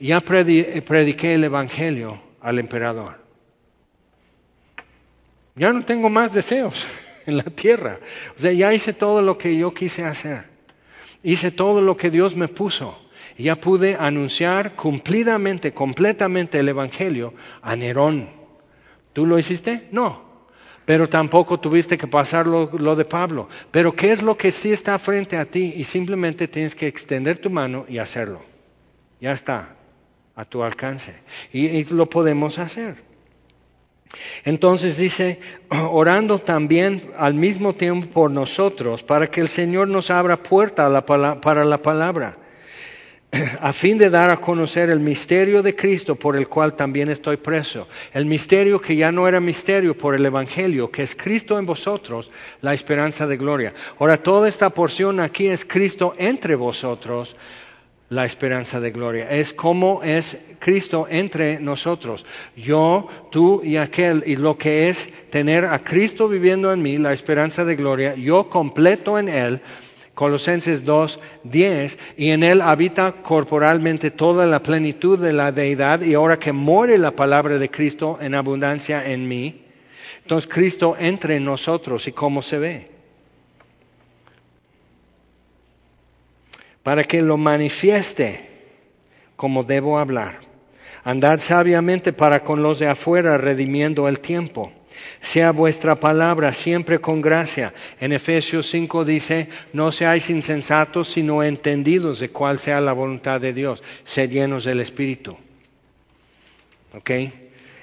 ya 0.00 0.20
prediqué 0.20 1.34
el 1.34 1.44
Evangelio 1.44 2.20
al 2.40 2.58
emperador. 2.58 3.16
Ya 5.54 5.72
no 5.72 5.84
tengo 5.84 6.08
más 6.08 6.32
deseos 6.32 6.88
en 7.26 7.36
la 7.36 7.44
tierra. 7.44 7.98
O 8.36 8.40
sea, 8.40 8.52
ya 8.52 8.72
hice 8.72 8.92
todo 8.92 9.22
lo 9.22 9.36
que 9.36 9.56
yo 9.56 9.72
quise 9.72 10.04
hacer. 10.04 10.44
Hice 11.22 11.50
todo 11.50 11.80
lo 11.80 11.96
que 11.96 12.10
Dios 12.10 12.36
me 12.36 12.48
puso. 12.48 12.98
Ya 13.36 13.56
pude 13.56 13.96
anunciar 13.98 14.74
cumplidamente, 14.74 15.72
completamente 15.72 16.58
el 16.58 16.68
Evangelio 16.68 17.34
a 17.62 17.76
Nerón. 17.76 18.28
¿Tú 19.12 19.26
lo 19.26 19.38
hiciste? 19.38 19.88
No. 19.90 20.27
Pero 20.88 21.06
tampoco 21.06 21.60
tuviste 21.60 21.98
que 21.98 22.06
pasar 22.06 22.46
lo, 22.46 22.96
de 22.96 23.04
Pablo. 23.04 23.46
Pero 23.70 23.92
¿qué 23.92 24.10
es 24.10 24.22
lo 24.22 24.38
que 24.38 24.50
sí 24.50 24.72
está 24.72 24.98
frente 24.98 25.36
a 25.36 25.44
ti? 25.44 25.74
Y 25.76 25.84
simplemente 25.84 26.48
tienes 26.48 26.74
que 26.74 26.86
extender 26.86 27.36
tu 27.42 27.50
mano 27.50 27.84
y 27.86 27.98
hacerlo. 27.98 28.40
Ya 29.20 29.32
está, 29.32 29.76
a 30.34 30.46
tu 30.46 30.62
alcance. 30.62 31.12
y, 31.52 31.84
lo 31.92 32.06
podemos 32.06 32.58
hacer. 32.58 32.96
Entonces 34.46 34.96
dice, 34.96 35.40
orando 35.90 36.38
también 36.38 37.02
al 37.18 37.34
mismo 37.34 37.74
tiempo 37.74 38.06
por 38.08 38.30
nosotros, 38.30 39.02
para 39.02 39.26
que 39.26 39.42
el 39.42 39.50
Señor 39.50 39.88
nos 39.88 40.10
abra 40.10 40.42
puerta 40.42 41.04
para 41.04 41.66
la 41.66 41.82
palabra 41.82 42.38
a 43.60 43.72
fin 43.72 43.98
de 43.98 44.08
dar 44.10 44.30
a 44.30 44.38
conocer 44.38 44.88
el 44.90 45.00
misterio 45.00 45.62
de 45.62 45.76
Cristo 45.76 46.16
por 46.16 46.36
el 46.36 46.48
cual 46.48 46.74
también 46.74 47.10
estoy 47.10 47.36
preso. 47.36 47.86
El 48.12 48.26
misterio 48.26 48.80
que 48.80 48.96
ya 48.96 49.12
no 49.12 49.28
era 49.28 49.40
misterio 49.40 49.96
por 49.96 50.14
el 50.14 50.24
Evangelio, 50.24 50.90
que 50.90 51.02
es 51.02 51.14
Cristo 51.14 51.58
en 51.58 51.66
vosotros, 51.66 52.30
la 52.62 52.72
esperanza 52.72 53.26
de 53.26 53.36
gloria. 53.36 53.74
Ahora, 53.98 54.16
toda 54.16 54.48
esta 54.48 54.70
porción 54.70 55.20
aquí 55.20 55.48
es 55.48 55.64
Cristo 55.64 56.14
entre 56.18 56.54
vosotros, 56.54 57.36
la 58.08 58.24
esperanza 58.24 58.80
de 58.80 58.90
gloria. 58.90 59.28
Es 59.30 59.52
como 59.52 60.02
es 60.02 60.38
Cristo 60.58 61.06
entre 61.10 61.60
nosotros. 61.60 62.24
Yo, 62.56 63.08
tú 63.30 63.60
y 63.62 63.76
aquel. 63.76 64.22
Y 64.26 64.36
lo 64.36 64.56
que 64.56 64.88
es 64.88 65.10
tener 65.28 65.66
a 65.66 65.80
Cristo 65.80 66.28
viviendo 66.28 66.72
en 66.72 66.80
mí, 66.80 66.96
la 66.96 67.12
esperanza 67.12 67.66
de 67.66 67.76
gloria, 67.76 68.14
yo 68.14 68.48
completo 68.48 69.18
en 69.18 69.28
Él 69.28 69.60
Colosenses 70.18 70.84
2, 70.84 71.20
10, 71.44 71.96
y 72.16 72.30
en 72.30 72.42
él 72.42 72.60
habita 72.60 73.22
corporalmente 73.22 74.10
toda 74.10 74.46
la 74.46 74.60
plenitud 74.60 75.16
de 75.16 75.32
la 75.32 75.52
deidad, 75.52 76.00
y 76.00 76.14
ahora 76.14 76.40
que 76.40 76.50
muere 76.50 76.98
la 76.98 77.12
palabra 77.12 77.56
de 77.56 77.70
Cristo 77.70 78.18
en 78.20 78.34
abundancia 78.34 79.08
en 79.12 79.28
mí, 79.28 79.62
entonces 80.20 80.50
Cristo 80.52 80.96
entre 80.98 81.38
nosotros 81.38 82.08
y 82.08 82.10
cómo 82.10 82.42
se 82.42 82.58
ve. 82.58 82.90
Para 86.82 87.04
que 87.04 87.22
lo 87.22 87.36
manifieste 87.36 88.48
como 89.36 89.62
debo 89.62 90.00
hablar. 90.00 90.40
Andad 91.04 91.38
sabiamente 91.38 92.12
para 92.12 92.42
con 92.42 92.60
los 92.64 92.80
de 92.80 92.88
afuera, 92.88 93.38
redimiendo 93.38 94.08
el 94.08 94.18
tiempo 94.18 94.72
sea 95.20 95.52
vuestra 95.52 95.96
palabra 95.96 96.52
siempre 96.52 97.00
con 97.00 97.20
gracia. 97.20 97.72
En 98.00 98.12
Efesios 98.12 98.68
5 98.70 99.04
dice, 99.04 99.48
no 99.72 99.92
seáis 99.92 100.30
insensatos, 100.30 101.08
sino 101.08 101.42
entendidos 101.42 102.20
de 102.20 102.30
cuál 102.30 102.58
sea 102.58 102.80
la 102.80 102.92
voluntad 102.92 103.40
de 103.40 103.52
Dios. 103.52 103.82
Sed 104.04 104.30
llenos 104.30 104.64
del 104.64 104.80
Espíritu. 104.80 105.36
¿Ok? 106.94 107.10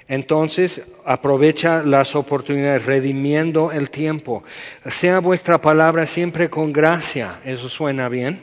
Entonces, 0.07 0.83
aprovecha 1.03 1.81
las 1.81 2.15
oportunidades, 2.15 2.85
redimiendo 2.85 3.71
el 3.71 3.89
tiempo. 3.89 4.43
Sea 4.85 5.19
vuestra 5.19 5.59
palabra 5.61 6.05
siempre 6.05 6.49
con 6.49 6.71
gracia. 6.71 7.39
¿Eso 7.43 7.69
suena 7.69 8.07
bien? 8.07 8.41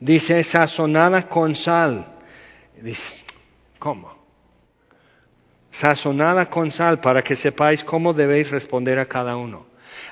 Dice, 0.00 0.44
sazonada 0.44 1.28
con 1.28 1.56
sal. 1.56 2.06
Dice, 2.80 3.24
¿cómo? 3.78 4.17
Sazonada 5.78 6.50
con 6.50 6.72
sal 6.72 6.98
para 6.98 7.22
que 7.22 7.36
sepáis 7.36 7.84
cómo 7.84 8.12
debéis 8.12 8.50
responder 8.50 8.98
a 8.98 9.06
cada 9.06 9.36
uno. 9.36 9.64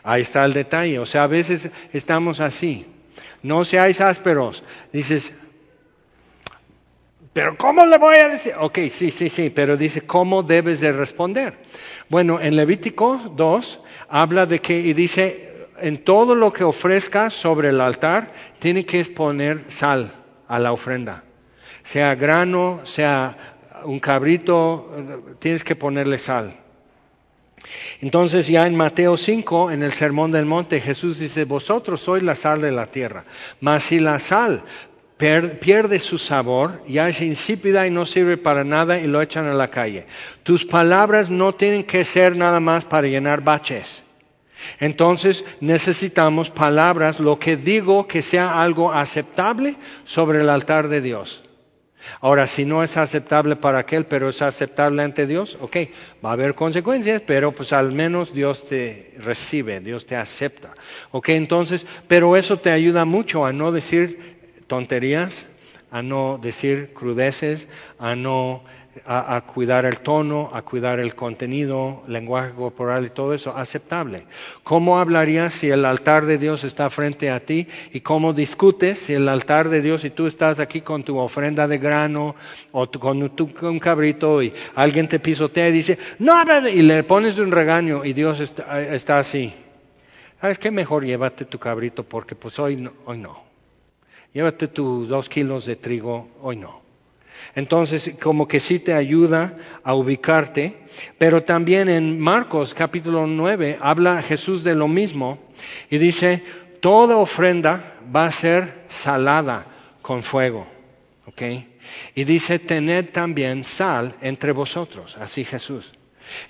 Ahí 0.04 0.22
está 0.22 0.44
el 0.44 0.52
detalle. 0.52 1.00
O 1.00 1.06
sea, 1.06 1.24
a 1.24 1.26
veces 1.26 1.70
estamos 1.92 2.38
así. 2.38 2.86
No 3.42 3.64
seáis 3.64 4.00
ásperos. 4.00 4.62
Dices, 4.92 5.32
pero 7.32 7.56
¿cómo 7.56 7.84
le 7.84 7.98
voy 7.98 8.14
a 8.14 8.28
decir? 8.28 8.54
Ok, 8.60 8.78
sí, 8.90 9.10
sí, 9.10 9.28
sí, 9.28 9.50
pero 9.50 9.76
dice, 9.76 10.02
¿cómo 10.02 10.44
debes 10.44 10.78
de 10.80 10.92
responder? 10.92 11.58
Bueno, 12.08 12.40
en 12.40 12.54
Levítico 12.54 13.20
2 13.34 13.80
habla 14.08 14.46
de 14.46 14.60
que, 14.60 14.78
y 14.78 14.92
dice, 14.92 15.66
en 15.80 15.98
todo 16.04 16.36
lo 16.36 16.52
que 16.52 16.62
ofrezcas 16.62 17.34
sobre 17.34 17.70
el 17.70 17.80
altar, 17.80 18.30
tiene 18.60 18.86
que 18.86 19.04
poner 19.06 19.64
sal 19.66 20.12
a 20.46 20.60
la 20.60 20.70
ofrenda. 20.70 21.24
Sea 21.82 22.14
grano, 22.14 22.82
sea 22.84 23.55
un 23.86 23.98
cabrito, 23.98 24.90
tienes 25.38 25.64
que 25.64 25.76
ponerle 25.76 26.18
sal. 26.18 26.56
Entonces 28.00 28.46
ya 28.46 28.66
en 28.66 28.76
Mateo 28.76 29.16
5, 29.16 29.70
en 29.70 29.82
el 29.82 29.92
Sermón 29.92 30.30
del 30.30 30.44
Monte, 30.44 30.80
Jesús 30.80 31.18
dice, 31.18 31.44
vosotros 31.44 32.00
sois 32.00 32.22
la 32.22 32.34
sal 32.34 32.60
de 32.60 32.70
la 32.70 32.86
tierra, 32.86 33.24
mas 33.60 33.84
si 33.84 33.98
la 33.98 34.18
sal 34.18 34.62
pierde 35.16 35.98
su 35.98 36.18
sabor, 36.18 36.82
ya 36.86 37.08
es 37.08 37.22
insípida 37.22 37.86
y 37.86 37.90
no 37.90 38.04
sirve 38.04 38.36
para 38.36 38.64
nada 38.64 38.98
y 38.98 39.06
lo 39.06 39.22
echan 39.22 39.46
a 39.46 39.54
la 39.54 39.70
calle. 39.70 40.06
Tus 40.42 40.66
palabras 40.66 41.30
no 41.30 41.54
tienen 41.54 41.84
que 41.84 42.04
ser 42.04 42.36
nada 42.36 42.60
más 42.60 42.84
para 42.84 43.08
llenar 43.08 43.42
baches. 43.42 44.02
Entonces 44.78 45.44
necesitamos 45.60 46.50
palabras, 46.50 47.20
lo 47.20 47.38
que 47.38 47.56
digo 47.56 48.06
que 48.06 48.20
sea 48.20 48.60
algo 48.60 48.92
aceptable 48.92 49.76
sobre 50.04 50.40
el 50.40 50.50
altar 50.50 50.88
de 50.88 51.00
Dios. 51.00 51.42
Ahora, 52.20 52.46
si 52.46 52.64
no 52.64 52.82
es 52.82 52.96
aceptable 52.96 53.56
para 53.56 53.78
aquel, 53.78 54.06
pero 54.06 54.28
es 54.28 54.42
aceptable 54.42 55.02
ante 55.02 55.26
Dios, 55.26 55.58
ok, 55.60 55.76
va 56.24 56.30
a 56.30 56.32
haber 56.32 56.54
consecuencias, 56.54 57.22
pero 57.26 57.52
pues 57.52 57.72
al 57.72 57.92
menos 57.92 58.32
Dios 58.32 58.64
te 58.64 59.14
recibe, 59.18 59.80
Dios 59.80 60.06
te 60.06 60.16
acepta. 60.16 60.74
Ok, 61.10 61.30
entonces, 61.30 61.86
pero 62.08 62.36
eso 62.36 62.58
te 62.58 62.70
ayuda 62.70 63.04
mucho 63.04 63.44
a 63.44 63.52
no 63.52 63.72
decir 63.72 64.36
tonterías, 64.66 65.46
a 65.90 66.02
no 66.02 66.38
decir 66.40 66.92
crudeces, 66.92 67.68
a 67.98 68.16
no 68.16 68.62
a, 69.04 69.40
cuidar 69.42 69.84
el 69.84 70.00
tono, 70.00 70.50
a 70.52 70.62
cuidar 70.62 70.98
el 70.98 71.14
contenido, 71.14 72.02
lenguaje 72.06 72.52
corporal 72.52 73.06
y 73.06 73.10
todo 73.10 73.34
eso, 73.34 73.56
aceptable. 73.56 74.26
¿Cómo 74.62 74.98
hablarías 74.98 75.52
si 75.52 75.70
el 75.70 75.84
altar 75.84 76.26
de 76.26 76.38
Dios 76.38 76.64
está 76.64 76.88
frente 76.90 77.30
a 77.30 77.40
ti? 77.40 77.68
¿Y 77.92 78.00
cómo 78.00 78.32
discutes 78.32 78.98
si 78.98 79.14
el 79.14 79.28
altar 79.28 79.68
de 79.68 79.82
Dios 79.82 80.04
y 80.04 80.10
tú 80.10 80.26
estás 80.26 80.60
aquí 80.60 80.80
con 80.80 81.02
tu 81.02 81.18
ofrenda 81.18 81.68
de 81.68 81.78
grano 81.78 82.36
o 82.72 82.90
con 82.90 83.22
un 83.22 83.78
cabrito 83.78 84.42
y 84.42 84.52
alguien 84.74 85.08
te 85.08 85.18
pisotea 85.18 85.68
y 85.68 85.72
dice, 85.72 85.98
no, 86.18 86.34
y 86.68 86.82
le 86.82 87.04
pones 87.04 87.38
un 87.38 87.50
regaño 87.50 88.04
y 88.04 88.12
Dios 88.12 88.40
está, 88.40 88.80
está 88.80 89.18
así? 89.18 89.52
¿Sabes 90.40 90.58
qué? 90.58 90.70
Mejor 90.70 91.04
llévate 91.04 91.44
tu 91.44 91.58
cabrito 91.58 92.04
porque 92.04 92.34
pues 92.34 92.58
hoy 92.58 92.76
no, 92.76 92.92
hoy 93.04 93.18
no. 93.18 93.44
Llévate 94.32 94.68
tus 94.68 95.08
dos 95.08 95.28
kilos 95.28 95.64
de 95.64 95.76
trigo, 95.76 96.28
hoy 96.42 96.56
no. 96.56 96.85
Entonces, 97.54 98.12
como 98.20 98.48
que 98.48 98.60
sí 98.60 98.78
te 98.78 98.94
ayuda 98.94 99.56
a 99.82 99.94
ubicarte. 99.94 100.76
Pero 101.18 101.42
también 101.42 101.88
en 101.88 102.18
Marcos 102.18 102.74
capítulo 102.74 103.26
9 103.26 103.78
habla 103.80 104.22
Jesús 104.22 104.64
de 104.64 104.74
lo 104.74 104.88
mismo 104.88 105.38
y 105.90 105.98
dice, 105.98 106.42
toda 106.80 107.16
ofrenda 107.16 107.94
va 108.14 108.26
a 108.26 108.30
ser 108.30 108.84
salada 108.88 109.66
con 110.02 110.22
fuego. 110.22 110.66
Y 112.14 112.24
dice, 112.24 112.58
tened 112.58 113.10
también 113.10 113.64
sal 113.64 114.14
entre 114.20 114.52
vosotros, 114.52 115.16
así 115.20 115.44
Jesús. 115.44 115.92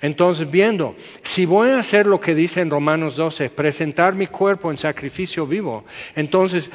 Entonces, 0.01 0.49
viendo, 0.49 0.95
si 1.23 1.45
voy 1.45 1.69
a 1.69 1.79
hacer 1.79 2.07
lo 2.07 2.19
que 2.19 2.33
dice 2.33 2.61
en 2.61 2.69
Romanos 2.69 3.15
12, 3.15 3.49
presentar 3.49 4.15
mi 4.15 4.27
cuerpo 4.27 4.71
en 4.71 4.77
sacrificio 4.77 5.45
vivo, 5.45 5.85
entonces, 6.15 6.71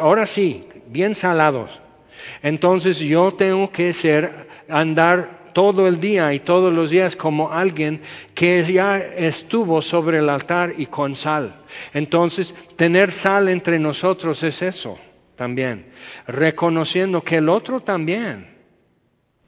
ahora 0.00 0.26
sí, 0.26 0.66
bien 0.88 1.14
salados, 1.14 1.80
entonces 2.42 2.98
yo 2.98 3.32
tengo 3.34 3.70
que 3.70 3.92
ser, 3.92 4.48
andar 4.68 5.40
todo 5.52 5.88
el 5.88 6.00
día 6.00 6.32
y 6.32 6.40
todos 6.40 6.74
los 6.74 6.90
días 6.90 7.16
como 7.16 7.52
alguien 7.52 8.00
que 8.34 8.62
ya 8.64 8.98
estuvo 8.98 9.82
sobre 9.82 10.18
el 10.18 10.28
altar 10.28 10.74
y 10.76 10.86
con 10.86 11.16
sal. 11.16 11.54
Entonces, 11.92 12.54
tener 12.76 13.12
sal 13.12 13.48
entre 13.48 13.78
nosotros 13.78 14.42
es 14.42 14.62
eso 14.62 14.98
también, 15.36 15.86
reconociendo 16.26 17.22
que 17.22 17.36
el 17.36 17.48
otro 17.48 17.80
también, 17.80 18.46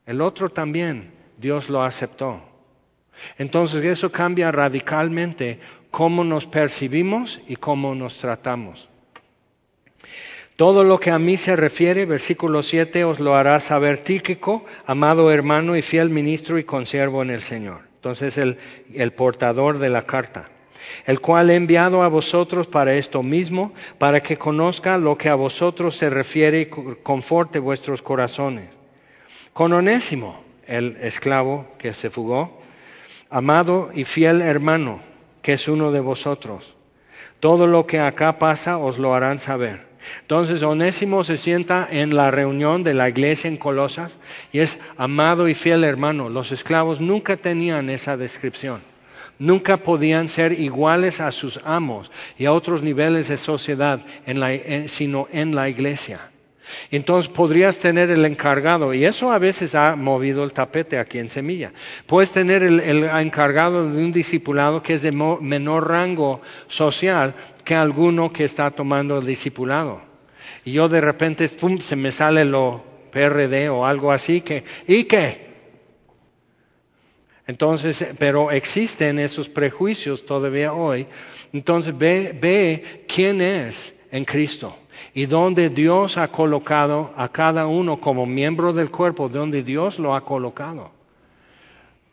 el 0.06 0.20
otro 0.20 0.48
también, 0.48 1.12
Dios 1.36 1.68
lo 1.68 1.82
aceptó. 1.82 2.42
Entonces 3.38 3.84
eso 3.84 4.10
cambia 4.10 4.50
radicalmente 4.50 5.60
cómo 5.90 6.24
nos 6.24 6.46
percibimos 6.46 7.40
y 7.46 7.56
cómo 7.56 7.94
nos 7.94 8.18
tratamos. 8.18 8.88
Todo 10.62 10.84
lo 10.84 11.00
que 11.00 11.10
a 11.10 11.18
mí 11.18 11.36
se 11.36 11.56
refiere, 11.56 12.06
versículo 12.06 12.62
7, 12.62 13.02
os 13.02 13.18
lo 13.18 13.34
hará 13.34 13.58
saber 13.58 13.98
Tíquico, 13.98 14.64
amado 14.86 15.32
hermano 15.32 15.76
y 15.76 15.82
fiel 15.82 16.08
ministro 16.08 16.56
y 16.56 16.62
consiervo 16.62 17.20
en 17.20 17.30
el 17.30 17.40
Señor. 17.40 17.80
Entonces 17.96 18.38
el, 18.38 18.58
el 18.94 19.12
portador 19.12 19.80
de 19.80 19.88
la 19.88 20.02
carta, 20.02 20.50
el 21.04 21.20
cual 21.20 21.50
he 21.50 21.56
enviado 21.56 22.04
a 22.04 22.08
vosotros 22.08 22.68
para 22.68 22.94
esto 22.94 23.24
mismo, 23.24 23.74
para 23.98 24.22
que 24.22 24.38
conozca 24.38 24.98
lo 24.98 25.18
que 25.18 25.30
a 25.30 25.34
vosotros 25.34 25.96
se 25.96 26.10
refiere 26.10 26.60
y 26.60 26.66
conforte 27.02 27.58
vuestros 27.58 28.00
corazones. 28.00 28.70
Con 29.52 29.72
Onésimo, 29.72 30.44
el 30.68 30.96
esclavo 31.00 31.66
que 31.76 31.92
se 31.92 32.08
fugó, 32.08 32.62
amado 33.30 33.90
y 33.92 34.04
fiel 34.04 34.40
hermano, 34.40 35.00
que 35.42 35.54
es 35.54 35.66
uno 35.66 35.90
de 35.90 35.98
vosotros. 35.98 36.76
Todo 37.40 37.66
lo 37.66 37.84
que 37.84 37.98
acá 37.98 38.38
pasa 38.38 38.78
os 38.78 38.98
lo 38.98 39.12
harán 39.12 39.40
saber. 39.40 39.90
Entonces 40.22 40.62
Onésimo 40.62 41.24
se 41.24 41.36
sienta 41.36 41.86
en 41.90 42.16
la 42.16 42.30
reunión 42.30 42.82
de 42.82 42.94
la 42.94 43.08
iglesia 43.08 43.48
en 43.48 43.56
Colosas 43.56 44.18
y 44.52 44.58
es 44.58 44.78
amado 44.96 45.48
y 45.48 45.54
fiel 45.54 45.84
hermano. 45.84 46.28
Los 46.28 46.52
esclavos 46.52 47.00
nunca 47.00 47.36
tenían 47.36 47.90
esa 47.90 48.16
descripción. 48.16 48.80
Nunca 49.38 49.78
podían 49.78 50.28
ser 50.28 50.52
iguales 50.52 51.20
a 51.20 51.32
sus 51.32 51.60
amos 51.64 52.10
y 52.38 52.46
a 52.46 52.52
otros 52.52 52.82
niveles 52.82 53.28
de 53.28 53.36
sociedad, 53.36 54.00
sino 54.86 55.28
en 55.32 55.54
la 55.54 55.68
iglesia. 55.68 56.31
Entonces 56.90 57.30
podrías 57.30 57.78
tener 57.78 58.10
el 58.10 58.24
encargado, 58.24 58.94
y 58.94 59.04
eso 59.04 59.32
a 59.32 59.38
veces 59.38 59.74
ha 59.74 59.96
movido 59.96 60.44
el 60.44 60.52
tapete 60.52 60.98
aquí 60.98 61.18
en 61.18 61.30
Semilla. 61.30 61.72
Puedes 62.06 62.32
tener 62.32 62.62
el, 62.62 63.04
encargado 63.04 63.90
de 63.90 64.04
un 64.04 64.12
discipulado 64.12 64.82
que 64.82 64.94
es 64.94 65.02
de 65.02 65.12
menor 65.12 65.88
rango 65.88 66.40
social 66.68 67.34
que 67.64 67.74
alguno 67.74 68.32
que 68.32 68.44
está 68.44 68.70
tomando 68.70 69.18
el 69.18 69.26
discipulado. 69.26 70.02
Y 70.64 70.72
yo 70.72 70.88
de 70.88 71.00
repente, 71.00 71.48
pum, 71.48 71.80
se 71.80 71.96
me 71.96 72.12
sale 72.12 72.44
lo 72.44 72.84
PRD 73.10 73.68
o 73.68 73.84
algo 73.84 74.12
así 74.12 74.40
que, 74.40 74.64
¿y 74.86 75.04
qué? 75.04 75.52
Entonces, 77.46 78.06
pero 78.18 78.50
existen 78.52 79.18
esos 79.18 79.48
prejuicios 79.48 80.24
todavía 80.24 80.72
hoy. 80.72 81.06
Entonces 81.52 81.96
ve, 81.96 82.36
ve 82.40 83.04
quién 83.08 83.40
es 83.40 83.92
en 84.10 84.24
Cristo 84.24 84.76
y 85.14 85.26
donde 85.26 85.70
Dios 85.70 86.18
ha 86.18 86.28
colocado 86.28 87.12
a 87.16 87.28
cada 87.28 87.66
uno 87.66 88.00
como 88.00 88.26
miembro 88.26 88.72
del 88.72 88.90
cuerpo, 88.90 89.28
donde 89.28 89.62
Dios 89.62 89.98
lo 89.98 90.14
ha 90.14 90.24
colocado. 90.24 90.90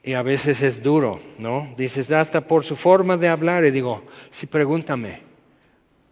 Y 0.04 0.14
a 0.14 0.22
veces 0.22 0.62
es 0.62 0.82
duro, 0.82 1.20
¿no? 1.38 1.74
Dices, 1.78 2.12
hasta 2.12 2.42
por 2.42 2.64
su 2.64 2.76
forma 2.76 3.18
de 3.18 3.28
hablar, 3.28 3.66
y 3.66 3.72
digo, 3.72 4.04
sí, 4.32 4.48
pregúntame, 4.48 5.22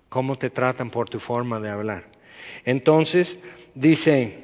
¿cómo 0.09 0.37
te 0.37 0.49
tratan 0.49 0.89
por 0.89 1.09
tu 1.09 1.19
forma 1.19 1.59
de 1.59 1.69
hablar? 1.69 2.05
Entonces, 2.65 3.37
dice, 3.75 4.43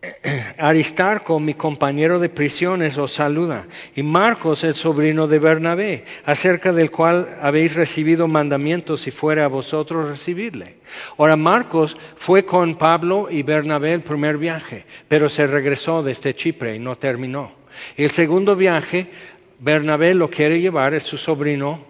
Aristarco, 0.58 1.38
mi 1.40 1.54
compañero 1.54 2.18
de 2.18 2.30
prisiones, 2.30 2.96
os 2.96 3.12
saluda, 3.12 3.66
y 3.94 4.02
Marcos, 4.02 4.64
el 4.64 4.74
sobrino 4.74 5.26
de 5.26 5.38
Bernabé, 5.38 6.04
acerca 6.24 6.72
del 6.72 6.90
cual 6.90 7.38
habéis 7.42 7.74
recibido 7.74 8.26
mandamientos 8.26 9.02
si 9.02 9.10
fuera 9.10 9.44
a 9.44 9.48
vosotros 9.48 10.08
recibirle. 10.08 10.76
Ahora, 11.18 11.36
Marcos 11.36 11.96
fue 12.16 12.46
con 12.46 12.76
Pablo 12.76 13.28
y 13.30 13.42
Bernabé 13.42 13.92
el 13.92 14.00
primer 14.00 14.38
viaje, 14.38 14.86
pero 15.08 15.28
se 15.28 15.46
regresó 15.46 16.02
desde 16.02 16.34
Chipre 16.34 16.76
y 16.76 16.78
no 16.78 16.96
terminó. 16.96 17.52
El 17.96 18.10
segundo 18.10 18.56
viaje, 18.56 19.10
Bernabé 19.58 20.14
lo 20.14 20.28
quiere 20.28 20.60
llevar, 20.60 20.94
es 20.94 21.02
su 21.02 21.18
sobrino. 21.18 21.84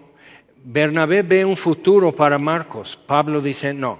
Bernabé 0.63 1.23
ve 1.23 1.45
un 1.45 1.57
futuro 1.57 2.11
para 2.11 2.37
Marcos, 2.37 2.99
Pablo 3.07 3.41
dice 3.41 3.73
no, 3.73 3.99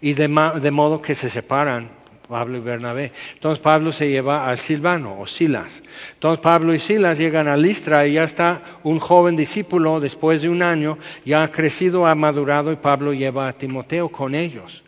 y 0.00 0.14
de 0.14 0.28
modo 0.28 1.00
que 1.00 1.14
se 1.14 1.30
separan 1.30 2.01
Pablo 2.32 2.56
y 2.56 2.60
Bernabé. 2.60 3.12
Entonces 3.34 3.60
Pablo 3.62 3.92
se 3.92 4.08
lleva 4.08 4.48
a 4.48 4.56
Silvano 4.56 5.20
o 5.20 5.26
Silas. 5.26 5.82
Entonces 6.14 6.40
Pablo 6.40 6.72
y 6.72 6.78
Silas 6.78 7.18
llegan 7.18 7.46
a 7.46 7.58
Listra 7.58 8.06
y 8.06 8.14
ya 8.14 8.24
está 8.24 8.62
un 8.82 8.98
joven 8.98 9.36
discípulo 9.36 10.00
después 10.00 10.40
de 10.40 10.48
un 10.48 10.62
año, 10.62 10.96
ya 11.26 11.42
ha 11.42 11.52
crecido, 11.52 12.06
ha 12.06 12.14
madurado 12.14 12.72
y 12.72 12.76
Pablo 12.76 13.12
lleva 13.12 13.48
a 13.48 13.52
Timoteo 13.52 14.08
con 14.08 14.34
ellos. 14.34 14.82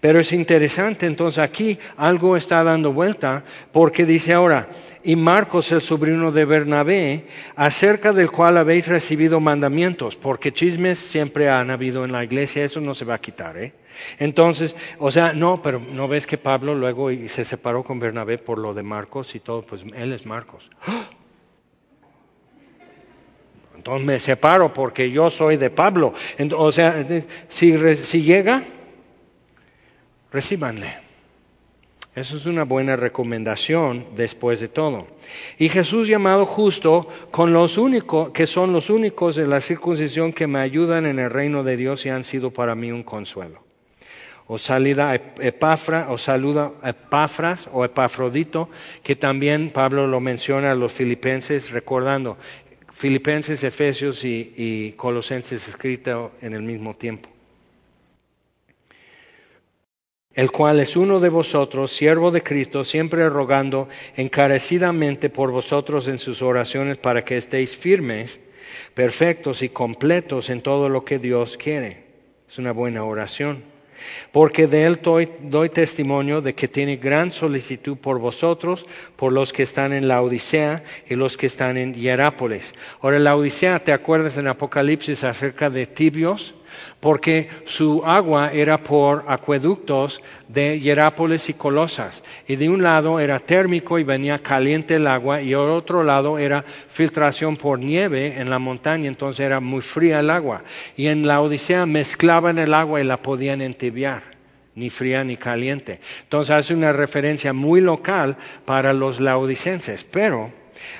Pero 0.00 0.20
es 0.20 0.32
interesante, 0.32 1.06
entonces 1.06 1.38
aquí 1.38 1.78
algo 1.96 2.36
está 2.36 2.62
dando 2.64 2.92
vuelta 2.92 3.44
porque 3.72 4.06
dice 4.06 4.32
ahora, 4.32 4.68
y 5.02 5.16
Marcos, 5.16 5.72
el 5.72 5.80
sobrino 5.80 6.30
de 6.32 6.44
Bernabé, 6.44 7.24
acerca 7.56 8.12
del 8.12 8.30
cual 8.30 8.58
habéis 8.58 8.88
recibido 8.88 9.40
mandamientos, 9.40 10.16
porque 10.16 10.52
chismes 10.52 10.98
siempre 10.98 11.48
han 11.48 11.70
habido 11.70 12.04
en 12.04 12.12
la 12.12 12.24
iglesia, 12.24 12.64
eso 12.64 12.80
no 12.80 12.94
se 12.94 13.04
va 13.04 13.14
a 13.14 13.20
quitar, 13.20 13.56
¿eh? 13.56 13.72
Entonces, 14.18 14.76
o 14.98 15.10
sea, 15.10 15.32
no, 15.32 15.62
pero 15.62 15.78
no 15.78 16.08
ves 16.08 16.26
que 16.26 16.38
Pablo 16.38 16.74
luego 16.74 17.10
se 17.28 17.44
separó 17.44 17.82
con 17.82 17.98
Bernabé 17.98 18.38
por 18.38 18.58
lo 18.58 18.74
de 18.74 18.82
Marcos 18.82 19.34
y 19.34 19.40
todo, 19.40 19.62
pues 19.62 19.84
él 19.94 20.12
es 20.12 20.26
Marcos. 20.26 20.70
Entonces 23.76 24.06
me 24.06 24.18
separo 24.18 24.72
porque 24.72 25.10
yo 25.10 25.30
soy 25.30 25.56
de 25.56 25.70
Pablo. 25.70 26.12
o 26.56 26.72
sea, 26.72 27.06
si 27.48 28.22
llega, 28.22 28.62
recíbanle. 30.32 31.10
Eso 32.14 32.36
es 32.36 32.46
una 32.46 32.64
buena 32.64 32.96
recomendación 32.96 34.04
después 34.16 34.58
de 34.58 34.66
todo. 34.66 35.06
Y 35.58 35.68
Jesús 35.68 36.08
llamado 36.08 36.44
justo 36.44 37.08
con 37.30 37.52
los 37.52 37.78
únicos, 37.78 38.30
que 38.30 38.48
son 38.48 38.72
los 38.72 38.90
únicos 38.90 39.36
de 39.36 39.46
la 39.46 39.60
circuncisión 39.60 40.32
que 40.32 40.48
me 40.48 40.58
ayudan 40.58 41.06
en 41.06 41.20
el 41.20 41.30
reino 41.30 41.62
de 41.62 41.76
Dios 41.76 42.04
y 42.06 42.08
han 42.08 42.24
sido 42.24 42.50
para 42.50 42.74
mí 42.74 42.90
un 42.90 43.04
consuelo. 43.04 43.62
O 44.48 44.58
salida 44.58 45.14
Epafra, 45.14 46.08
o 46.10 46.18
saluda 46.18 46.72
Epafras 46.82 47.68
o 47.72 47.84
Epafrodito, 47.84 48.68
que 49.04 49.14
también 49.14 49.70
Pablo 49.70 50.08
lo 50.08 50.18
menciona 50.18 50.72
a 50.72 50.74
los 50.74 50.92
filipenses, 50.92 51.70
recordando, 51.70 52.36
Filipenses, 52.92 53.62
Efesios 53.62 54.24
y, 54.24 54.52
y 54.56 54.92
Colosenses 54.92 55.68
escrito 55.68 56.32
en 56.42 56.54
el 56.54 56.62
mismo 56.62 56.96
tiempo 56.96 57.30
el 60.34 60.50
cual 60.50 60.80
es 60.80 60.96
uno 60.96 61.18
de 61.18 61.28
vosotros, 61.28 61.92
siervo 61.92 62.30
de 62.30 62.42
Cristo, 62.42 62.84
siempre 62.84 63.28
rogando 63.28 63.88
encarecidamente 64.16 65.28
por 65.28 65.50
vosotros 65.50 66.06
en 66.06 66.18
sus 66.18 66.40
oraciones 66.40 66.98
para 66.98 67.24
que 67.24 67.36
estéis 67.36 67.76
firmes, 67.76 68.38
perfectos 68.94 69.62
y 69.62 69.70
completos 69.70 70.48
en 70.50 70.60
todo 70.60 70.88
lo 70.88 71.04
que 71.04 71.18
Dios 71.18 71.56
quiere. 71.56 72.04
Es 72.48 72.58
una 72.58 72.72
buena 72.72 73.04
oración. 73.04 73.64
Porque 74.32 74.66
de 74.66 74.86
él 74.86 75.00
doy, 75.02 75.68
testimonio 75.68 76.40
de 76.40 76.54
que 76.54 76.68
tiene 76.68 76.96
gran 76.96 77.32
solicitud 77.32 77.98
por 77.98 78.18
vosotros, 78.18 78.86
por 79.16 79.32
los 79.32 79.52
que 79.52 79.62
están 79.62 79.92
en 79.92 80.08
la 80.08 80.22
Odisea 80.22 80.84
y 81.08 81.16
los 81.16 81.36
que 81.36 81.46
están 81.46 81.76
en 81.76 81.94
Hierápolis. 81.94 82.74
Ahora, 83.02 83.18
la 83.18 83.36
Odisea, 83.36 83.78
¿te 83.80 83.92
acuerdas 83.92 84.38
en 84.38 84.48
Apocalipsis 84.48 85.24
acerca 85.24 85.68
de 85.68 85.86
tibios? 85.86 86.54
Porque 87.00 87.48
su 87.64 88.02
agua 88.04 88.52
era 88.52 88.78
por 88.78 89.24
acueductos 89.28 90.20
de 90.48 90.80
Hierápolis 90.80 91.48
y 91.48 91.54
Colosas. 91.54 92.22
Y 92.46 92.56
de 92.56 92.68
un 92.68 92.82
lado 92.82 93.20
era 93.20 93.38
térmico 93.38 93.98
y 93.98 94.04
venía 94.04 94.38
caliente 94.38 94.96
el 94.96 95.06
agua, 95.06 95.40
y 95.42 95.52
al 95.52 95.70
otro 95.70 96.04
lado 96.04 96.38
era 96.38 96.64
filtración 96.88 97.56
por 97.56 97.78
nieve 97.78 98.40
en 98.40 98.50
la 98.50 98.58
montaña, 98.58 99.08
entonces 99.08 99.46
era 99.46 99.60
muy 99.60 99.80
fría 99.80 100.20
el 100.20 100.30
agua. 100.30 100.62
Y 100.96 101.06
en 101.06 101.26
la 101.26 101.40
Odisea 101.40 101.86
mezclaban 101.86 102.58
el 102.58 102.74
agua 102.74 103.00
y 103.00 103.04
la 103.04 103.16
podían 103.16 103.60
entibiar. 103.62 104.30
ni 104.76 104.88
fría 104.88 105.24
ni 105.24 105.36
caliente. 105.36 106.00
Entonces 106.22 106.52
hace 106.52 106.74
una 106.74 106.92
referencia 106.92 107.52
muy 107.52 107.80
local 107.80 108.36
para 108.64 108.92
los 108.92 109.20
laodicenses, 109.20 110.04
pero 110.04 110.52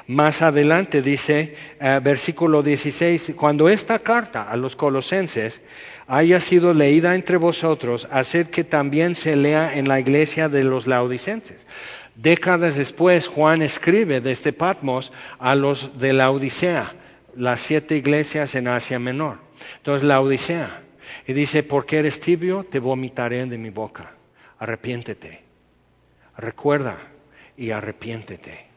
más 0.07 0.43
adelante 0.43 1.03
dice, 1.03 1.55
eh, 1.81 2.01
versículo 2.03 2.63
16, 2.63 3.33
cuando 3.37 3.69
esta 3.69 3.99
carta 3.99 4.51
a 4.51 4.57
los 4.57 4.77
colosenses 4.77 5.63
haya 6.07 6.41
sido 6.41 6.75
leída 6.75 7.15
entre 7.15 7.37
vosotros, 7.37 8.09
haced 8.11 8.49
que 8.49 8.65
también 8.65 9.15
se 9.15 9.37
lea 9.37 9.77
en 9.77 9.89
la 9.89 10.01
iglesia 10.01 10.49
de 10.49 10.65
los 10.65 10.87
laodicenses. 10.87 11.67
Décadas 12.17 12.75
después, 12.77 13.29
Juan 13.29 13.63
escribe 13.63 14.21
desde 14.21 14.53
Patmos 14.53 15.13
a 15.39 15.55
los 15.55 15.99
de 15.99 16.13
la 16.13 16.31
Odisea, 16.31 16.93
las 17.37 17.61
siete 17.61 17.97
iglesias 17.97 18.55
en 18.55 18.69
Asia 18.69 18.99
Menor. 18.99 19.39
Entonces, 19.77 20.07
la 20.07 20.21
Odisea. 20.21 20.83
Y 21.27 21.33
dice, 21.33 21.63
porque 21.63 21.99
eres 21.99 22.21
tibio, 22.21 22.65
te 22.65 22.79
vomitaré 22.79 23.47
de 23.47 23.59
mi 23.59 23.71
boca. 23.71 24.13
Arrepiéntete. 24.59 25.43
Recuerda 26.37 26.99
y 27.57 27.71
arrepiéntete. 27.71 28.70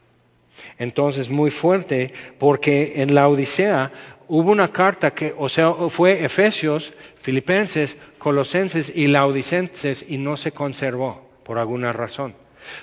Entonces, 0.78 1.30
muy 1.30 1.50
fuerte, 1.50 2.12
porque 2.38 2.94
en 3.02 3.14
la 3.14 3.28
Odisea 3.28 3.92
hubo 4.28 4.50
una 4.50 4.72
carta 4.72 5.12
que, 5.12 5.34
o 5.36 5.48
sea, 5.48 5.72
fue 5.88 6.24
Efesios, 6.24 6.92
Filipenses, 7.16 7.98
Colosenses 8.18 8.92
y 8.94 9.06
Laodicenses 9.06 10.04
y 10.08 10.18
no 10.18 10.36
se 10.36 10.52
conservó 10.52 11.28
por 11.44 11.58
alguna 11.58 11.92
razón. 11.92 12.34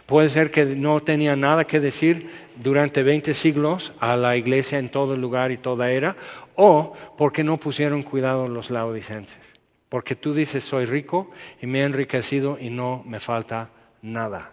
Puede 0.06 0.30
ser 0.30 0.52
que 0.52 0.66
no 0.66 1.02
tenía 1.02 1.36
nada 1.36 1.66
que 1.66 1.80
decir 1.80 2.30
durante 2.56 3.02
20 3.02 3.34
siglos 3.34 3.94
a 4.00 4.16
la 4.16 4.38
iglesia 4.38 4.78
en 4.78 4.90
todo 4.90 5.18
lugar 5.18 5.52
y 5.52 5.58
toda 5.58 5.92
era, 5.92 6.16
o 6.56 6.94
porque 7.18 7.44
no 7.44 7.58
pusieron 7.58 8.04
cuidado 8.04 8.48
los 8.48 8.70
laodicenses. 8.70 9.40
Porque 9.90 10.16
tú 10.16 10.34
dices, 10.34 10.64
soy 10.64 10.86
rico 10.86 11.32
y 11.62 11.68
me 11.68 11.82
he 11.82 11.84
enriquecido 11.84 12.58
y 12.60 12.70
no 12.70 13.04
me 13.06 13.20
falta 13.20 13.70
nada. 14.02 14.52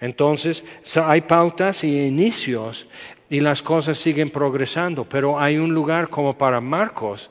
Entonces, 0.00 0.64
hay 0.96 1.22
pautas 1.22 1.84
y 1.84 2.06
inicios 2.06 2.88
y 3.28 3.40
las 3.40 3.62
cosas 3.62 3.98
siguen 3.98 4.30
progresando, 4.30 5.08
pero 5.08 5.38
hay 5.40 5.56
un 5.56 5.72
lugar 5.72 6.08
como 6.08 6.36
para 6.36 6.60
Marcos 6.60 7.30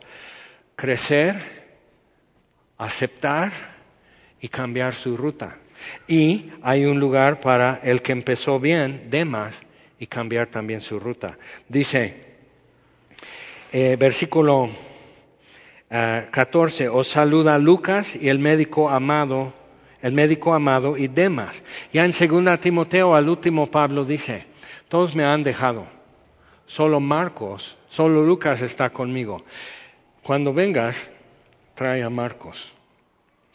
crecer, 0.76 1.40
aceptar 2.78 3.52
y 4.40 4.48
cambiar 4.48 4.94
su 4.94 5.16
ruta. 5.16 5.58
Y 6.08 6.52
hay 6.64 6.86
un 6.86 7.00
lugar 7.00 7.40
para 7.40 7.80
el 7.84 8.02
que 8.02 8.12
empezó 8.12 8.60
bien, 8.60 9.08
Demas, 9.10 9.56
y 10.00 10.08
cambiar 10.08 10.48
también 10.48 10.82
su 10.82 11.00
ruta. 11.00 11.38
Dice, 11.70 12.32
eh, 13.72 13.96
versículo 14.00 14.70
14, 15.90 16.86
ah, 16.86 16.92
os 16.92 17.08
saluda 17.08 17.58
Lucas 17.60 18.16
y 18.16 18.30
el 18.30 18.40
médico 18.40 18.90
amado 18.90 19.54
el 20.02 20.14
médico 20.14 20.54
amado 20.54 20.98
y 20.98 21.08
demás. 21.08 21.64
Ya 21.94 22.06
en 22.06 22.12
2 22.12 22.60
Timoteo 22.60 23.16
al 23.16 23.30
último 23.30 23.70
Pablo 23.70 24.06
dice, 24.06 24.46
todos 24.90 25.16
me 25.16 25.24
han 25.24 25.44
dejado, 25.44 25.88
solo 26.66 27.00
Marcos, 27.00 27.78
solo 27.90 28.24
Lucas 28.24 28.62
está 28.62 28.90
conmigo. 28.90 29.44
Cuando 30.24 30.54
vengas, 30.54 31.10
trae 31.76 32.04
a 32.04 32.10
Marcos, 32.10 32.72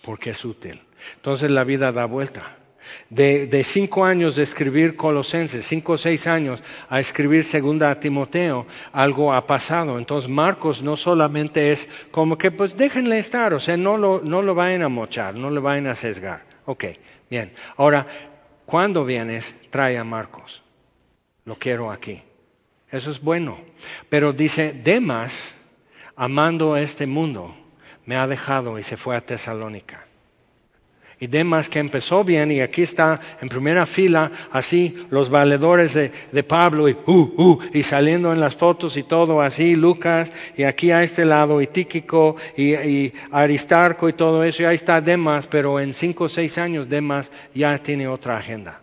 porque 0.02 0.30
es 0.30 0.44
útil. 0.44 0.82
Entonces 1.16 1.50
la 1.50 1.64
vida 1.64 1.92
da 1.92 2.06
vuelta. 2.06 2.56
De, 3.10 3.62
cinco 3.64 4.04
años 4.04 4.36
de 4.36 4.42
escribir 4.42 4.96
Colosenses, 4.96 5.64
cinco 5.66 5.92
o 5.92 5.98
seis 5.98 6.26
años 6.26 6.62
a 6.88 6.98
escribir 6.98 7.44
segunda 7.44 7.98
Timoteo, 8.00 8.66
algo 8.92 9.32
ha 9.32 9.46
pasado. 9.46 9.98
Entonces 9.98 10.30
Marcos 10.30 10.82
no 10.82 10.96
solamente 10.96 11.72
es 11.72 11.88
como 12.10 12.36
que 12.36 12.50
pues 12.50 12.76
déjenle 12.76 13.18
estar, 13.18 13.54
o 13.54 13.60
sea, 13.60 13.76
no 13.76 13.96
lo, 13.96 14.20
no 14.24 14.42
lo 14.42 14.54
vayan 14.54 14.82
a 14.82 14.88
mochar, 14.88 15.34
no 15.34 15.50
lo 15.50 15.62
vayan 15.62 15.86
a 15.86 15.94
sesgar. 15.94 16.44
Ok, 16.64 16.84
bien. 17.30 17.52
Ahora, 17.76 18.06
cuando 18.64 19.04
vienes, 19.04 19.54
trae 19.70 19.98
a 19.98 20.04
Marcos. 20.04 20.62
Lo 21.44 21.56
quiero 21.56 21.90
aquí. 21.92 22.22
Eso 22.90 23.10
es 23.10 23.20
bueno. 23.20 23.58
Pero 24.08 24.32
dice, 24.32 24.72
Demas, 24.72 25.54
amando 26.16 26.76
este 26.76 27.06
mundo, 27.06 27.54
me 28.04 28.16
ha 28.16 28.26
dejado 28.26 28.78
y 28.78 28.82
se 28.82 28.96
fue 28.96 29.16
a 29.16 29.20
Tesalónica 29.20 30.05
y 31.18 31.26
demás 31.28 31.68
que 31.68 31.78
empezó 31.78 32.24
bien 32.24 32.50
y 32.50 32.60
aquí 32.60 32.82
está 32.82 33.20
en 33.40 33.48
primera 33.48 33.86
fila 33.86 34.30
así 34.52 34.96
los 35.10 35.30
valedores 35.30 35.94
de, 35.94 36.42
Pablo 36.42 36.88
y, 36.88 36.96
uh, 37.06 37.32
uh, 37.36 37.58
y 37.72 37.82
saliendo 37.82 38.32
en 38.32 38.40
las 38.40 38.54
fotos 38.54 38.96
y 38.96 39.02
todo 39.02 39.40
así 39.40 39.76
Lucas 39.76 40.32
y 40.56 40.64
aquí 40.64 40.90
a 40.90 41.02
este 41.02 41.24
lado 41.24 41.62
y 41.62 41.66
Tíquico 41.66 42.36
y, 42.56 43.12
Aristarco 43.30 44.08
y 44.08 44.12
todo 44.12 44.44
eso 44.44 44.62
y 44.62 44.66
ahí 44.66 44.76
está 44.76 45.00
Demas 45.00 45.46
pero 45.46 45.80
en 45.80 45.94
cinco 45.94 46.24
o 46.24 46.28
seis 46.28 46.58
años 46.58 46.88
Demas 46.88 47.30
ya 47.54 47.76
tiene 47.78 48.08
otra 48.08 48.36
agenda. 48.36 48.80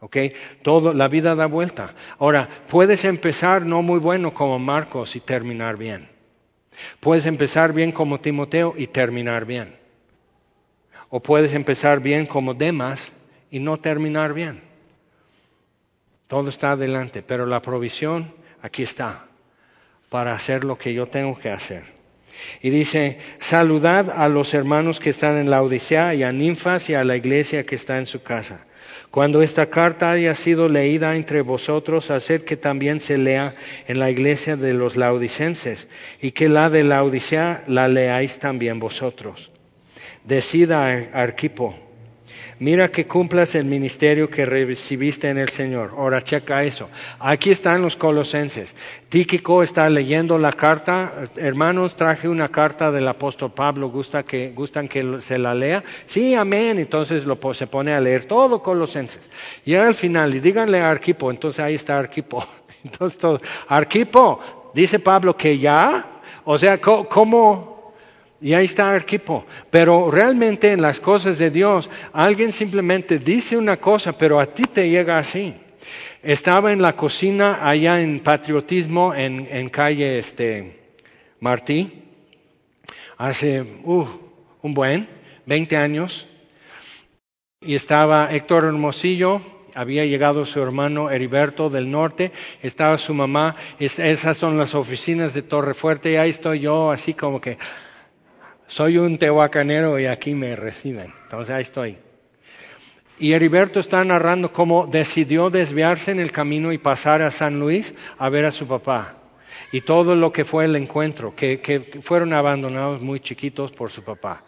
¿Ok? 0.00 0.16
Todo, 0.62 0.92
la 0.92 1.08
vida 1.08 1.34
da 1.34 1.46
vuelta. 1.46 1.94
Ahora, 2.18 2.48
puedes 2.68 3.04
empezar 3.04 3.64
no 3.64 3.82
muy 3.82 3.98
bueno 3.98 4.34
como 4.34 4.58
Marcos 4.58 5.16
y 5.16 5.20
terminar 5.20 5.76
bien. 5.76 6.08
Puedes 7.00 7.26
empezar 7.26 7.72
bien 7.72 7.92
como 7.92 8.20
Timoteo 8.20 8.74
y 8.76 8.88
terminar 8.88 9.46
bien. 9.46 9.85
O 11.08 11.20
puedes 11.20 11.54
empezar 11.54 12.00
bien 12.00 12.26
como 12.26 12.54
demás 12.54 13.10
y 13.50 13.60
no 13.60 13.78
terminar 13.78 14.32
bien. 14.32 14.60
Todo 16.26 16.48
está 16.48 16.72
adelante, 16.72 17.22
pero 17.22 17.46
la 17.46 17.62
provisión 17.62 18.34
aquí 18.60 18.82
está 18.82 19.26
para 20.10 20.32
hacer 20.32 20.64
lo 20.64 20.76
que 20.76 20.92
yo 20.94 21.06
tengo 21.06 21.38
que 21.38 21.50
hacer. 21.50 21.84
Y 22.60 22.70
dice, 22.70 23.18
saludad 23.38 24.10
a 24.10 24.28
los 24.28 24.52
hermanos 24.52 25.00
que 25.00 25.10
están 25.10 25.38
en 25.38 25.48
la 25.48 25.62
Odisea 25.62 26.14
y 26.14 26.22
a 26.22 26.32
Ninfas 26.32 26.90
y 26.90 26.94
a 26.94 27.04
la 27.04 27.16
iglesia 27.16 27.64
que 27.64 27.76
está 27.76 27.98
en 27.98 28.06
su 28.06 28.22
casa. 28.22 28.66
Cuando 29.10 29.40
esta 29.40 29.66
carta 29.70 30.10
haya 30.10 30.34
sido 30.34 30.68
leída 30.68 31.16
entre 31.16 31.40
vosotros, 31.40 32.10
haced 32.10 32.42
que 32.42 32.56
también 32.56 33.00
se 33.00 33.16
lea 33.16 33.54
en 33.86 33.98
la 33.98 34.10
iglesia 34.10 34.56
de 34.56 34.74
los 34.74 34.96
laodicenses 34.96 35.88
y 36.20 36.32
que 36.32 36.48
la 36.48 36.68
de 36.68 36.84
la 36.84 37.02
Odisea 37.02 37.64
la 37.66 37.88
leáis 37.88 38.38
también 38.38 38.80
vosotros 38.80 39.50
decida 40.26 41.08
Arquipo, 41.12 41.74
mira 42.58 42.90
que 42.90 43.06
cumplas 43.06 43.54
el 43.54 43.64
ministerio 43.64 44.28
que 44.28 44.44
recibiste 44.44 45.28
en 45.28 45.38
el 45.38 45.48
Señor. 45.48 45.94
Ahora 45.96 46.22
checa 46.22 46.64
eso. 46.64 46.88
Aquí 47.18 47.50
están 47.50 47.82
los 47.82 47.96
colosenses. 47.96 48.74
Tíquico 49.08 49.62
está 49.62 49.88
leyendo 49.88 50.38
la 50.38 50.52
carta. 50.52 51.28
Hermanos, 51.36 51.96
traje 51.96 52.28
una 52.28 52.48
carta 52.48 52.90
del 52.90 53.06
apóstol 53.08 53.52
Pablo. 53.52 53.88
¿Gusta 53.88 54.22
que, 54.22 54.50
¿Gustan 54.50 54.88
que 54.88 55.20
se 55.20 55.38
la 55.38 55.54
lea? 55.54 55.84
Sí, 56.06 56.34
amén. 56.34 56.78
Entonces 56.78 57.24
lo, 57.24 57.38
se 57.54 57.66
pone 57.66 57.94
a 57.94 58.00
leer 58.00 58.24
todo 58.24 58.62
colosenses. 58.62 59.30
Y 59.64 59.74
al 59.74 59.94
final, 59.94 60.34
y 60.34 60.40
díganle 60.40 60.80
a 60.80 60.90
Arquipo. 60.90 61.30
Entonces 61.30 61.60
ahí 61.60 61.74
está 61.74 61.98
Arquipo. 61.98 62.46
Entonces 62.84 63.18
todo. 63.18 63.40
Arquipo, 63.68 64.40
dice 64.74 64.98
Pablo 64.98 65.36
que 65.36 65.58
ya. 65.58 66.04
O 66.44 66.56
sea, 66.58 66.80
¿cómo? 66.80 67.75
Y 68.46 68.54
ahí 68.54 68.66
está 68.66 68.92
Arquipo. 68.92 69.44
Pero 69.72 70.08
realmente 70.08 70.70
en 70.70 70.80
las 70.80 71.00
cosas 71.00 71.36
de 71.36 71.50
Dios, 71.50 71.90
alguien 72.12 72.52
simplemente 72.52 73.18
dice 73.18 73.56
una 73.56 73.78
cosa, 73.78 74.16
pero 74.16 74.38
a 74.38 74.46
ti 74.46 74.62
te 74.72 74.88
llega 74.88 75.18
así. 75.18 75.52
Estaba 76.22 76.72
en 76.72 76.80
la 76.80 76.92
cocina 76.92 77.68
allá 77.68 78.00
en 78.00 78.20
Patriotismo, 78.20 79.12
en, 79.12 79.68
calle 79.70 80.20
este, 80.20 80.78
Martí, 81.40 82.04
hace 83.16 83.62
uh, 83.82 84.06
un 84.62 84.74
buen, 84.74 85.08
20 85.46 85.76
años. 85.76 86.28
Y 87.60 87.74
estaba 87.74 88.32
Héctor 88.32 88.66
Hermosillo, 88.66 89.40
había 89.74 90.06
llegado 90.06 90.46
su 90.46 90.62
hermano 90.62 91.10
Heriberto 91.10 91.68
del 91.68 91.90
norte, 91.90 92.30
estaba 92.62 92.96
su 92.96 93.12
mamá, 93.12 93.56
esas 93.80 94.36
son 94.36 94.56
las 94.56 94.76
oficinas 94.76 95.34
de 95.34 95.42
Torrefuerte 95.42 96.12
y 96.12 96.16
ahí 96.16 96.30
estoy 96.30 96.60
yo 96.60 96.92
así 96.92 97.12
como 97.12 97.40
que, 97.40 97.58
soy 98.66 98.98
un 98.98 99.18
tehuacanero 99.18 99.98
y 99.98 100.06
aquí 100.06 100.34
me 100.34 100.56
reciben. 100.56 101.12
Entonces 101.24 101.54
ahí 101.54 101.62
estoy. 101.62 101.98
Y 103.18 103.32
Heriberto 103.32 103.80
está 103.80 104.04
narrando 104.04 104.52
cómo 104.52 104.86
decidió 104.86 105.48
desviarse 105.48 106.10
en 106.10 106.20
el 106.20 106.32
camino 106.32 106.72
y 106.72 106.78
pasar 106.78 107.22
a 107.22 107.30
San 107.30 107.58
Luis 107.58 107.94
a 108.18 108.28
ver 108.28 108.44
a 108.44 108.50
su 108.50 108.66
papá. 108.66 109.14
Y 109.72 109.80
todo 109.80 110.14
lo 110.14 110.32
que 110.32 110.44
fue 110.44 110.66
el 110.66 110.76
encuentro, 110.76 111.34
que, 111.34 111.98
fueron 112.02 112.34
abandonados 112.34 113.00
muy 113.00 113.20
chiquitos 113.20 113.72
por 113.72 113.90
su 113.90 114.02
papá. 114.04 114.44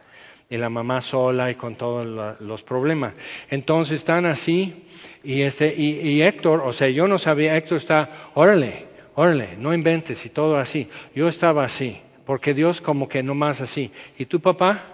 Y 0.51 0.57
la 0.57 0.69
mamá 0.69 1.01
sola 1.01 1.51
y 1.51 1.55
con 1.55 1.77
todos 1.77 2.41
los 2.41 2.63
problemas. 2.63 3.15
Entonces 3.51 3.97
están 3.97 4.27
así 4.27 4.85
y, 5.23 5.43
este, 5.43 5.75
y, 5.75 6.01
y 6.01 6.23
Héctor, 6.23 6.63
o 6.65 6.73
sea, 6.73 6.89
yo 6.89 7.07
no 7.07 7.19
sabía, 7.19 7.57
Héctor 7.57 7.79
está, 7.79 8.31
órale, 8.35 8.87
órale, 9.15 9.57
no 9.59 9.75
inventes 9.75 10.25
y 10.27 10.31
todo 10.31 10.59
así. 10.59 10.89
Yo 11.15 11.29
estaba 11.29 11.65
así 11.65 12.01
porque 12.29 12.53
Dios 12.53 12.83
como 12.83 13.09
que 13.09 13.23
no 13.23 13.35
más 13.35 13.63
así. 13.63 13.91
¿Y 14.19 14.27
tu 14.27 14.39
papá? 14.39 14.85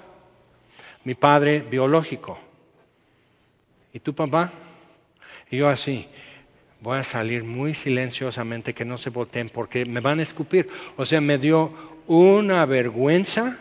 Mi 1.03 1.17
padre 1.17 1.59
biológico. 1.69 2.39
¿Y 3.93 3.99
tu 3.99 4.15
papá? 4.15 4.53
Y 5.51 5.57
yo 5.57 5.69
así. 5.69 6.07
Voy 6.81 6.97
a 6.97 7.03
salir 7.03 7.43
muy 7.43 7.75
silenciosamente 7.75 8.73
que 8.73 8.85
no 8.85 8.99
se 8.99 9.11
volteen 9.11 9.49
porque 9.49 9.85
me 9.85 9.99
van 9.99 10.21
a 10.21 10.23
escupir. 10.23 10.69
O 10.97 11.05
sea, 11.05 11.21
me 11.21 11.39
dio 11.39 11.73
una 12.07 12.65
vergüenza 12.67 13.59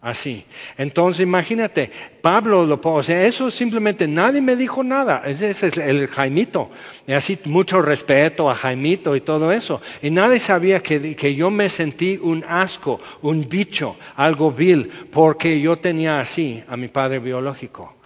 Así. 0.00 0.46
Entonces 0.76 1.22
imagínate, 1.22 1.90
Pablo 2.22 2.64
lo 2.64 2.80
o 2.80 3.02
sea, 3.02 3.26
eso 3.26 3.50
simplemente 3.50 4.06
nadie 4.06 4.40
me 4.40 4.54
dijo 4.54 4.84
nada. 4.84 5.22
Ese 5.26 5.50
es 5.50 5.62
el 5.76 6.06
Jaimito. 6.06 6.70
Y 7.06 7.12
así 7.12 7.36
mucho 7.46 7.82
respeto 7.82 8.48
a 8.48 8.54
Jaimito 8.54 9.16
y 9.16 9.20
todo 9.20 9.50
eso. 9.50 9.82
Y 10.00 10.10
nadie 10.10 10.38
sabía 10.38 10.80
que, 10.80 11.16
que 11.16 11.34
yo 11.34 11.50
me 11.50 11.68
sentí 11.68 12.16
un 12.22 12.44
asco, 12.46 13.00
un 13.22 13.48
bicho, 13.48 13.96
algo 14.14 14.52
vil, 14.52 14.88
porque 15.10 15.60
yo 15.60 15.76
tenía 15.78 16.20
así 16.20 16.62
a 16.68 16.76
mi 16.76 16.86
padre 16.86 17.18
biológico. 17.18 17.96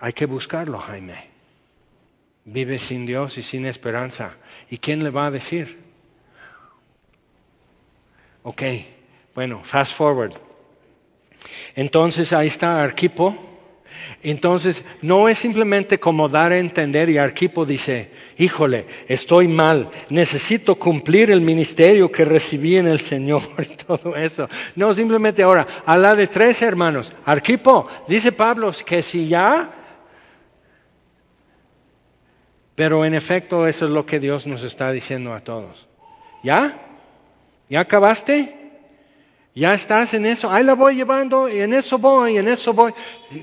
Hay 0.00 0.12
que 0.12 0.26
buscarlo, 0.26 0.78
Jaime. 0.78 1.30
Vive 2.44 2.80
sin 2.80 3.06
Dios 3.06 3.38
y 3.38 3.44
sin 3.44 3.66
esperanza. 3.66 4.34
¿Y 4.68 4.78
quién 4.78 5.04
le 5.04 5.10
va 5.10 5.26
a 5.26 5.30
decir? 5.30 5.78
Ok, 8.42 8.62
bueno, 9.34 9.60
fast 9.62 9.94
forward. 9.94 10.49
Entonces 11.76 12.32
ahí 12.32 12.48
está 12.48 12.82
Arquipo. 12.82 13.36
Entonces 14.22 14.84
no 15.02 15.28
es 15.28 15.38
simplemente 15.38 15.98
como 15.98 16.28
dar 16.28 16.52
a 16.52 16.58
entender 16.58 17.08
y 17.08 17.18
Arquipo 17.18 17.64
dice, 17.64 18.10
híjole, 18.38 18.86
estoy 19.08 19.48
mal, 19.48 19.90
necesito 20.10 20.74
cumplir 20.74 21.30
el 21.30 21.40
ministerio 21.40 22.10
que 22.10 22.24
recibí 22.24 22.76
en 22.76 22.86
el 22.86 23.00
Señor 23.00 23.42
y 23.58 23.76
todo 23.76 24.16
eso. 24.16 24.48
No, 24.76 24.94
simplemente 24.94 25.42
ahora, 25.42 25.66
a 25.86 25.96
la 25.96 26.14
de 26.14 26.26
tres 26.26 26.60
hermanos, 26.62 27.12
Arquipo, 27.24 27.88
dice 28.08 28.32
Pablo 28.32 28.72
que 28.84 29.02
si 29.02 29.28
ya, 29.28 29.74
pero 32.74 33.04
en 33.04 33.14
efecto 33.14 33.66
eso 33.66 33.86
es 33.86 33.90
lo 33.90 34.06
que 34.06 34.20
Dios 34.20 34.46
nos 34.46 34.62
está 34.62 34.92
diciendo 34.92 35.34
a 35.34 35.40
todos. 35.40 35.86
¿Ya? 36.42 36.78
¿Ya 37.68 37.80
acabaste? 37.80 38.59
Ya 39.54 39.74
estás 39.74 40.14
en 40.14 40.26
eso, 40.26 40.50
ahí 40.50 40.62
la 40.62 40.74
voy 40.74 40.94
llevando 40.94 41.48
y 41.48 41.60
en 41.60 41.74
eso 41.74 41.98
voy, 41.98 42.34
y 42.34 42.38
en 42.38 42.48
eso 42.48 42.72
voy. 42.72 42.92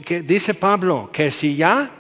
Que 0.06 0.22
dice 0.22 0.54
Pablo 0.54 1.10
que 1.12 1.32
si 1.32 1.56
ya, 1.58 1.92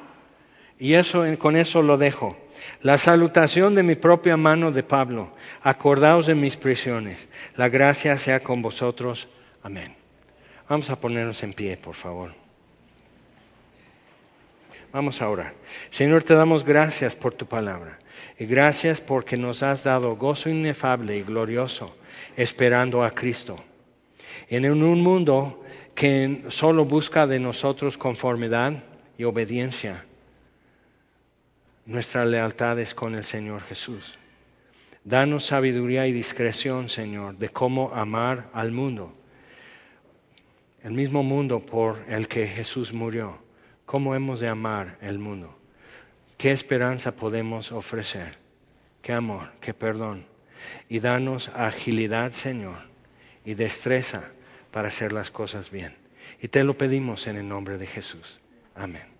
y 0.80 0.94
eso 0.94 1.26
con 1.38 1.58
eso 1.58 1.82
lo 1.82 1.98
dejo. 1.98 2.38
La 2.82 2.98
salutación 2.98 3.76
de 3.76 3.84
mi 3.84 3.96
propia 3.96 4.38
mano 4.38 4.72
de 4.72 4.84
Pablo. 4.84 5.34
Acordaos 5.62 6.28
de 6.28 6.36
mis 6.36 6.58
prisiones. 6.58 7.28
La 7.56 7.70
gracia 7.70 8.18
sea 8.18 8.42
con 8.42 8.62
vosotros. 8.62 9.28
Amén. 9.64 9.96
Vamos 10.70 10.90
a 10.90 11.00
ponernos 11.00 11.42
en 11.44 11.54
pie, 11.54 11.76
por 11.78 11.96
favor. 11.96 12.34
Vamos 14.94 15.22
a 15.22 15.30
orar. 15.30 15.54
Señor, 15.92 16.24
te 16.24 16.34
damos 16.34 16.64
gracias 16.64 17.16
por 17.16 17.34
tu 17.34 17.46
palabra. 17.46 18.00
Y 18.40 18.46
gracias 18.46 19.02
porque 19.02 19.38
nos 19.38 19.64
has 19.64 19.84
dado 19.84 20.16
gozo 20.16 20.50
inefable 20.50 21.18
y 21.18 21.24
glorioso, 21.24 21.96
esperando 22.36 23.04
a 23.04 23.12
Cristo 23.12 23.58
en 24.50 24.66
un 24.84 25.02
mundo 25.02 25.64
que 25.96 26.46
solo 26.50 26.86
busca 26.86 27.28
de 27.28 27.40
nosotros 27.40 27.98
conformidad 27.98 28.84
y 29.18 29.24
obediencia, 29.24 30.06
nuestra 31.86 32.26
lealtad 32.26 32.80
es 32.80 32.94
con 32.94 33.16
el 33.16 33.24
Señor 33.24 33.62
Jesús. 33.64 34.18
Danos 35.04 35.46
sabiduría 35.46 36.06
y 36.06 36.12
discreción, 36.12 36.90
Señor, 36.90 37.38
de 37.38 37.50
cómo 37.50 37.94
amar 37.94 38.50
al 38.54 38.72
mundo, 38.72 39.14
el 40.84 40.92
mismo 40.92 41.24
mundo 41.24 41.62
por 41.62 42.04
el 42.10 42.28
que 42.28 42.46
Jesús 42.46 42.94
murió. 42.94 43.40
¿Cómo 43.86 44.16
hemos 44.16 44.42
de 44.42 44.50
amar 44.50 44.98
el 45.02 45.18
mundo? 45.18 45.58
¿Qué 46.38 46.52
esperanza 46.52 47.16
podemos 47.16 47.72
ofrecer? 47.72 48.38
¿Qué 49.02 49.14
amor? 49.14 49.54
¿Qué 49.62 49.74
perdón? 49.74 50.26
Y 50.90 51.00
danos 51.00 51.50
agilidad, 51.56 52.34
Señor, 52.34 52.80
y 53.48 53.54
destreza 53.54 54.24
para 54.72 54.90
hacer 54.90 55.14
las 55.14 55.32
cosas 55.32 55.72
bien. 55.72 55.96
Y 56.42 56.50
te 56.50 56.66
lo 56.66 56.78
pedimos 56.78 57.28
en 57.28 57.38
el 57.38 57.48
nombre 57.48 57.78
de 57.78 57.88
Jesús. 57.88 58.42
Amén. 58.76 59.17